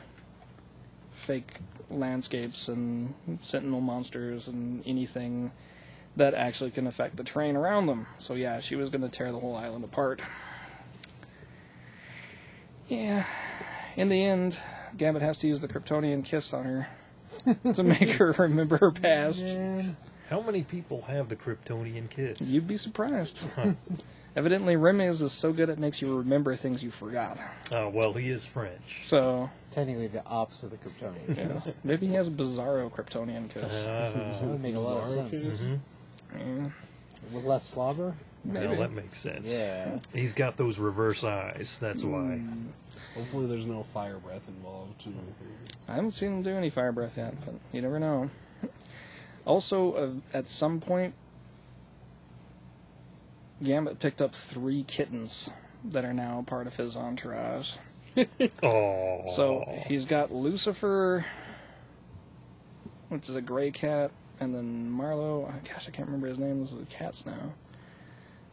[1.12, 1.54] fake
[1.88, 5.52] landscapes and sentinel monsters and anything
[6.16, 8.06] that actually can affect the terrain around them.
[8.18, 10.20] So yeah, she was going to tear the whole island apart.
[12.88, 13.24] Yeah.
[13.96, 14.58] In the end,
[14.96, 16.88] Gambit has to use the Kryptonian kiss on her
[17.74, 19.56] to make her remember her past.
[20.30, 22.40] How many people have the Kryptonian kiss?
[22.40, 23.42] You'd be surprised.
[24.36, 27.38] Evidently, Remy's is so good it makes you remember things you forgot.
[27.72, 29.00] Oh, well, he is French.
[29.02, 31.36] So, Technically, the opposite of the Kryptonian.
[31.66, 33.72] yeah, maybe he has a bizarro Kryptonian kiss.
[33.84, 35.64] That Uh, would make a lot of sense.
[35.68, 35.78] mhm.
[36.38, 36.68] Yeah.
[37.32, 38.14] With less slobber?
[38.46, 38.66] Maybe.
[38.68, 39.52] Well, that makes sense.
[39.52, 39.98] Yeah.
[40.14, 41.78] He's got those reverse eyes.
[41.80, 42.40] That's why.
[42.40, 42.66] Mm.
[43.14, 45.14] Hopefully, there's no fire breath involved too.
[45.88, 48.30] I haven't seen him do any fire breath yet, but you never know.
[49.44, 51.14] Also, uh, at some point,
[53.62, 55.50] Gambit picked up three kittens
[55.84, 57.72] that are now part of his entourage.
[58.62, 59.22] Oh.
[59.34, 61.24] So he's got Lucifer,
[63.08, 64.10] which is a gray cat,
[64.40, 65.50] and then Marlowe.
[65.50, 66.60] oh, Gosh, I can't remember his name.
[66.60, 67.52] Those are the cats now.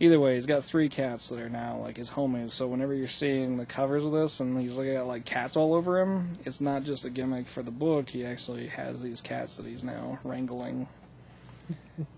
[0.03, 2.51] Either way, he's got three cats that are now like his homies.
[2.51, 5.73] So whenever you're seeing the covers of this and he's looking at like cats all
[5.73, 8.09] over him, it's not just a gimmick for the book.
[8.09, 10.87] He actually has these cats that he's now wrangling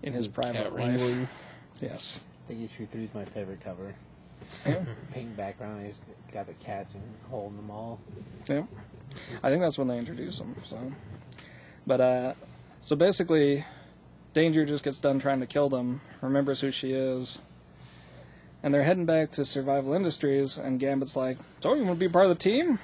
[0.02, 0.78] in his private Cat life.
[1.00, 1.28] wrangling.
[1.80, 2.18] Yes.
[2.44, 3.94] I think issue three is my favorite cover.
[4.66, 4.82] Yeah.
[5.12, 5.98] Pink background, he's
[6.32, 8.00] got the cats and holding them all.
[8.48, 8.64] Yeah.
[9.44, 10.56] I think that's when they introduce him.
[10.64, 10.92] So,
[11.86, 12.32] but uh,
[12.80, 13.64] so basically,
[14.34, 17.40] Danger just gets done trying to kill them, remembers who she is,
[18.62, 20.56] and they're heading back to Survival Industries.
[20.56, 22.78] And Gambit's like, "So you want to be part of the team?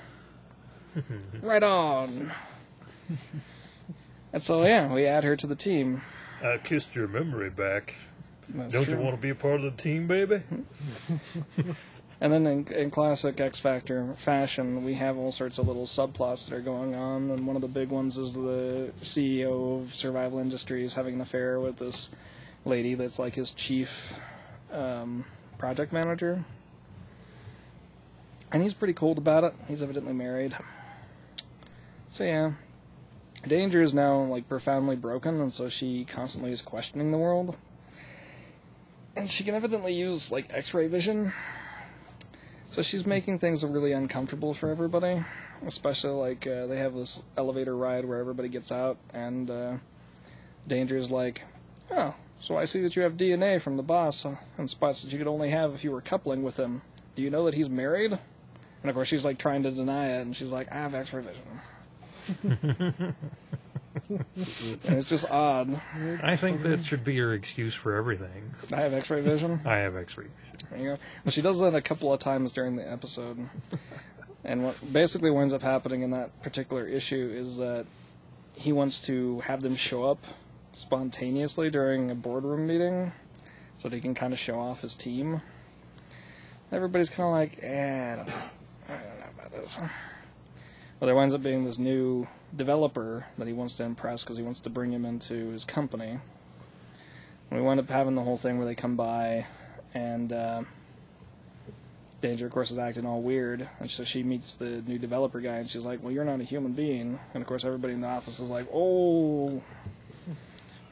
[1.43, 2.33] right on."
[4.33, 6.03] and so yeah, we add her to the team.
[6.43, 7.95] I kissed your memory back.
[8.49, 8.95] That's Don't true.
[8.95, 10.43] you want to be a part of the team, baby?
[12.23, 16.49] And then in, in classic X Factor fashion, we have all sorts of little subplots
[16.49, 17.33] that are going on.
[17.33, 21.59] And one of the big ones is the CEO of Survival Industries having an affair
[21.59, 22.11] with this
[22.65, 24.15] lady that's like his chief
[24.71, 25.25] um,
[25.63, 26.45] project manager.
[28.51, 29.55] And he's pretty cold about it.
[29.69, 30.57] He's evidently married.
[32.11, 32.55] So yeah.
[33.47, 37.57] Danger is now like profoundly broken, and so she constantly is questioning the world.
[39.15, 41.33] And she can evidently use like X-ray vision
[42.67, 45.23] so she's making things really uncomfortable for everybody,
[45.65, 49.77] especially like uh, they have this elevator ride where everybody gets out, and uh,
[50.67, 51.43] Danger is like,
[51.91, 55.13] "Oh, so I see that you have DNA from the boss uh, and spots that
[55.13, 56.83] you could only have if you were coupling with him.
[57.15, 60.23] Do you know that he's married?" And of course, she's like trying to deny it,
[60.23, 61.45] and she's like, "I have X-ray vision."
[64.11, 65.81] and it's just odd.
[66.21, 68.53] I think that should be your excuse for everything.
[68.73, 69.61] I have X-ray vision.
[69.65, 70.25] I have X-ray.
[70.25, 70.69] vision.
[70.71, 70.99] There you go.
[71.25, 73.39] Well, she does that a couple of times during the episode.
[74.45, 77.87] And what basically winds up happening in that particular issue is that
[78.55, 80.19] he wants to have them show up
[80.73, 83.13] spontaneously during a boardroom meeting
[83.79, 85.41] so that he can kind of show off his team.
[86.71, 88.35] Everybody's kind of like, eh, I don't know.
[88.89, 89.79] I don't know about this.
[89.79, 94.43] Well, there winds up being this new developer that he wants to impress because he
[94.43, 96.11] wants to bring him into his company.
[96.11, 96.21] And
[97.51, 99.47] we wind up having the whole thing where they come by
[99.95, 100.63] and uh,
[102.23, 105.57] Danger, of course, is acting all weird, and so she meets the new developer guy,
[105.57, 108.07] and she's like, "Well, you're not a human being." And of course, everybody in the
[108.07, 109.61] office is like, "Oh,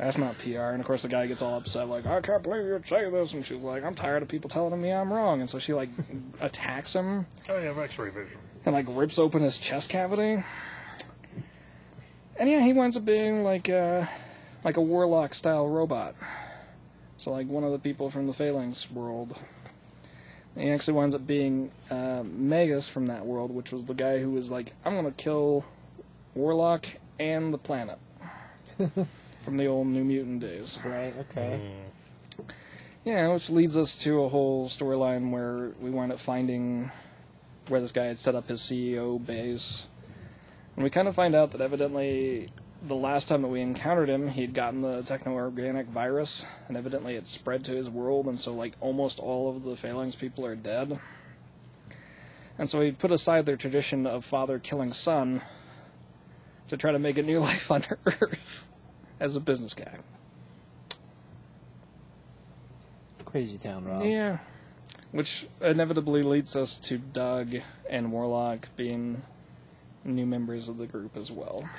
[0.05, 2.65] that's not PR." And of course, the guy gets all upset, like, "I can't believe
[2.67, 5.49] you'd say this," and she's like, "I'm tired of people telling me I'm wrong," and
[5.49, 5.91] so she like
[6.41, 8.39] attacks him I have X-ray vision.
[8.65, 10.43] and like rips open his chest cavity.
[12.37, 14.09] And yeah, he winds up being like a
[14.65, 16.15] like a warlock style robot.
[17.19, 19.37] So like one of the people from the Phalanx world.
[20.57, 24.19] And he actually winds up being uh, Magus from that world, which was the guy
[24.19, 25.65] who was like, I'm gonna kill
[26.35, 26.87] Warlock
[27.19, 27.99] and the planet.
[29.51, 30.79] from the old New Mutant days.
[30.85, 31.13] Right.
[31.19, 31.61] Okay.
[32.39, 32.45] Mm.
[33.05, 36.93] Yeah, which leads us to a whole storyline where we wind up finding
[37.67, 39.89] where this guy had set up his CEO base.
[40.77, 42.47] And we kind of find out that evidently
[42.87, 47.17] the last time that we encountered him, he'd gotten the techno organic virus, and evidently
[47.17, 50.55] it spread to his world, and so, like, almost all of the Phalanx people are
[50.55, 51.01] dead.
[52.57, 55.43] And so he put aside their tradition of father killing son
[56.69, 58.69] to try to make a new life on Earth
[59.21, 59.99] as a business guy.
[63.25, 64.05] Crazy town, Rob.
[64.05, 64.39] Yeah.
[65.13, 67.55] Which inevitably leads us to Doug
[67.89, 69.23] and Warlock being
[70.05, 71.69] new members of the group as well.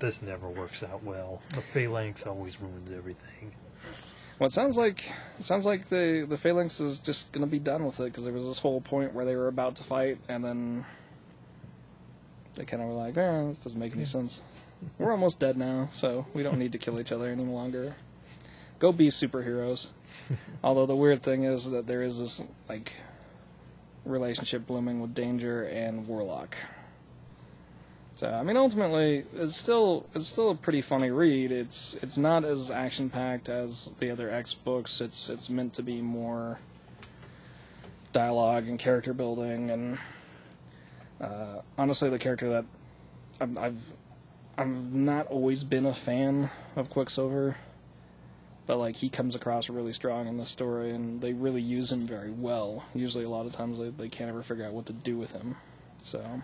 [0.00, 1.40] This never works out well.
[1.54, 3.52] The phalanx always ruins everything.
[4.38, 5.04] Well, it sounds like
[5.38, 8.32] it sounds like the the Phalanx is just gonna be done with it because there
[8.32, 10.84] was this whole point where they were about to fight and then
[12.54, 14.42] they kind of were like, "Eh, this doesn't make any sense.
[14.98, 17.94] We're almost dead now, so we don't need to kill each other any longer.
[18.78, 19.88] Go be superheroes."
[20.64, 22.92] Although the weird thing is that there is this like
[24.04, 26.56] relationship blooming with Danger and Warlock.
[28.16, 31.52] So I mean, ultimately, it's still it's still a pretty funny read.
[31.52, 35.00] It's it's not as action packed as the other X books.
[35.00, 36.58] It's it's meant to be more
[38.12, 39.98] dialogue and character building, and
[41.20, 42.64] uh, honestly, the character that
[43.40, 43.82] I've, I've
[44.58, 47.56] I've not always been a fan of Quicksilver,
[48.66, 52.00] but like he comes across really strong in the story, and they really use him
[52.00, 52.84] very well.
[52.92, 55.30] Usually, a lot of times they they can't ever figure out what to do with
[55.30, 55.54] him.
[56.02, 56.42] So.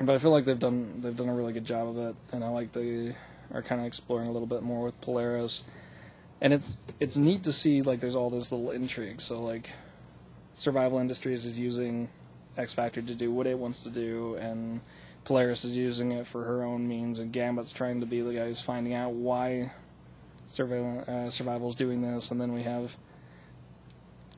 [0.00, 2.44] But I feel like they've done they've done a really good job of it, and
[2.44, 3.16] I like they
[3.52, 5.64] are kind of exploring a little bit more with Polaris,
[6.40, 9.20] and it's it's neat to see like there's all this little intrigue.
[9.20, 9.70] So like,
[10.54, 12.08] Survival Industries is using
[12.56, 14.80] X Factor to do what it wants to do, and
[15.28, 18.46] Polaris is using it for her own means, and Gambit's trying to be the guy
[18.46, 19.70] who's finding out why
[20.48, 22.96] Survival uh, Survival's doing this, and then we have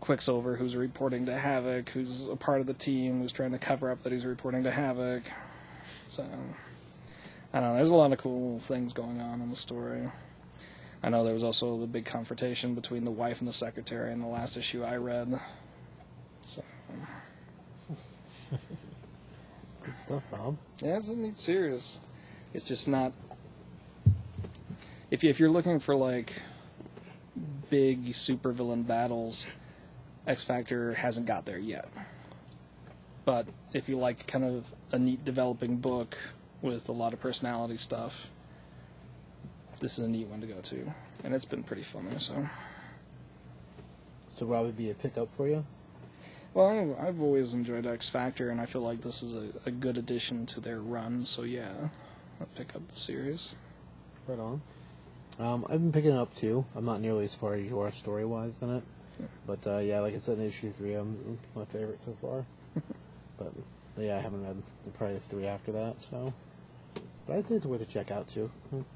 [0.00, 3.88] Quicksilver, who's reporting to Havoc, who's a part of the team, who's trying to cover
[3.88, 5.22] up that he's reporting to Havoc.
[6.08, 6.24] So,
[7.54, 7.76] I don't know.
[7.76, 10.10] There's a lot of cool things going on in the story.
[11.04, 14.18] I know there was also the big confrontation between the wife and the secretary in
[14.18, 15.38] the last issue I read.
[16.44, 16.64] So,
[19.84, 20.56] Good stuff, Rob.
[20.82, 22.00] Yeah, it's a neat series.
[22.54, 23.12] It's just not.
[25.10, 26.32] If, you, if you're looking for, like,
[27.68, 29.46] big supervillain battles,
[30.26, 31.88] X Factor hasn't got there yet.
[33.24, 36.16] But if you like kind of a neat developing book
[36.62, 38.28] with a lot of personality stuff,
[39.78, 40.92] this is a neat one to go to.
[41.24, 42.48] And it's been pretty funny, so.
[44.36, 45.64] So Rob would probably be a pickup for you.
[46.52, 49.96] Well, I've always enjoyed X Factor, and I feel like this is a, a good
[49.96, 51.70] addition to their run, so yeah,
[52.40, 53.54] I'll pick up the series.
[54.26, 54.60] Right on.
[55.38, 56.64] Um, I've been picking it up too.
[56.74, 58.82] I'm not nearly as far as you are story wise in it,
[59.46, 62.44] but uh, yeah, like I said in issue three, I'm my favorite so far.
[63.38, 63.52] but
[63.96, 66.00] yeah, I haven't read the, probably the three after that.
[66.00, 66.32] So,
[67.26, 68.50] but I'd say it's worth a check out too.
[68.72, 68.90] It's,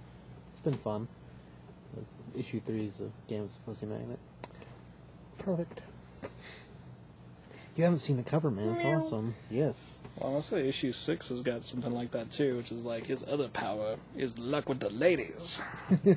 [0.65, 1.07] been fun.
[2.35, 4.19] Issue three is the Game's Pussy Magnet.
[5.39, 5.83] Perfect.
[7.77, 8.69] You haven't seen the cover, man.
[8.77, 9.35] It's awesome.
[9.51, 9.99] Yes.
[10.17, 13.25] Well, I'll say issue six has got something like that too, which is like his
[13.29, 15.61] other power is luck with the ladies.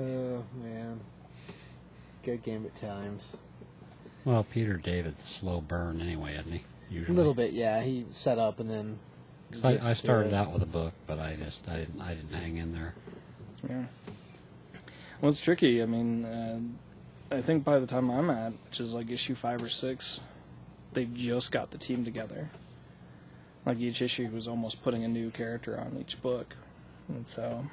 [0.00, 1.00] Oh man.
[2.22, 3.36] Good Gambit times.
[4.24, 6.62] Well, Peter David's a slow burn anyway, isn't he?
[6.90, 7.14] Usually.
[7.14, 7.82] A little bit, yeah.
[7.82, 8.98] He set up and then.
[9.50, 12.32] 'Cause I, I started out with a book, but I just I didn't I didn't
[12.32, 12.94] hang in there.
[13.68, 13.84] Yeah.
[15.20, 15.82] Well, it's tricky.
[15.82, 16.58] I mean, uh,
[17.32, 20.20] I think by the time I'm at, which is like issue five or six,
[20.92, 22.50] they've just got the team together.
[23.64, 26.56] Like each issue was almost putting a new character on each book,
[27.08, 27.64] and so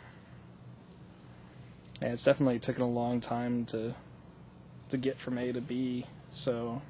[2.02, 3.95] yeah, it's definitely taken a long time to
[4.90, 6.06] to get from A to B.
[6.31, 6.81] So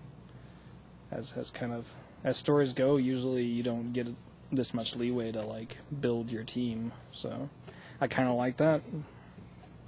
[1.10, 1.88] as as kind of
[2.24, 4.08] as stories go, usually you don't get
[4.52, 6.91] this much leeway to like build your team.
[7.12, 7.50] So
[8.00, 8.84] I kind of like that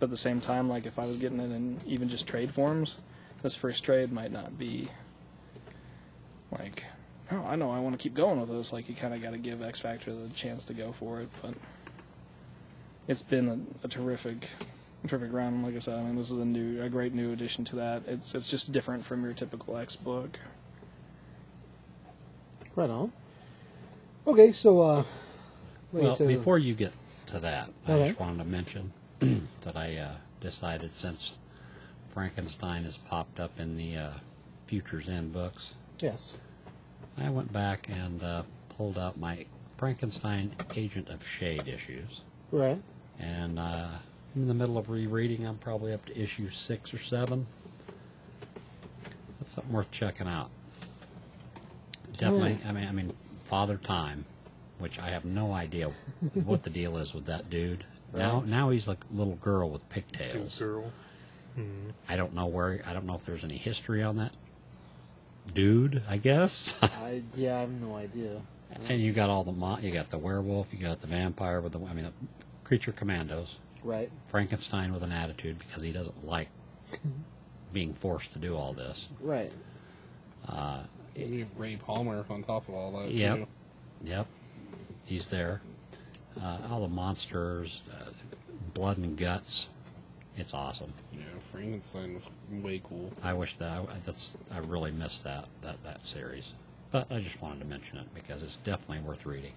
[0.02, 2.52] but at the same time, like if I was getting it in even just trade
[2.52, 2.98] forms,
[3.44, 4.90] this first trade might not be
[6.52, 6.84] like,
[7.32, 8.73] oh, I know I want to keep going with this.
[8.73, 11.30] Like you kind of got to give X Factor the chance to go for it,
[11.44, 11.53] but
[13.07, 13.48] it's been
[13.84, 14.49] a, a terrific,
[15.06, 15.64] terrific round.
[15.64, 18.02] Like I said, I mean, this is a new, a great new addition to that.
[18.07, 20.40] It's it's just different from your typical X book.
[22.76, 23.11] Right on.
[24.26, 25.03] Okay, so uh,
[25.91, 26.91] Well, before you get
[27.28, 28.07] to that, I Okay.
[28.07, 28.94] just wanted to mention
[29.61, 31.38] that I uh, decided since
[32.14, 34.10] Frankenstein has popped up in the uh,
[34.68, 36.38] Futures End books, yes,
[37.18, 38.43] I went back and uh,
[38.77, 39.45] pulled out my
[39.77, 42.22] Frankenstein Agent of Shade issues.
[42.52, 42.81] right,
[43.19, 43.88] And uh,
[44.35, 45.45] I'm in the middle of rereading.
[45.45, 47.45] I'm probably up to issue six or seven.
[49.39, 50.49] That's something worth checking out.
[52.18, 52.60] Definitely.
[52.68, 53.14] I mean, I mean,
[53.45, 54.26] Father Time,
[54.80, 55.91] which I have no idea
[56.45, 57.84] what the deal is with that dude.
[58.14, 60.60] Now, now he's like a little girl with Good pigtails.
[60.60, 60.92] girl.
[61.56, 61.90] Hmm.
[62.10, 62.82] I don't know where.
[62.86, 64.34] I don't know if there's any history on that
[65.54, 66.02] dude.
[66.10, 66.74] I guess.
[66.82, 68.42] I yeah, I have no idea.
[68.88, 71.74] and you got all the mo- you got the werewolf, you got the vampire with
[71.74, 71.80] the.
[71.86, 72.14] I mean, the
[72.64, 73.58] creature commandos.
[73.84, 76.50] Right, Frankenstein with an attitude because he doesn't like
[77.74, 79.10] being forced to do all this.
[79.22, 79.52] right,
[80.48, 80.82] uh,
[81.16, 83.10] We have Ray Palmer on top of all that.
[83.12, 83.38] Yep.
[83.38, 83.48] Too.
[84.04, 84.28] Yep,
[85.06, 85.62] he's there.
[86.41, 88.10] Uh, all the monsters, uh,
[88.74, 89.70] blood and guts.
[90.38, 90.94] It's awesome.
[91.14, 91.20] Yeah,
[91.52, 93.12] Frankenstein was way cool.
[93.22, 96.53] I wish that I, that's I really missed that, that that series,
[96.91, 99.52] but I just wanted to mention it because it's definitely worth reading.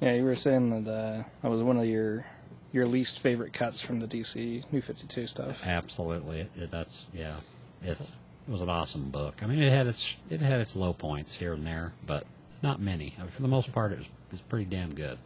[0.00, 2.26] Yeah, you were saying that uh, that was one of your
[2.72, 5.60] your least favorite cuts from the DC New Fifty Two stuff.
[5.66, 7.36] Absolutely, it, it- that's yeah.
[7.82, 8.16] It's
[8.46, 9.42] it was an awesome book.
[9.42, 12.26] I mean, it had its it had its low points here and there, but
[12.62, 13.14] not many.
[13.18, 15.18] I mean, for the most part, it was it was pretty damn good.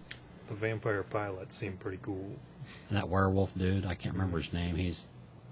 [0.48, 2.30] The vampire pilot seemed pretty cool.
[2.88, 4.76] And that werewolf dude, I can't remember his name.
[4.76, 5.06] He's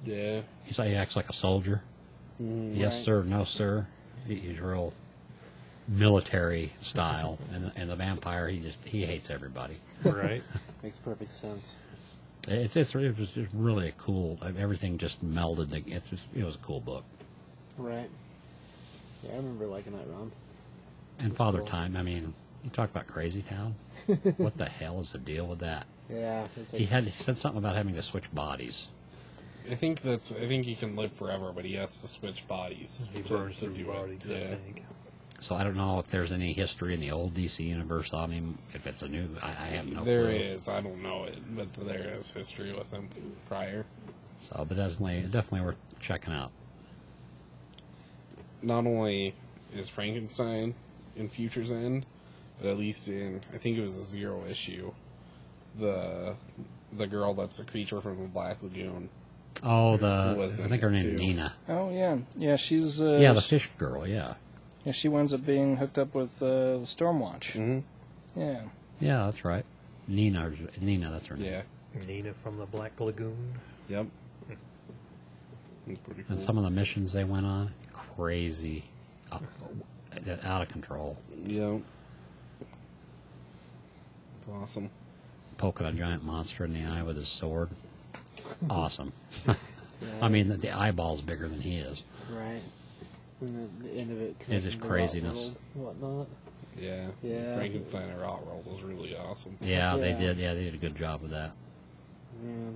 [0.05, 0.40] Yeah.
[0.64, 1.82] he's he acts like a soldier.
[2.43, 3.05] Mm, yes, right.
[3.05, 3.23] sir.
[3.24, 3.86] No, sir.
[4.27, 4.93] He, he's real
[5.89, 9.78] military style, and the, and the vampire, he just he hates everybody.
[10.05, 10.43] Right?
[10.82, 11.78] makes perfect sense.
[12.48, 14.39] It's it's it was just really a cool.
[14.59, 15.70] Everything just melded.
[15.70, 17.05] the- It was it was a cool book.
[17.78, 18.10] Right.
[19.23, 20.32] Yeah, I remember liking that round.
[21.20, 21.69] And Father cool.
[21.69, 21.97] Time.
[21.97, 23.74] I mean, you talk about Crazy Town.
[24.36, 25.86] what the hell is the deal with that?
[26.10, 28.89] Yeah, it's like, He had he said something about having to switch bodies.
[29.70, 30.32] I think that's.
[30.32, 33.09] I think he can live forever, but he has to switch bodies.
[33.12, 34.36] He to- burns to through bodies, Yeah.
[34.39, 34.84] I think.
[35.39, 38.59] So I don't know if there's any history in the old DC universe on him.
[38.74, 40.30] If it's a new, I, I have no There clue.
[40.36, 40.68] is.
[40.68, 43.09] I don't know it, but there is history with him
[43.48, 43.84] prior.
[44.40, 46.51] So, but definitely, definitely worth checking out.
[48.62, 49.34] Not only
[49.74, 50.74] is Frankenstein
[51.16, 52.06] in Future's End,
[52.61, 54.93] but at least in I think it was a zero issue.
[55.79, 56.37] The
[56.93, 59.09] the girl that's a creature from the Black Lagoon.
[59.62, 61.20] Oh, the was I think her it, name's.
[61.20, 61.53] Nina.
[61.69, 62.57] Oh yeah, yeah.
[62.57, 64.07] She's uh, Yeah, the fish girl.
[64.07, 64.35] Yeah,
[64.85, 64.93] yeah.
[64.93, 67.53] She winds up being hooked up with uh, the Stormwatch.
[67.53, 68.41] Mm-hmm.
[68.41, 68.62] Yeah.
[68.99, 69.65] yeah, that's right.
[70.09, 70.51] Nina,
[70.81, 71.53] Nina, that's her name.
[71.53, 71.62] Yeah.
[72.07, 73.55] Nina from the Black Lagoon.
[73.89, 74.07] Yep.
[75.87, 76.33] It's pretty cool.
[76.37, 78.85] And some of the missions they went on, crazy,
[79.31, 79.39] uh,
[80.45, 81.19] out of control.
[81.45, 81.83] Yep.
[84.43, 84.90] It's awesome.
[85.56, 87.69] Poking a giant monster in the eye with his sword.
[88.69, 89.12] Awesome.
[90.20, 92.05] I mean, the, the eyeball's bigger than he is.
[92.31, 92.60] right.
[93.40, 94.36] And then the end of it.
[94.48, 95.52] It's just craziness.
[95.74, 96.27] Whatnot.
[96.78, 97.06] Yeah.
[97.23, 97.56] Yeah.
[97.56, 99.56] Frankenstein and Rotworld was really awesome.
[99.60, 100.39] Yeah, they did.
[100.39, 101.52] Yeah, they did a good job with that.
[102.44, 102.70] Yeah.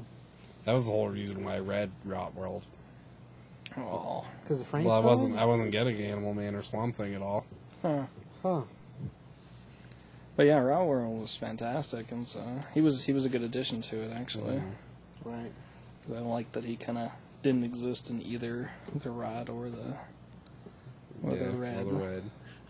[0.64, 2.62] That was the whole reason why I read Rotworld.
[3.76, 4.24] Oh.
[4.43, 4.86] Because of Frank.
[4.86, 5.36] Well, I wasn't.
[5.36, 7.44] I wasn't getting Animal Man or Swamp Thing at all.
[7.82, 8.05] Huh.
[8.43, 8.62] Huh.
[10.36, 12.42] But yeah, Rotworld was fantastic, and so
[12.74, 14.60] he was he was a good addition to it actually.
[15.24, 15.50] Right.
[16.06, 17.10] 'Cause I like that he kind of
[17.42, 19.96] didn't exist in either the Rot or the
[21.22, 21.86] or yeah, the Red.
[21.86, 22.22] or the red.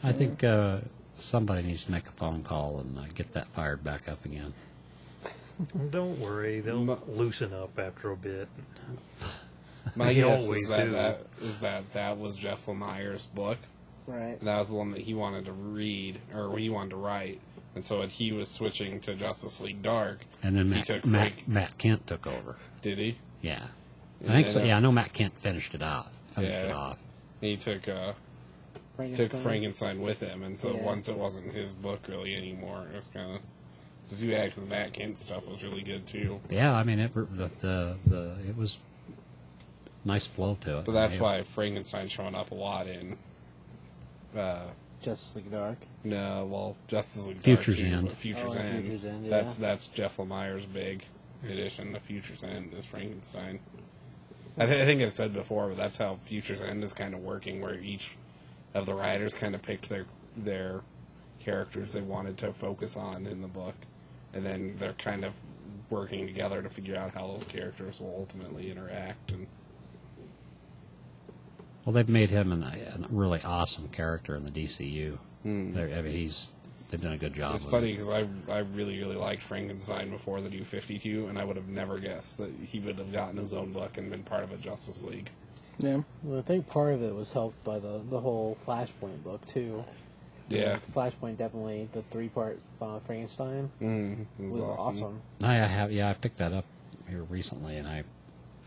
[0.05, 0.78] I think uh,
[1.18, 4.55] somebody needs to make a phone call and uh, get that fired back up again.
[5.90, 8.48] Don't worry, they'll Ma- loosen up after a bit.
[9.97, 13.59] My They guess always is that, that is that that was Jeff Lemire's book.
[14.07, 14.39] Right.
[14.45, 17.41] That was the one that he wanted to read or he wanted to write,
[17.74, 21.05] and so when he was switching to Justice League Dark, And then He Matt, took
[21.05, 22.57] Matt, Frank- Matt Kindt took over.
[22.83, 23.16] did he?
[23.43, 23.66] Yeah,
[24.20, 24.62] Yeah, I think so.
[24.62, 26.11] Yeah, I know Matt Kindt finished it off.
[26.28, 26.74] Finished it Yeah.
[26.77, 26.99] off.
[27.41, 28.12] He took uh,
[28.95, 29.28] Frankenstein.
[29.28, 30.83] took Frankenstein with him, and so Yeah.
[30.83, 33.41] once it wasn't his book really anymore, it was kind of.
[34.09, 36.41] Just you act the Matt Kindt stuff was really good too.
[36.49, 37.12] Yeah, I mean it.
[37.12, 38.78] The the, the it was
[40.05, 40.85] nice flow to it.
[40.85, 41.23] But that's Yeah.
[41.23, 43.16] why Frankenstein's showing up a lot in.
[44.37, 44.63] Uh,
[45.01, 45.79] Justice League Dark.
[46.05, 48.09] no, well, Justice League Future's Dark, too, End.
[48.09, 48.85] but Future's Oh, End.
[48.85, 49.69] Future's End, That's yeah.
[49.69, 51.05] that's Jeff Lemire's big
[51.45, 51.93] addition.
[51.93, 53.61] The Future's End is Frankenstein.
[54.59, 57.21] I, th- I think I've said before, but that's how Future's End is kind of
[57.21, 58.17] working, where each
[58.75, 60.07] of the writers kind of picked their
[60.37, 60.81] their
[61.41, 63.75] characters they wanted to focus on in the book,
[64.33, 65.35] and then they're kind of
[65.91, 69.31] working together to figure out how those characters will ultimately interact.
[69.31, 69.47] And
[71.87, 75.17] Well, they've made him an, a really awesome character in the DCU.
[75.45, 76.53] They're- I mean, he's
[76.91, 77.55] they've done a good job.
[77.55, 77.95] it's with funny him.
[77.97, 81.57] because I I really really liked Frankenstein before the New Fifty Two, and I would
[81.57, 84.51] have never guessed that he would have gotten his own book and been part of
[84.53, 85.31] a Justice League.
[85.79, 86.01] Yeah.
[86.25, 89.85] Well, I think part of it was helped by the the whole Flashpoint book too.
[90.49, 95.21] Yeah, Flashpoint definitely the three part uh, Frankenstein mm, it was awesome.
[95.43, 96.65] I have yeah, I picked that up
[97.09, 98.03] here recently, and I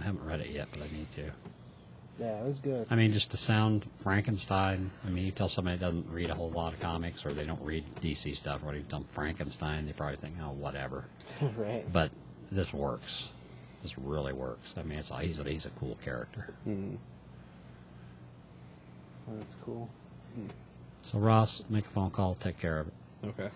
[0.01, 1.31] haven't read it yet, but I need to.
[2.19, 2.87] Yeah, it was good.
[2.91, 4.91] I mean, just to sound Frankenstein.
[5.05, 7.45] I mean, you tell somebody that doesn't read a whole lot of comics or they
[7.45, 11.05] don't read DC stuff, or you tell them Frankenstein, they probably think, oh, whatever.
[11.57, 11.85] right.
[11.93, 12.11] But
[12.51, 13.31] this works.
[13.83, 14.75] This really works.
[14.77, 16.53] I mean, it's he's a, he's a cool character.
[16.67, 16.95] Mm-hmm.
[19.37, 19.89] That's cool.
[21.01, 22.93] So Ross, make a phone call, take care of it.
[23.27, 23.49] okay.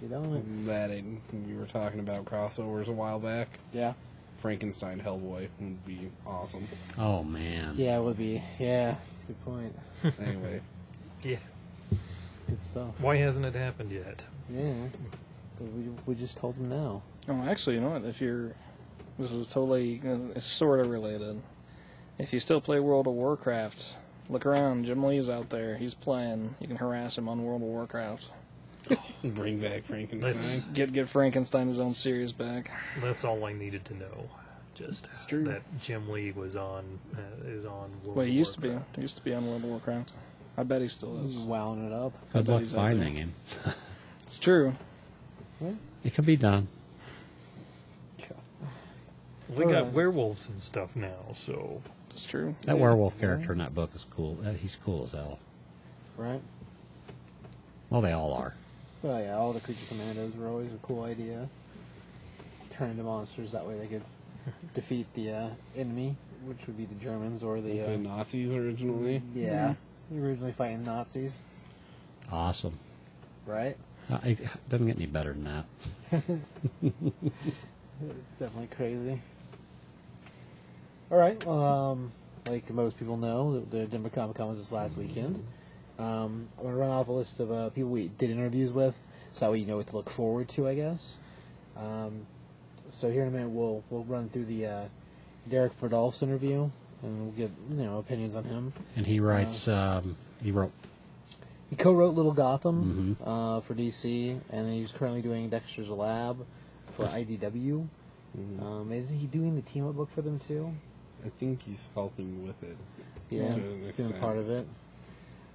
[0.00, 0.42] You know?
[0.64, 3.48] That ain't, you were talking about crossovers a while back.
[3.72, 3.92] Yeah.
[4.42, 6.66] Frankenstein Hellboy would be awesome.
[6.98, 7.74] Oh man.
[7.76, 8.42] Yeah, it would be.
[8.58, 9.78] Yeah, that's a good point.
[10.20, 10.60] Anyway,
[11.22, 11.36] Yeah.
[12.48, 12.88] Good stuff.
[12.98, 14.24] Why hasn't it happened yet?
[14.50, 14.74] Yeah.
[15.60, 17.02] We, we just told him now.
[17.28, 18.04] Oh, actually, you know what?
[18.04, 18.52] If you're,
[19.16, 20.00] this is totally,
[20.34, 21.40] it's sort of related.
[22.18, 23.94] If you still play World of Warcraft,
[24.28, 24.86] look around.
[24.86, 25.76] Jim Lee's out there.
[25.76, 26.56] He's playing.
[26.58, 28.24] You can harass him on World of Warcraft.
[29.24, 30.64] bring back Frankenstein.
[30.74, 32.70] Get get Frankenstein his own series back.
[33.00, 34.28] That's all I needed to know.
[34.74, 35.44] Just true.
[35.44, 37.90] that Jim Lee was on uh, is on.
[38.04, 38.68] World Well, he of used to be.
[38.68, 38.96] Warcraft.
[38.96, 40.12] He used to be on World of Warcraft.
[40.56, 41.42] I bet he still He's is.
[41.44, 42.12] wowing it up.
[42.32, 42.90] Good bet luck he's out there.
[42.90, 43.34] finding him.
[44.22, 44.72] It's true.
[46.04, 46.68] It could be done.
[49.54, 49.92] We got Alright.
[49.92, 52.54] werewolves and stuff now, so It's true.
[52.62, 54.38] That werewolf character in that book is cool.
[54.42, 55.38] Uh, He's cool as hell.
[56.16, 56.40] Right?
[57.90, 58.54] Well, they all are.
[59.02, 61.48] Well, yeah, all the creature commandos were always a cool idea.
[62.70, 64.02] Turn into monsters, that way they could
[64.74, 67.78] defeat the uh, enemy, which would be the Germans or the.
[67.80, 69.22] the Uh, Nazis originally.
[69.34, 69.74] yeah,
[70.10, 71.38] you're originally fighting Nazis,
[72.30, 72.78] Awesome.
[73.46, 73.76] right?
[74.10, 75.64] Uh, It doesn't get any better than that.
[76.82, 76.92] It's
[78.38, 79.20] Definitely crazy.
[81.10, 81.44] All right.
[81.44, 81.62] Well,
[81.92, 82.12] um,
[82.48, 85.44] like most people know, the, the Denver Comic Con was this last weekend.
[85.98, 88.96] Um, I'm gonna run off a list of uh, people we did interviews with,
[89.32, 91.18] so that way you know what to look forward to, I guess.
[91.76, 92.26] Um,
[92.88, 94.84] so here in a minute, we'll we'll run through the uh,
[95.48, 96.70] Derek Fridolfs interview,
[97.02, 98.72] and we'll get you know opinions on him.
[98.96, 99.68] And he writes.
[99.68, 100.72] Um, he wrote.
[101.70, 106.44] He co-wrote Little Gotham uh, for DC, and he's currently doing Dexter's Lab
[106.90, 107.86] for IDW.
[108.60, 110.70] Um, isn't he doing the team up book for them too?
[111.24, 112.76] I think he's helping with it.
[113.30, 114.66] Yeah, To an doing part of it.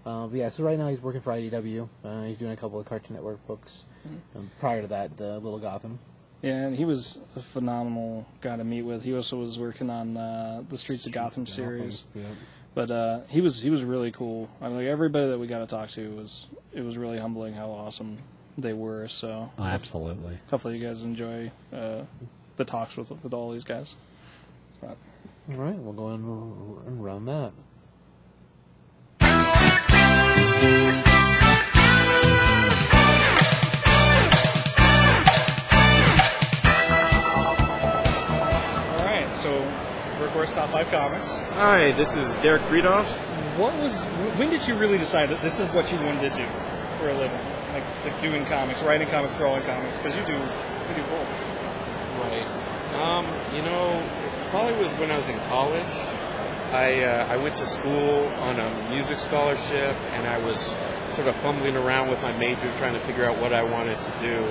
[0.07, 1.89] Uh, but yeah, so right now he's working for IDW.
[2.03, 3.85] Uh, he's doing a couple of Cartoon Network books.
[4.35, 5.99] Um, prior to that, the Little Gotham.
[6.41, 9.03] Yeah, and he was a phenomenal guy to meet with.
[9.03, 12.05] He also was working on uh, the Streets of Gotham series.
[12.15, 12.23] Yeah.
[12.73, 14.47] But uh, he was he was really cool.
[14.61, 17.53] I mean, like everybody that we got to talk to was it was really humbling
[17.53, 18.19] how awesome
[18.57, 19.07] they were.
[19.07, 20.37] So Oh, absolutely.
[20.49, 22.03] hopefully you guys enjoy uh,
[22.55, 23.95] the talks with with all these guys.
[24.83, 24.95] All
[25.55, 27.51] right, we'll go and, and run that.
[41.57, 43.09] Hi, this is Derek Fridolfs.
[43.57, 44.03] What was
[44.37, 46.47] when did you really decide that this is what you wanted to do
[46.97, 47.37] for a living,
[47.73, 49.97] like, like doing comics, writing comics, drawing comics?
[49.97, 51.29] Because you do you do both.
[52.21, 52.45] Right.
[52.97, 53.25] Um,
[53.55, 54.01] you know,
[54.49, 56.26] probably was when I was in college.
[56.71, 60.59] I uh, I went to school on a music scholarship, and I was
[61.15, 64.11] sort of fumbling around with my major, trying to figure out what I wanted to
[64.19, 64.43] do.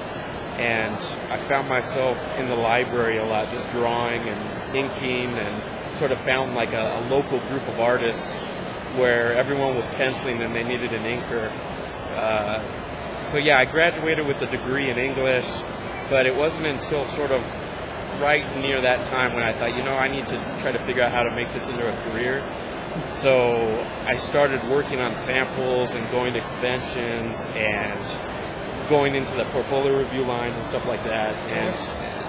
[0.57, 0.97] And
[1.31, 6.19] I found myself in the library a lot, just drawing and inking, and sort of
[6.21, 8.45] found like a, a local group of artists
[8.97, 11.51] where everyone was penciling and they needed an inker.
[12.17, 15.47] Uh, so yeah, I graduated with a degree in English,
[16.09, 17.43] but it wasn't until sort of
[18.21, 21.03] right near that time when I thought, you know, I need to try to figure
[21.03, 22.45] out how to make this into a career.
[23.09, 29.99] So I started working on samples and going to conventions and going into the portfolio
[29.99, 31.35] review lines and stuff like that.
[31.51, 31.75] And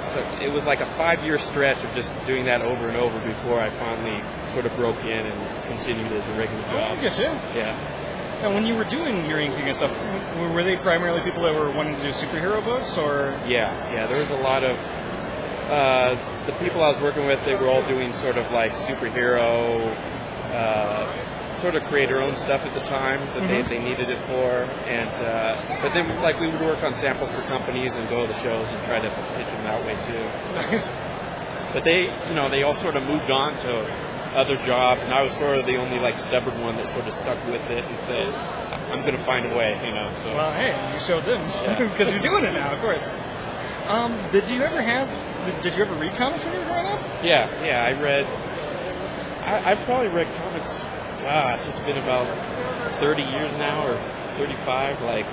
[0.04, 3.20] so it was like a five year stretch of just doing that over and over
[3.26, 4.22] before I finally
[4.54, 7.00] sort of broke in and continued as a regular oh, job.
[7.02, 7.56] Yeah.
[7.56, 8.44] Yeah.
[8.44, 9.92] And when you were doing your inking and stuff,
[10.38, 14.06] were they primarily people that were wanting to do superhero books, or Yeah, yeah.
[14.06, 14.78] There was a lot of
[15.70, 19.94] uh, the people I was working with, they were all doing sort of like superhero,
[20.54, 23.48] uh, sort of create their own stuff at the time that Mhm.
[23.68, 24.64] they, they needed it for.
[24.88, 28.32] And uh, but then like we would work on samples for companies and go to
[28.32, 30.24] the shows and try to pitch them that way too.
[30.56, 30.92] Nice.
[31.74, 33.84] But they, you know, they all sort of moved on to
[34.36, 37.14] other jobs, and I was sort of the only like stubborn one that sort of
[37.14, 38.28] stuck with it and said,
[38.92, 40.12] "I'm going to find a way," you know.
[40.24, 41.80] So Well, hey, you showed them Yeah.
[41.92, 43.04] because you're doing it now, of course.
[43.88, 45.08] Um, did you ever have?
[45.64, 47.02] Did you ever read comics when you were growing up?
[47.24, 48.26] yeah, yeah, I read.
[48.26, 50.82] I, I've probably read comics.
[51.22, 52.28] Gosh, it's been about
[52.96, 53.96] 30 years now, or
[54.38, 55.02] 35.
[55.02, 55.26] Like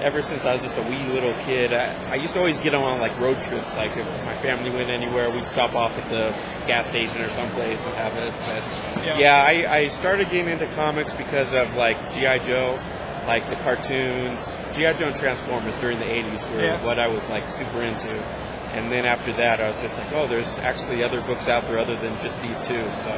[0.00, 1.72] ever since I was just a wee little kid.
[1.72, 3.74] I, I used to always get on like road trips.
[3.76, 6.30] Like if my family went anywhere, we'd stop off at the
[6.66, 8.32] gas station or someplace and have it.
[8.40, 9.18] But Yeah.
[9.18, 12.78] yeah, I, I started getting into comics because of like GI Joe,
[13.26, 14.38] like the cartoons.
[14.74, 16.84] GI Joe and Transformers during the 80s were Yeah.
[16.84, 18.12] what I was like super into.
[18.74, 21.78] And then after that, I was just like, oh, there's actually other books out there
[21.78, 22.82] other than just these two.
[22.82, 23.08] So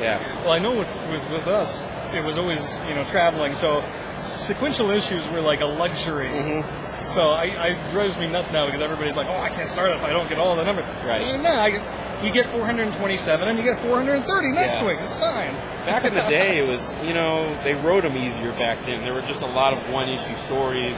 [0.00, 0.42] yeah.
[0.42, 1.84] Well, I know with, with with us,
[2.14, 3.84] it was always you know traveling, so
[4.22, 6.28] sequential issues were like a luxury.
[6.30, 6.91] Mm-hmm.
[7.08, 10.02] So I, I drives me nuts now because everybody's like, oh, I can't start if
[10.02, 10.84] I don't get all the numbers.
[11.04, 11.36] Right.
[11.40, 14.86] No, I, you get 427 and you get 430 next Yeah.
[14.86, 14.98] week.
[15.00, 15.54] It's fine.
[15.86, 19.02] Back in the day, it was, you know, they wrote them easier back then.
[19.04, 20.96] There were just a lot of one issue stories.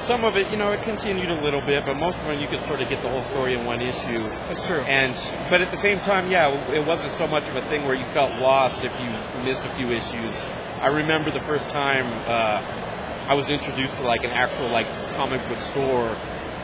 [0.00, 2.48] Some of it, you know, it continued a little bit, but most of them you
[2.48, 4.18] could sort of get the whole story in one issue.
[4.48, 4.80] That's true.
[4.80, 5.14] And,
[5.50, 8.06] but at the same time, yeah, it wasn't so much of a thing where you
[8.12, 10.34] felt lost if you missed a few issues.
[10.80, 12.89] I remember the first time uh,
[13.30, 16.14] I was introduced to like an actual like comic book store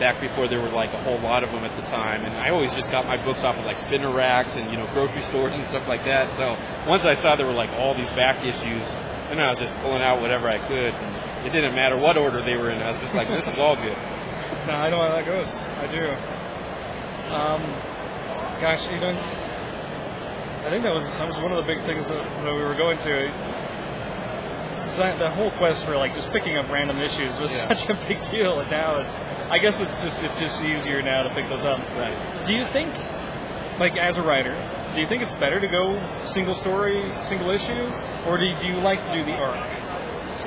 [0.01, 2.51] back before there were like a whole lot of them at the time, and I
[2.51, 5.53] always just got my books off of like spinner racks and you know grocery stores
[5.53, 6.29] and stuff like that.
[6.31, 6.59] So
[6.91, 8.83] once I saw there were like all these back issues,
[9.31, 10.93] then I was just pulling out whatever I could.
[10.93, 12.83] And it didn't matter what order they were in.
[12.83, 13.97] I was just like, this is all good.
[14.67, 15.55] No, I know how that goes.
[15.79, 16.11] I do.
[17.31, 17.63] Um,
[18.61, 19.15] gosh, you know,
[20.67, 22.75] I think that was that was one of the big things that, that we were
[22.75, 23.56] going to.
[24.97, 27.69] That, that whole quest for like just picking up random issues was Yeah.
[27.75, 29.11] such a big deal, and now it's.
[29.51, 31.79] I guess it's just it's just easier now to pick those up.
[31.91, 32.45] Right.
[32.47, 32.95] Do you think,
[33.79, 34.55] like as a writer,
[34.95, 37.93] do you think it's better to go single story, single issue,
[38.27, 39.57] or do you, do you like to do the arc?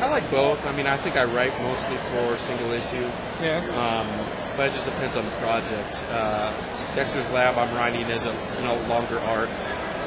[0.02, 0.64] I like both.
[0.66, 3.04] I mean, I think I write mostly for single issue.
[3.44, 3.60] Yeah.
[3.76, 4.08] Um,
[4.58, 5.98] but it just depends on the project.
[6.10, 9.50] Uh, Dexter's Lab, I'm writing as a you know longer arc.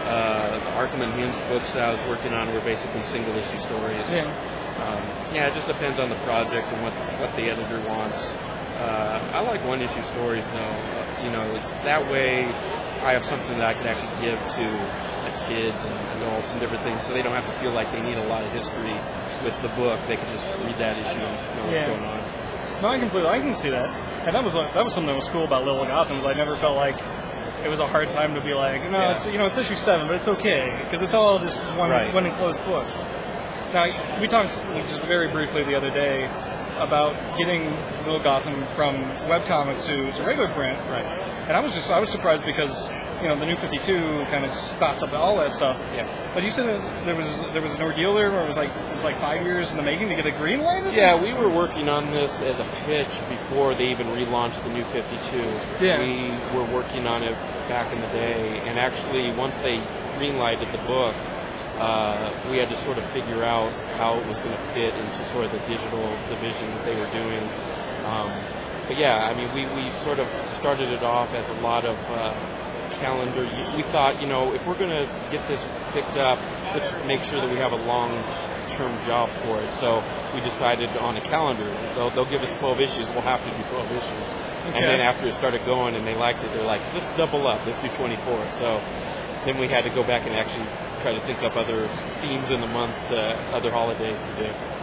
[0.05, 4.05] Uh, Arkham Unhinged books that I was working on were basically single issue stories.
[4.11, 4.27] Yeah.
[4.83, 8.17] Um, yeah, it just depends on the project and what what the editor wants.
[8.83, 10.77] Uh, I like one issue stories though.
[11.23, 11.55] You know,
[11.85, 12.45] that way
[13.01, 14.67] I have something that I can actually give to
[15.47, 18.19] kids and adults and different things, so they don't have to feel like they need
[18.19, 18.95] a lot of history
[19.45, 20.01] with the book.
[20.09, 21.87] They can just read that issue and know what's Yeah.
[21.87, 22.21] going on.
[22.83, 23.87] No, I completely, I can see that,
[24.27, 26.17] and that was that was something that was cool about Little Gotham.
[26.17, 26.99] Was I never felt like
[27.65, 29.13] it was a hard time to be like, no, Yeah.
[29.13, 32.13] it's you know it's issue seven, but it's okay because it's all just one Right.
[32.13, 32.87] one enclosed book.
[33.73, 33.87] Now
[34.21, 34.51] we talked
[34.89, 36.25] just very briefly the other day
[36.79, 37.71] about getting
[38.05, 38.97] Little Gotham from
[39.31, 41.05] webcomic to, to regular print, Right.
[41.49, 42.89] and I was just I was surprised because
[43.23, 45.79] you know the new Fifty Two kind of stopped up all that stuff.
[45.95, 46.33] Yeah.
[46.35, 48.71] But you said that there was there was an ordeal there where it was like
[48.71, 50.93] it was like five years in the making to get a green light.
[50.93, 54.85] Yeah, we were working on this as a pitch before they even relaunched the new
[54.87, 55.37] 52.
[55.81, 56.03] Yeah.
[56.03, 57.35] We were working on it
[57.69, 59.79] back in the day, and actually, once they
[60.19, 61.15] greenlighted the book,
[61.79, 65.25] uh, we had to sort of figure out how it was going to fit into
[65.27, 67.43] sort of the digital division that they were doing.
[68.05, 68.35] Um,
[68.89, 71.97] but yeah, I mean, we, we sort of started it off as a lot of
[72.11, 72.35] uh,
[72.91, 73.45] calendar.
[73.77, 76.39] We thought, you know, if we're going to get this picked up,
[76.75, 78.23] let's make sure that we have a long
[78.69, 79.73] term job for it.
[79.75, 80.03] So
[80.35, 81.65] we decided on a calendar.
[81.95, 83.09] They'll, they'll give us 12 issues.
[83.11, 84.29] We'll have to do 12 issues.
[84.65, 87.67] And then after it started going and they liked it, they're like, let's double up.
[87.67, 88.51] Let's do 24.
[88.51, 88.81] So
[89.45, 90.67] then we had to go back and actually
[91.03, 91.89] try to think up other
[92.21, 94.82] themes in the months, uh, other holidays to do.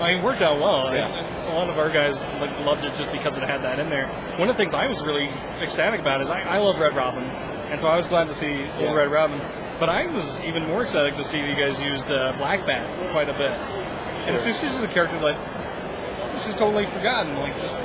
[0.00, 0.94] I mean, it worked out well.
[0.94, 1.06] Yeah.
[1.08, 3.88] And A lot of our guys like, loved it just because it had that in
[3.88, 4.08] there.
[4.38, 5.28] One of the things I was really
[5.60, 8.52] ecstatic about is I, I love Red Robin, and so I was glad to see
[8.78, 8.92] Yeah.
[8.92, 9.40] Red Robin.
[9.78, 13.28] But I was even more ecstatic to see you guys used uh, Black Bat quite
[13.28, 13.50] a bit.
[13.50, 14.70] And it's Sure.
[14.70, 15.18] just, a character
[16.36, 17.36] this is totally forgotten.
[17.36, 17.80] Like just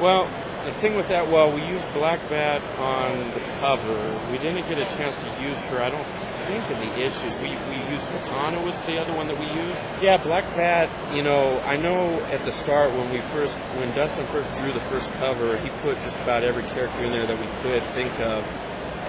[0.00, 0.28] Well,
[0.64, 3.98] the thing with that, well, we used Black Bat on the cover.
[4.30, 6.06] We didn't get a chance to use her, I don't
[6.48, 7.36] think, in the issues.
[7.36, 9.76] We, we used Katana was the other one that we used.
[10.00, 14.26] Yeah, Black Bat, you know, I know at the start when we first, when Dustin
[14.28, 17.46] first drew the first cover, he put just about every character in there that we
[17.62, 18.44] could think of.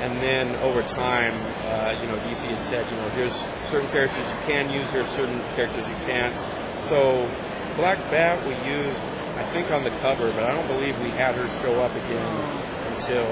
[0.03, 1.35] And then over time,
[1.65, 3.35] uh, you know, DC had said, you know, here's
[3.69, 6.35] certain characters you can use, here's certain characters you can't.
[6.79, 7.27] So
[7.75, 8.99] Black Bat we used,
[9.35, 12.93] I think, on the cover, but I don't believe we had her show up again
[12.93, 13.27] until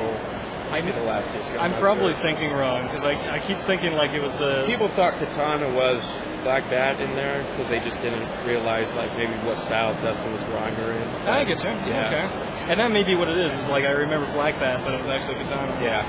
[0.72, 1.58] Maybe the last issue.
[1.58, 2.22] I'm probably sure.
[2.24, 6.20] thinking wrong because I, I keep thinking like it was the People thought Katana was
[6.44, 10.44] Black Bat in there because they just didn't realize like maybe what style Dustin was
[10.46, 11.08] drawing her in.
[11.28, 11.70] I get you.
[11.70, 12.08] Yeah.
[12.08, 12.72] Okay.
[12.72, 13.54] And that may be what it is.
[13.54, 15.82] is Like I remember Black Bat, but it was actually Katana.
[15.82, 16.04] Yeah.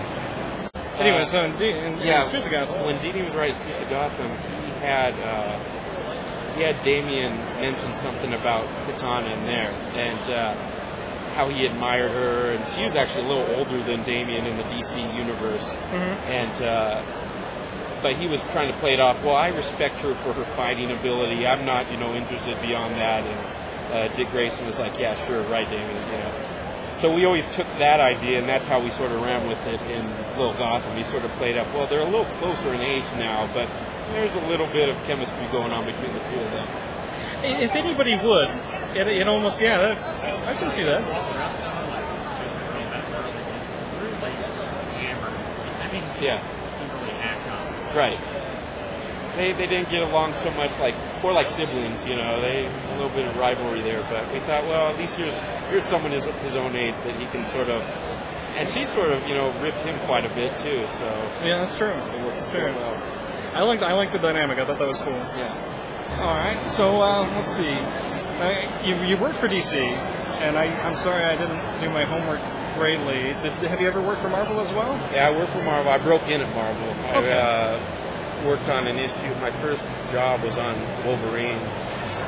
[0.99, 3.83] Anyway, Uh, so in, D- in, yeah, in of Gotham- when Dini was writing Streets
[3.83, 10.19] of Gotham, he had uh, he had Damian mention something about Katana in there and
[10.31, 10.78] uh,
[11.39, 14.65] how he admired her, and she was actually a little older than Damian in the
[14.65, 15.65] DC universe,
[16.27, 16.63] and.
[16.63, 17.25] Uh,
[18.01, 19.25] but he was trying to play it off.
[19.25, 21.45] Well, I respect her for her fighting ability.
[21.45, 23.27] I'm not, you know, interested beyond that.
[23.27, 26.59] And uh, Dick Grayson was like, "Yeah, sure, right, Damian." You know.
[27.01, 29.81] So we always took that idea, and that's how we sort of ran with it
[29.91, 30.07] in
[30.39, 30.97] Little Gotham.
[30.97, 33.67] We sort of played up, well, they're a little closer in age now, but
[34.15, 36.88] there's a little bit of chemistry going on between the two of them.
[37.43, 38.49] If anybody would,
[38.97, 41.03] it, it almost yeah, that, I can see that.
[46.21, 46.43] Yeah.
[47.95, 48.19] Right.
[49.37, 52.41] They, they didn't get along so much like more like siblings, you know.
[52.41, 55.33] They a little bit of rivalry there, but we thought, well, at least here's
[55.71, 57.83] here's someone his his own age that he can sort of,
[58.59, 60.85] and she sort of you know ripped him quite a bit too.
[60.99, 61.07] So
[61.45, 61.95] Yeah, that's true.
[61.95, 62.81] it works That's very true.
[62.83, 62.95] well.
[63.55, 64.59] I liked I liked the dynamic.
[64.59, 65.13] I thought that was cool.
[65.15, 65.55] Yeah.
[66.19, 67.69] All right, so uh, let's see.
[67.69, 72.41] I, you you work for DC, and I I'm sorry I didn't do my homework
[72.77, 73.35] greatly.
[73.41, 74.95] Did, have you ever worked for Marvel as well?
[75.13, 75.93] Yeah, I work for Marvel.
[75.93, 76.89] I broke in at Marvel.
[76.91, 77.33] Okay.
[77.33, 79.33] I uh, worked on an issue.
[79.37, 80.75] My first job was on
[81.07, 81.63] Wolverine,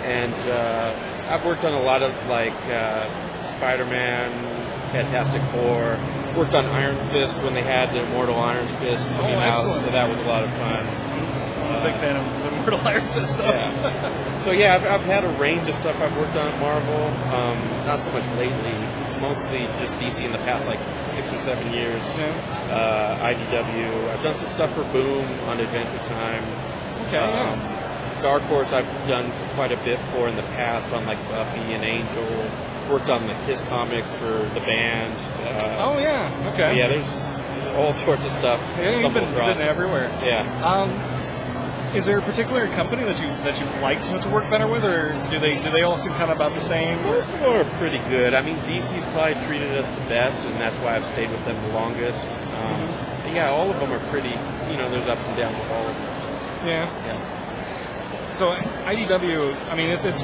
[0.07, 3.11] and uh, I've worked on a lot of like uh,
[3.57, 4.31] Spider-Man,
[4.93, 5.99] Fantastic Four.
[6.37, 10.09] Worked on Iron Fist when they had the Immortal Iron Fist coming out, so that
[10.09, 10.87] was a lot of fun.
[10.87, 13.37] I'm a big fan of the Mortal Iron Fist.
[13.37, 13.45] So.
[13.45, 14.45] Yeah.
[14.45, 17.07] So yeah, I've, I've had a range of stuff I've worked on at Marvel.
[17.35, 18.73] Um, not so much lately.
[19.21, 20.81] Mostly just DC in the past like
[21.13, 22.03] six or seven years.
[22.19, 24.09] Uh, IDW.
[24.11, 26.43] I've done some stuff for Boom on Adventure Time.
[27.07, 27.53] Okay, yeah.
[27.53, 31.61] Um, Dark Horse I've done quite a bit for in the past on like Buffy
[31.73, 32.25] and Angel.
[32.91, 35.15] Worked on like his comic for the band.
[35.47, 36.51] Uh, Oh yeah.
[36.53, 36.77] Okay.
[36.77, 38.61] yeah, there's all sorts of stuff.
[38.77, 39.59] Yeah, you've been, across.
[39.59, 40.09] been everywhere.
[40.25, 40.43] Yeah.
[40.65, 40.91] Um,
[41.95, 45.13] is there a particular company that you that you like to, work better with, or
[45.31, 47.03] do they do they all seem kind of about the same?
[47.03, 48.35] Most of them are pretty good.
[48.35, 51.61] I mean, DC's probably treated us the best, and that's why I've stayed with them
[51.69, 52.27] the longest.
[52.27, 52.91] Um,
[53.23, 54.31] but yeah, all of them are pretty.
[54.71, 56.25] You know, there's ups and downs with all of us.
[56.67, 56.87] Yeah.
[57.07, 58.35] Yeah.
[58.35, 60.23] So IDW, I mean, it's, it's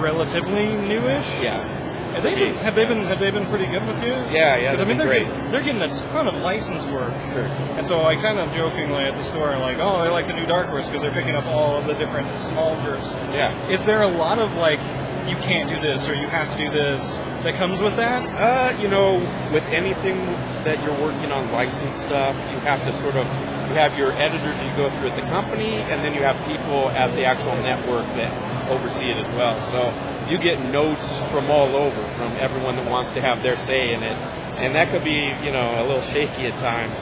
[0.00, 1.26] relatively newish.
[1.42, 1.78] Yeah.
[2.12, 4.12] Have they been have they been have they been pretty good with you?
[4.12, 4.72] Yeah, yeah.
[4.72, 5.26] I mean, been they're great.
[5.26, 7.12] getting, they're getting a ton of license work.
[7.32, 7.44] Sure.
[7.44, 10.46] And so I kind of jokingly at the store, like, oh, they like the new
[10.46, 13.12] Dark Horse because they're picking up all of the different small groups.
[13.32, 13.68] Yeah.
[13.68, 14.80] Is there a lot of like,
[15.28, 18.28] you can't do this or you have to do this that comes with that?
[18.30, 19.18] Uh, you know,
[19.52, 20.16] with anything
[20.64, 23.26] that you're working on licensed stuff, you have to sort of
[23.70, 26.90] you have your editors you go through at the company, and then you have people
[26.90, 29.54] at the actual network that oversee it as well.
[29.70, 29.94] So
[30.30, 34.02] you get notes from all over, from everyone that wants to have their say in
[34.02, 34.16] it,
[34.58, 36.96] and that could be, you know, a little shaky at times.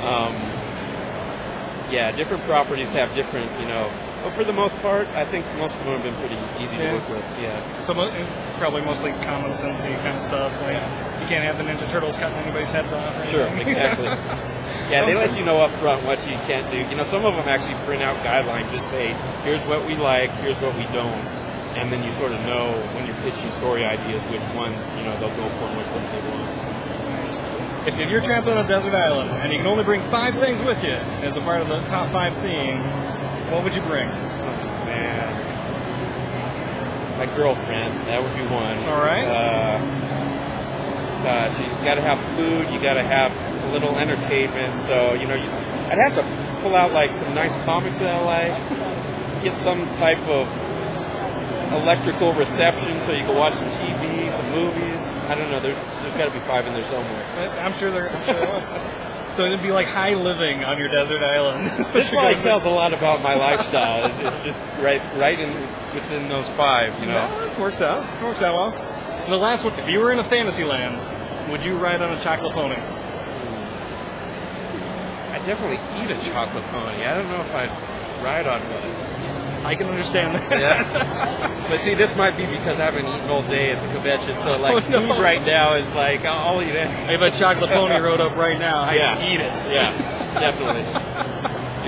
[0.00, 0.34] Um,
[1.90, 3.90] yeah, different properties have different, you know.
[4.22, 6.90] But for the most part, I think most of them have been pretty easy Yeah.
[6.90, 7.24] to work with.
[7.40, 7.84] Yeah.
[7.84, 7.94] So
[8.58, 10.52] probably mostly common sensey kind of stuff.
[10.60, 13.24] Like you can't have the Ninja Turtles cutting anybody's heads off.
[13.24, 13.68] Or Sure, anything.
[13.76, 14.06] exactly.
[14.88, 16.78] Yeah, they let you know up front what you can't do.
[16.78, 19.08] You know, some of them actually print out guidelines that say,
[19.44, 21.20] here's what we like, here's what we don't.
[21.78, 25.14] And then you sort of know when you're pitching story ideas which ones, you know,
[25.20, 26.50] they'll go for and which ones they won't.
[27.86, 30.60] If, if you're trapped on a desert island and you can only bring five things
[30.62, 32.82] with you as a part of the top five theme,
[33.52, 34.08] what would you bring?
[34.08, 35.46] Oh, man.
[37.16, 38.78] My girlfriend, that would be one.
[38.90, 39.24] All right.
[39.24, 39.78] Uh,
[41.28, 43.32] uh, so you gotta have food, you gotta have
[43.64, 44.74] a little entertainment.
[44.86, 48.20] So, you know, you, I'd have to pull out like some nice comics that I
[48.22, 50.48] like, get some type of
[51.72, 55.00] electrical reception so you can watch some TV, some movies.
[55.28, 57.24] I don't know, there's there's gotta be five in there somewhere.
[57.60, 58.10] I'm sure there.
[58.10, 59.36] I'm sure there was.
[59.36, 61.70] So it'd be like high living on your desert island.
[61.92, 64.06] This probably tells a lot about my lifestyle.
[64.06, 65.52] It's, it's just right right in
[65.94, 67.14] within those five, you know.
[67.14, 68.18] Yeah, it works out.
[68.18, 68.74] It works out well.
[68.74, 72.16] And the last one, if you were in a fantasy land, would you ride on
[72.16, 72.76] a chocolate pony?
[75.30, 77.04] I definitely eat a chocolate pony.
[77.04, 77.70] I don't know if I'd
[78.24, 79.17] ride on one.
[79.64, 80.50] I can understand that.
[80.50, 81.66] Yeah.
[81.68, 84.56] but see, this might be because I haven't eaten all day at the convention, so
[84.58, 85.14] like Oh, no.
[85.14, 86.88] food right now is like I'll I'll eat it.
[87.10, 89.28] if a chocolate pony rode up right now, I'd Yeah.
[89.28, 89.52] eat it.
[89.72, 90.84] Yeah, definitely.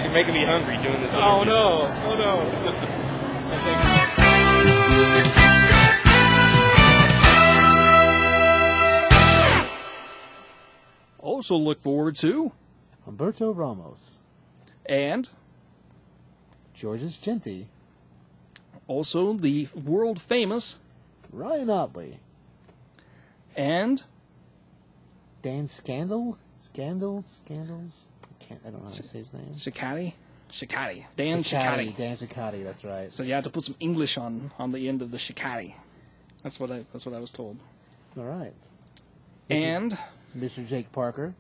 [0.03, 1.11] You're making me hungry doing this.
[1.15, 1.53] Oh interview.
[1.53, 1.87] no!
[2.07, 3.61] Oh no!
[11.19, 12.53] Also look forward to
[13.07, 14.21] Humberto Ramos,
[14.87, 15.29] and
[16.81, 17.69] Georges Jeanty,
[18.89, 20.81] also the world famous
[21.31, 22.19] Ryan Ottley,
[23.55, 24.03] and
[25.43, 28.07] Dan Scandal, Scandal, Scandals.
[28.25, 28.61] I can't.
[28.67, 29.55] I don't know how to say his name.
[29.57, 30.15] Shikati.
[30.51, 31.05] Shikati.
[31.17, 31.97] Dan Shikati.
[31.97, 32.65] Dan Ciccati.
[32.65, 33.13] That's right.
[33.13, 35.75] So you have to put some English on on the end of the Shikati.
[36.43, 37.59] That's what I that's what I was told.
[38.17, 38.55] All right.
[39.51, 39.99] And
[40.37, 40.67] Mr.
[40.67, 41.35] Jake Parker,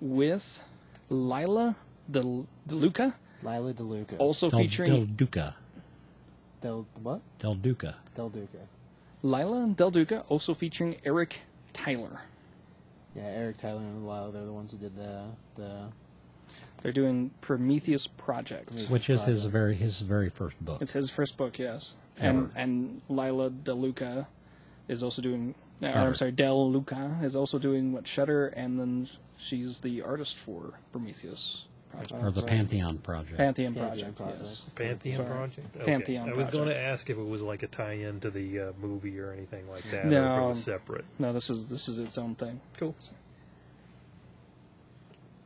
[0.00, 0.62] with
[1.08, 1.74] Lila
[2.10, 2.20] De,
[2.68, 5.56] DeLuca, Lila DeLuca, also Del, featuring Del Duca.
[6.60, 7.20] Del what?
[7.38, 7.96] Del Duca.
[8.14, 8.58] Del Duca.
[9.22, 11.40] Lila Del Duca, also featuring Eric
[11.72, 12.22] Tyler.
[13.14, 14.30] Yeah, Eric Tyler and Lila.
[14.32, 15.24] They're the ones who did the
[15.56, 15.88] the.
[16.82, 18.70] They're doing Prometheus Project.
[18.88, 20.80] Which is his very his very first book.
[20.80, 21.94] It's his first book, yes.
[22.16, 22.52] And Ever.
[22.56, 24.26] and Lila DeLuca
[24.88, 25.54] is also doing.
[25.80, 30.36] Or, I'm sorry, Del Luca is also doing what Shutter, and then she's the artist
[30.36, 32.22] for Prometheus Project.
[32.22, 33.36] or the Pantheon Project.
[33.38, 34.38] Pantheon Pantheon Project, Project.
[34.40, 34.64] yes.
[34.74, 35.28] Pantheon Sorry.
[35.38, 35.76] Project.
[35.76, 35.84] Okay.
[35.84, 36.78] Pantheon I was going to Project.
[36.80, 40.04] ask if it was like a tie-in to the uh, movie or anything like that,
[40.04, 40.44] or if No.
[40.44, 41.04] it was separate.
[41.18, 42.60] No, this is this is its own thing.
[42.76, 42.94] Cool.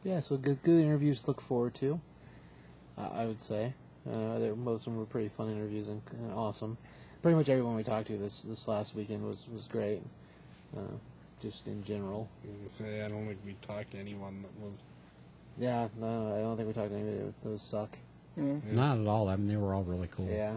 [0.05, 2.01] Yeah, so good good interviews to look forward to.
[2.99, 3.73] Uh, I would say.
[4.09, 6.77] Uh, they're- most of them were pretty fun interviews and, and awesome.
[7.23, 10.03] Pretty much everyone we talked to this this last weekend was was great.
[10.77, 10.81] Uh,
[11.41, 12.29] just in general.
[12.45, 14.85] And say I don't think we talked to anyone that was.
[15.59, 17.33] Yeah, no, I don't think we talked to anybody.
[17.45, 17.97] Those suck.
[18.37, 19.29] Not at all.
[19.29, 20.29] I mean, they were all really cool.
[20.31, 20.57] Yeah.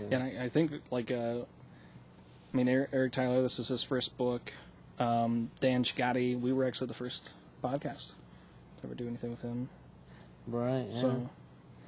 [0.00, 3.42] Yeah, and I, I think like uh, I mean Eric, Eric Tyler.
[3.42, 4.52] This is his first book.
[5.00, 6.38] Um, Dan Chigati.
[6.40, 8.12] We were actually the first podcast
[8.78, 9.68] to ever do anything with him.
[10.46, 10.86] Right.
[10.88, 11.00] Yeah.
[11.00, 11.30] So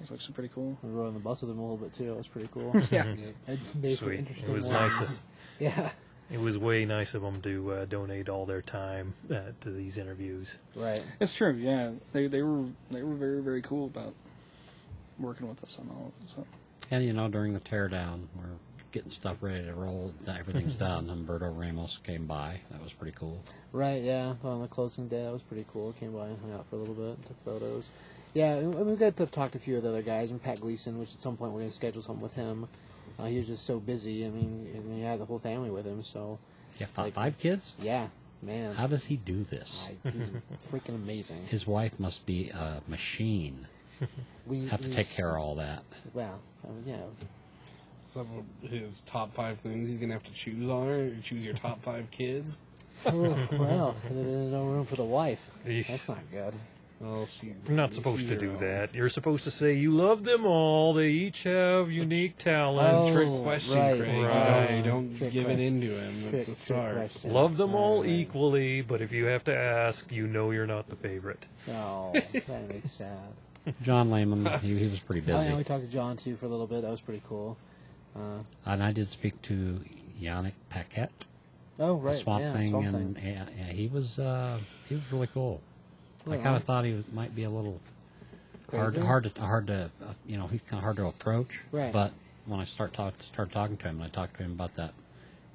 [0.01, 0.77] it's actually pretty cool.
[0.83, 2.13] we rode on the bus with him a little bit too.
[2.13, 2.73] It was pretty cool.
[2.91, 3.05] Yeah.
[3.49, 4.27] I made Sweet.
[4.29, 4.99] It was ones.
[4.99, 5.21] nice.
[5.61, 5.91] Yeah.
[6.31, 9.99] It was way nice of them to uh, donate all their time uh, to these
[9.99, 10.59] interviews.
[10.75, 11.03] Right.
[11.21, 11.53] It's true.
[11.53, 14.15] Yeah, they they were they were very very cool about
[15.19, 16.29] working with us on all of it.
[16.29, 16.47] So
[16.91, 18.57] And you know, during the teardown, we're
[18.93, 20.13] getting stuff ready to roll.
[20.27, 21.07] Everything's done.
[21.07, 22.61] Humberto Ramos came by.
[22.71, 23.43] That was pretty cool.
[23.73, 24.35] Right, yeah.
[24.43, 25.93] On the closing day, that was pretty cool.
[25.93, 27.91] Came by and hung out for a little bit, took photos.
[28.35, 30.61] Yeah, and we got to talk to a few of the other guys, and Pat
[30.61, 32.69] Gleason, which at some point we're going to schedule something with him.
[33.21, 34.25] Uh, he was just so busy.
[34.25, 36.39] I mean, and he had the whole family with him, so
[36.79, 37.75] Yeah, five, Like- five kids.
[37.81, 38.09] yeah,
[38.43, 38.73] man.
[38.75, 39.89] How does he do this?
[40.05, 40.31] I, he's
[40.71, 41.47] freaking amazing.
[41.47, 43.67] His wife must be a machine.
[44.47, 45.83] we Have to take care of all that.
[46.15, 46.97] Well, I mean, yeah.
[48.07, 48.27] Some
[48.63, 51.11] of his top five things he's gonna have to choose on her.
[51.23, 52.59] Choose your top five kids.
[53.07, 53.13] Oh,
[53.53, 55.51] well, there's no room for the wife.
[55.67, 55.87] Eesh.
[55.89, 56.55] That's not good.
[57.01, 57.55] Well, she.
[57.67, 58.57] You're not supposed to do own.
[58.59, 58.95] that.
[58.95, 60.93] You're supposed to say you love them all.
[60.93, 63.17] They each have unique talents.
[63.17, 64.23] Oh, Trick question, right, Craig.
[64.23, 64.75] right.
[64.77, 66.95] You don't Trick give it que- into him Trick- at the trick start.
[66.97, 67.33] question.
[67.33, 68.11] Love them all Right.
[68.11, 71.47] equally, but if you have to ask, you know you're not the favorite.
[71.71, 73.17] Oh, that makes sad.
[73.83, 75.57] John Layman, he, he was pretty Oh, yeah, busy.
[75.57, 76.83] we talked to John too for a little bit.
[76.83, 77.57] That was pretty cool.
[78.15, 79.81] Uh, And I did speak to
[80.21, 81.25] Yannick Paquette,
[81.79, 82.15] oh, the right.
[82.17, 83.27] Swamp yeah, Thing, Swamp and Thing.
[83.27, 85.63] yeah, yeah, he was uh, he was really cool.
[86.31, 87.81] I kind of thought he was, might be a little
[88.71, 89.07] hard, Crazy?
[89.07, 91.61] hard to hard to uh, you know he's kind of hard to approach.
[91.73, 91.93] Right.
[91.93, 92.13] But
[92.47, 94.93] when I start talk started talking to him, and I talked to him about that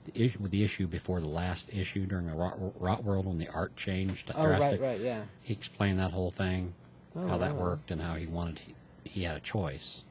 [0.05, 3.47] the issue with the issue before the last issue during the Rot, Rotworld when the
[3.49, 4.31] art changed.
[4.35, 5.23] Oh, right, drastic- right, yeah.
[5.41, 6.73] He explained that whole thing,
[7.15, 7.61] Oh, how that wow.
[7.63, 10.03] worked, and how he wanted he, he had a choice.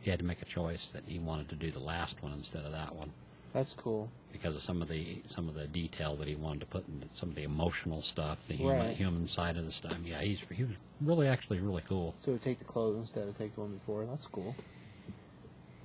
[0.00, 2.64] He had to make a choice that he wanted to do the last one instead
[2.64, 3.12] of that one
[3.52, 4.10] That's cool.
[4.32, 7.08] because of some of the some of the detail that he wanted to put in
[7.14, 8.96] some of the emotional stuff, the human, Right.
[8.96, 9.96] human side of the stuff.
[10.04, 12.14] Yeah, he's he was really actually really cool.
[12.20, 14.04] So we take the clothes instead of take the one before.
[14.04, 14.54] That's cool.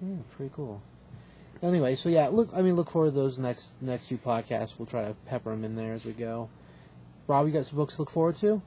[0.01, 0.81] Yeah, pretty cool.
[1.63, 2.49] Anyway, so yeah, look.
[2.53, 4.77] I mean, look forward to those next next few podcasts.
[4.79, 6.49] We'll try to pepper them in there as we go.
[7.27, 8.61] Rob, you got some books to look forward to?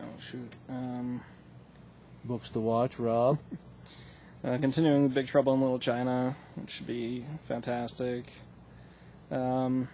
[0.00, 0.52] oh shoot.
[0.68, 1.20] Um,
[2.24, 3.38] Books to watch, Rob.
[4.44, 8.24] uh, continuing with Big Trouble in Little China, which should be fantastic.
[9.30, 9.88] Um,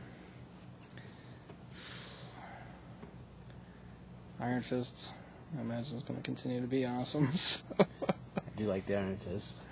[4.41, 5.13] Iron Fists.
[5.57, 7.29] I imagine is going to continue to be awesome.
[7.37, 9.63] So, I do like the Iron Fist.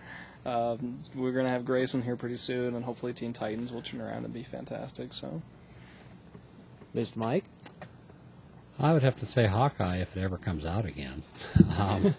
[0.47, 4.01] um, we're going to have Grayson here pretty soon, and hopefully Teen Titans will turn
[4.01, 5.13] around and be fantastic.
[5.13, 5.41] So,
[6.95, 7.17] Mr.
[7.17, 7.45] Mike.
[8.81, 11.23] I would have to say Hawkeye if it ever comes out again.
[11.79, 12.15] Um,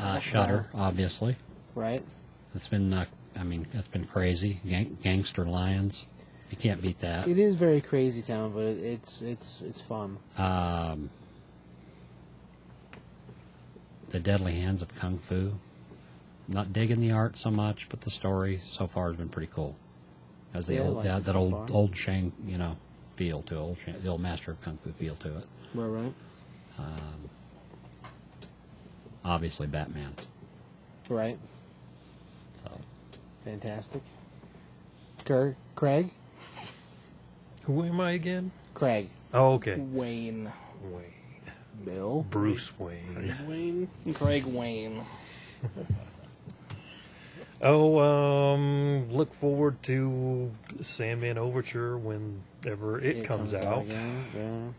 [0.00, 1.36] uh, Shutter, obviously.
[1.74, 2.02] Right.
[2.54, 3.04] It's been, uh,
[3.36, 4.60] I mean, it's been crazy.
[4.66, 6.06] Gang- Gangster Lions,
[6.50, 7.28] you can't beat that.
[7.28, 10.18] It is very crazy town, but it, it's it's it's fun.
[10.36, 11.10] Um,
[14.10, 15.52] the Deadly Hands of Kung Fu.
[16.48, 19.76] Not digging the art so much, but the story so far has been pretty cool.
[20.52, 21.66] As the Yeah, I old like that, it that so old far.
[21.70, 22.76] old Shang, you know,
[23.14, 25.46] feel to it, old, cha- the old master of kung fu feel to it.
[25.74, 26.12] Right, right,
[29.24, 30.14] Obviously, Batman.
[31.08, 31.38] right.
[32.64, 32.70] So
[33.44, 34.02] Fantastic.
[35.24, 36.10] Craig, Craig,
[37.64, 38.50] Who am I again?
[38.74, 39.76] Craig, Oh, okay.
[39.76, 40.50] Wayne.
[40.82, 41.04] Wayne.
[41.84, 42.26] Bill.
[42.30, 43.36] Bruce Wayne.
[43.46, 43.88] Wayne.
[44.14, 45.02] Craig Wayne.
[47.62, 53.82] Oh, um, look forward to Sandman Overture whenever it, comes, out.
[53.82, 54.74] again.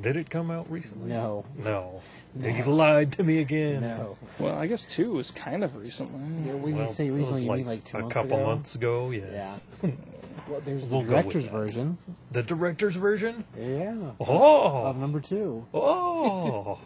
[0.00, 1.08] Did it come out recently?
[1.10, 2.00] No, No.
[2.40, 3.80] He lied to me again.
[3.80, 4.16] no.
[4.38, 6.20] Well, I guess two was kind of recently.
[6.46, 8.36] Yeah, when Well, you say it was recently, you mean like two a months couple
[8.36, 8.46] ago?
[8.46, 9.10] months ago.
[9.10, 9.62] Yes.
[9.82, 9.90] Yeah.
[10.48, 11.96] Well, there's the We'll go director's version.
[12.32, 13.44] The director's version.
[13.56, 14.12] Yeah.
[14.18, 14.84] Oh.
[14.84, 15.00] Of Oh.
[15.00, 15.64] number two.
[15.72, 16.78] Oh.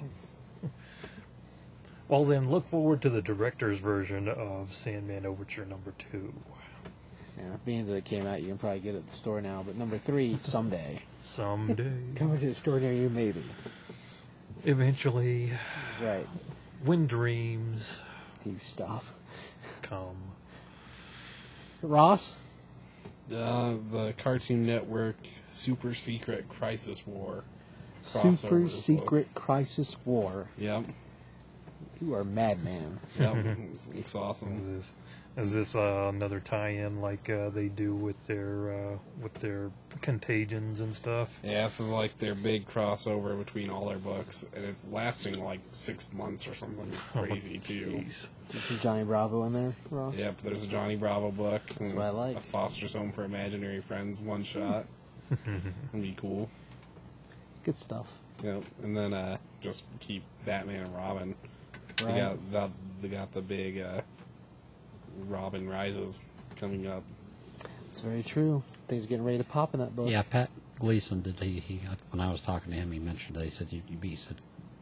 [2.09, 6.33] well, then look forward to the director's version of Sandman Overture number two.
[7.39, 9.63] Yeah, being that it came out, you can probably get it at the store now.
[9.67, 11.01] But number three, someday.
[11.21, 13.43] Someday, Coming to the store near you, maybe.
[14.65, 15.51] eventually,
[16.03, 16.27] Right.
[16.85, 18.01] when dreams
[18.45, 19.15] Deep stuff.
[19.83, 20.17] come.
[21.83, 22.37] Ross?
[23.35, 25.17] Uh, the Cartoon Network
[25.51, 27.43] Super Secret Crisis War.
[28.03, 30.49] Super Crossover Secret Crisis War.
[30.59, 30.85] Yep.
[32.03, 33.01] You are madman.
[33.19, 33.37] Yep.
[33.73, 34.59] it's, it's awesome.
[34.61, 34.93] Is this is
[35.37, 39.71] this uh, another tie-in like uh, they do with their uh, with their
[40.01, 41.39] contagions and stuff?
[41.43, 45.61] Yeah, this is like their big crossover between all their books, and it's lasting like
[45.69, 48.05] six months or something crazy too.
[48.07, 48.29] Jeez.
[48.51, 50.17] This is Johnny Bravo in there, Ross?
[50.17, 51.63] Yep, there's a Johnny Bravo book.
[51.81, 52.37] and That's what I like.
[52.37, 54.85] A Foster's Home for Imaginary Friends one shot.
[55.31, 56.49] That'd be cool.
[57.65, 58.19] Good stuff.
[58.43, 61.35] Yep, and then uh, just keep Batman and Robin.
[61.97, 62.71] They got the,
[63.01, 64.01] they got the big uh,
[65.29, 66.23] Robin Rises
[66.57, 67.03] coming up.
[67.89, 68.63] It's very true.
[68.89, 70.11] Things are getting ready to pop in that book.
[70.11, 71.81] yeah, Pat Gleason did he, he
[72.11, 74.37] when I was talking to him, he mentioned they said you, you be he said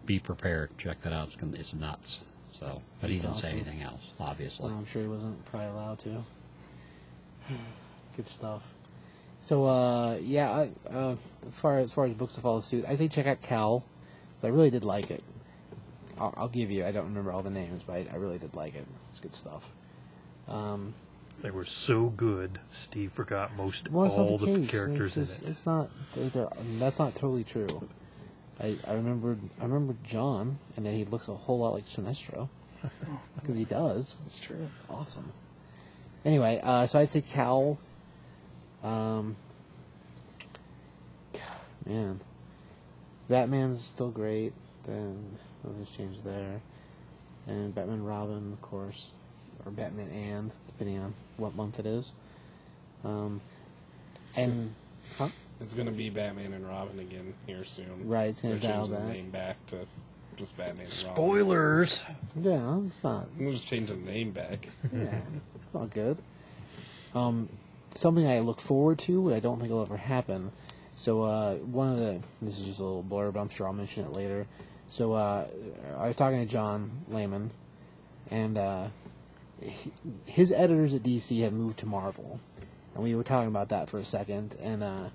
[0.06, 1.28] be prepared, check that out.
[1.28, 2.24] It's, gonna, it's nuts.
[2.52, 3.60] So, but he That's didn't say awesome.
[3.60, 4.68] anything else, obviously.
[4.68, 6.24] Well, I'm sure he wasn't probably allowed to.
[8.16, 8.62] Good stuff.
[9.40, 12.94] So, uh, yeah, I, uh, as far as far as books to follow suit, I
[12.94, 13.80] say check out Cowl.
[14.36, 15.22] 'cause I really did like it.
[16.18, 16.84] I'll, I'll give you.
[16.84, 18.86] I don't remember all the names, but I, I really did like it.
[19.10, 19.70] It's good stuff.
[20.48, 20.94] Um,
[21.43, 22.59] They were so good.
[22.69, 24.70] Steve forgot most well, it's all not the, the case.
[24.70, 25.51] characters it's, just, in it.
[25.51, 25.90] it's not.
[26.14, 26.48] They're, they're,
[26.78, 27.89] that's not totally true.
[28.60, 29.40] I, I remembered.
[29.60, 32.48] I remember John, and then he looks a whole lot like Sinestro
[33.40, 34.16] because he does.
[34.23, 34.69] That's true.
[34.90, 35.32] awesome.
[36.24, 37.78] Anyway, uh, so I'd say Cowl.
[38.85, 39.36] Um,
[41.86, 42.20] man,
[43.28, 44.52] Batman's still great.
[44.86, 45.24] Then
[45.64, 46.60] I'll just change there,
[47.47, 49.12] and Batman Robin, of course,
[49.64, 52.12] or Batman and depending on what month it is.
[53.05, 53.40] Um,
[54.36, 54.74] and
[55.18, 55.28] huh?
[55.60, 58.09] It's gonna be Batman and Robin again here soon.
[58.09, 59.86] Right, it's gonna They're dial changing the name back to
[60.36, 61.14] just Batman and Robin.
[61.14, 62.05] Spoilers.
[62.40, 64.66] yeah, it's not We'll just change the name back.
[64.93, 65.20] yeah,
[65.62, 66.18] it's not good.
[67.14, 67.48] Um,
[67.94, 70.51] something I look forward to, but I don't think will ever happen.
[70.97, 73.36] So uh, one of the this is just a little blurb.
[73.36, 74.47] I'm sure I'll mention it later.
[74.89, 75.47] So uh,
[75.98, 77.51] I was talking to John Layman,
[78.30, 79.02] and uh, he-
[80.26, 82.40] his editors at DC have moved to Marvel,
[82.94, 84.56] and we were talking about that for a second.
[84.60, 85.09] And uh,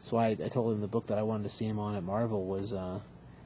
[0.00, 2.02] so I, I told him the book that I wanted to see him on at
[2.02, 3.00] Marvel was uh,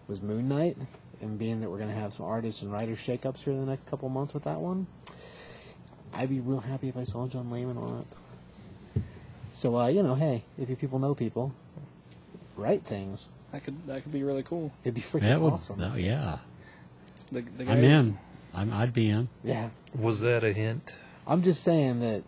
[0.09, 0.77] was Moon Knight,
[1.21, 3.67] and being that we're going to have some artists and writers shakeups here in the
[3.67, 4.87] next couple months with that one,
[6.13, 9.03] I'd be real happy if I saw John Layman on it.
[9.53, 11.53] So uh, you know, hey, if you people know people,
[12.57, 13.29] write things.
[13.53, 14.73] That could that could be really cool.
[14.85, 15.79] It'd be freaking That would, awesome.
[15.79, 16.39] no, yeah.
[17.33, 18.19] The, the guy I'm in.
[18.55, 19.29] I'm, I'd be in.
[19.45, 19.69] Yeah,
[19.99, 20.95] Was that a hint?
[21.27, 22.23] I'm just saying that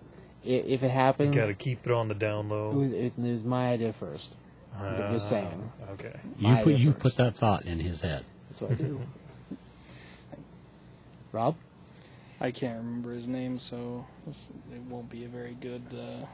[0.45, 2.70] if, if it You happens, got to keep it on the down it, low.
[2.70, 4.36] was, it was my idea first.
[4.78, 5.73] I'm just saying.
[5.89, 6.15] Ah, Okay.
[6.39, 7.03] You My put idea you first.
[7.03, 8.24] put that thought in his head.
[8.49, 9.01] That's what I do.
[11.32, 11.57] Rob,
[12.40, 16.27] I can't remember his name, so this, it won't be a very good uh,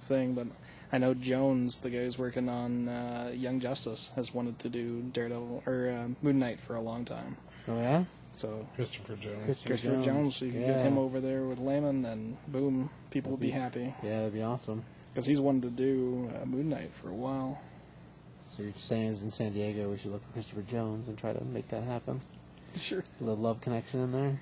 [0.00, 0.34] thing.
[0.34, 0.46] But
[0.92, 5.02] I know Jones, the guy who's working on uh, Young Justice, has wanted to do
[5.12, 7.36] Daredevil or uh, Moon Knight for a long time.
[7.66, 8.04] oh yeah,
[8.36, 9.44] So Christopher Jones.
[9.44, 10.66] Christopher Christopher Jones, Jones, you can yeah.
[10.68, 14.42] get him over there with Layman, and boom, people will be happy yeah, that'd be
[14.42, 14.84] awesome.
[15.12, 17.60] because he's wanted to do uh, Moon Knight for a while.
[18.42, 21.42] So you're saying in San Diego, we should look for Christopher Jones and try to
[21.44, 22.20] make that happen.
[22.78, 23.02] Sure.
[23.20, 24.40] A little love connection in there.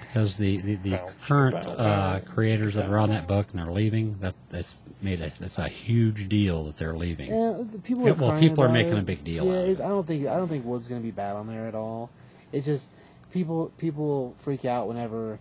[0.00, 3.48] Because the, the, the Bow, current bow, uh, bow, creators that are on that book
[3.50, 7.28] and they're leaving, that that's made a that's a huge deal that they're leaving.
[7.28, 9.00] Yeah, the people Yeah, are well, people are making it.
[9.00, 9.80] a big deal Yeah, out of it- it.
[9.84, 12.08] I don't think I don't think Wood's going to be bad on there at all.
[12.56, 12.90] It's just
[13.32, 15.38] people people freak out whenever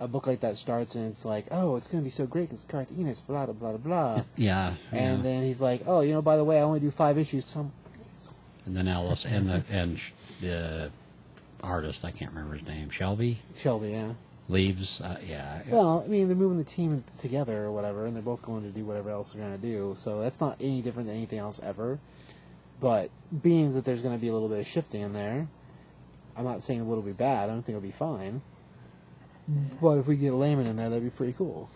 [0.00, 2.48] a book like that starts and it's like, oh, it's going to be so great
[2.48, 5.22] because Garth Ennis, blah blah blah blah Yeah, and yeah.
[5.22, 7.46] then he's like, oh, you know, by the way, I only do five issues.
[7.46, 7.72] Some
[8.66, 10.10] and then Ellis and the and sh-
[10.40, 10.90] the
[11.62, 14.12] artist I can't remember his name Shalvey Shalvey, yeah.
[14.48, 15.00] leaves.
[15.00, 18.42] Uh, yeah, Well, I mean, they're moving the team together or whatever, and they're both
[18.42, 19.94] going to do whatever else they're going to do.
[19.96, 21.98] So that's not any different than anything else ever.
[22.80, 23.10] But
[23.42, 25.46] being that there's going to be a little bit of shifting in there,
[26.36, 27.44] I'm not saying it will be bad.
[27.50, 28.40] I don't think it'll be fine.
[29.80, 31.68] But if we get Layman in there, that'd be pretty cool.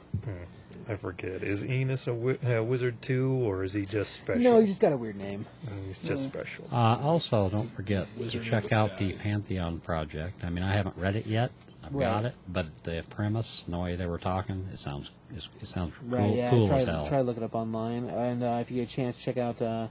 [0.89, 1.43] I forget.
[1.43, 4.41] Is Enos a, wi- a wizard too, or is he just special?
[4.43, 5.45] No, he just got a weird name.
[5.67, 6.65] Uh, He's just special.
[6.71, 9.13] Uh, also, don't forget Wizard to check out the.
[9.15, 10.45] Pantheon project.
[10.45, 11.51] I mean, I haven't read it yet.
[11.83, 15.93] I've got it, but the premise, the way they were talking, it sounds it sounds
[16.05, 16.21] Right?
[16.23, 16.51] cool, yeah.
[16.51, 17.07] cool try as hell.
[17.07, 19.61] try to look it up online, and uh, if you get a chance, check out
[19.63, 19.87] uh,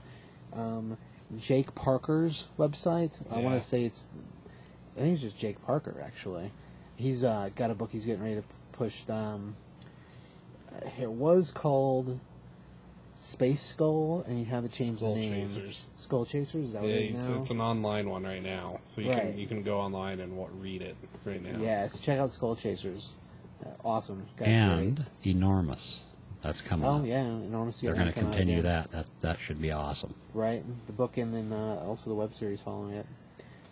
[0.54, 0.96] um,
[1.38, 3.12] Jake Parker's website.
[3.30, 4.06] I want to say it's,
[4.96, 6.50] I think it's just Jake Parker actually.
[6.96, 9.02] He's uh, got a book he's getting ready to push.
[9.08, 9.56] Um,
[11.00, 12.18] it was called
[13.14, 15.44] Space Skull, and you have to change Skull the name.
[15.46, 15.86] Chasers.
[15.96, 16.66] Skull Chasers.
[16.66, 17.38] Is that Yeah, what it is it's, now?
[17.40, 19.22] it's an online one right now, so you Right.
[19.22, 21.58] can you can go online and wa- read it right now.
[21.58, 23.14] yeah, so check out Skull Chasers.
[23.64, 24.26] Uh, awesome.
[24.36, 25.06] Guy's and great.
[25.36, 26.04] enormous.
[26.42, 26.86] That's coming.
[26.86, 27.06] Oh up.
[27.06, 27.80] yeah, enormous.
[27.80, 28.90] They're going to continue that.
[28.92, 30.14] That that should be awesome.
[30.34, 30.62] right?
[30.86, 33.06] The book and then uh, also the web series following it.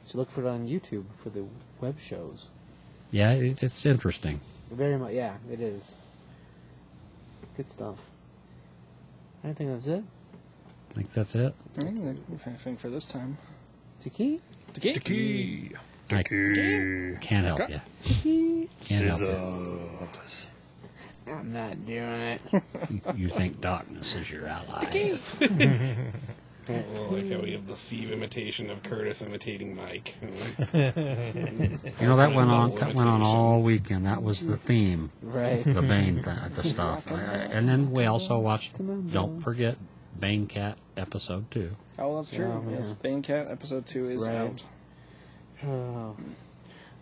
[0.04, 1.44] So look for it on YouTube for the
[1.80, 2.50] web shows.
[3.10, 4.40] Yeah, it, it's interesting.
[4.70, 5.92] Very much, yeah, it is.
[7.56, 7.96] Good stuff.
[9.44, 10.02] I think that's it.
[10.90, 11.54] I think that's it.
[11.78, 13.36] I think for this time.
[14.00, 14.40] Tiki?
[14.72, 15.00] Tiki.
[15.00, 15.70] Key.
[16.10, 17.16] I Key.
[17.20, 17.80] can't help Okay.
[18.24, 18.68] you.
[18.84, 19.88] Can't help you.
[21.26, 22.42] I'm not doing it.
[22.52, 22.62] you.
[23.16, 25.16] You think darkness is your ally.
[26.68, 30.14] Oh, I like how we have the Steve imitation of Curtis imitating Mike.
[30.22, 30.72] It's-
[32.00, 32.74] You know that went on.
[32.76, 34.06] That went on all weekend.
[34.06, 35.10] That was the theme.
[35.22, 35.62] right.
[35.64, 37.10] the Bane th- the stuff.
[37.10, 37.18] I- I-
[37.52, 38.72] And then we also watched,
[39.12, 39.76] don't forget,
[40.18, 41.70] Bane Cat episode two.
[41.98, 42.46] Oh, that's true.
[42.46, 42.92] Oh, yes.
[42.92, 44.36] Bane Cat episode two is Right.
[44.36, 44.62] out.
[45.66, 46.16] Oh,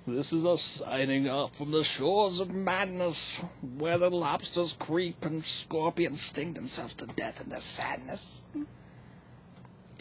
[0.06, 3.38] This is us signing off from the shores of madness,
[3.78, 8.42] where the lobsters creep and scorpions sting themselves to death in their sadness.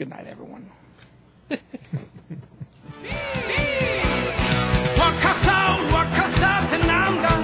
[0.01, 0.65] Good night, everyone.
[4.97, 5.57] Wakasa,
[5.93, 7.40] wakasa.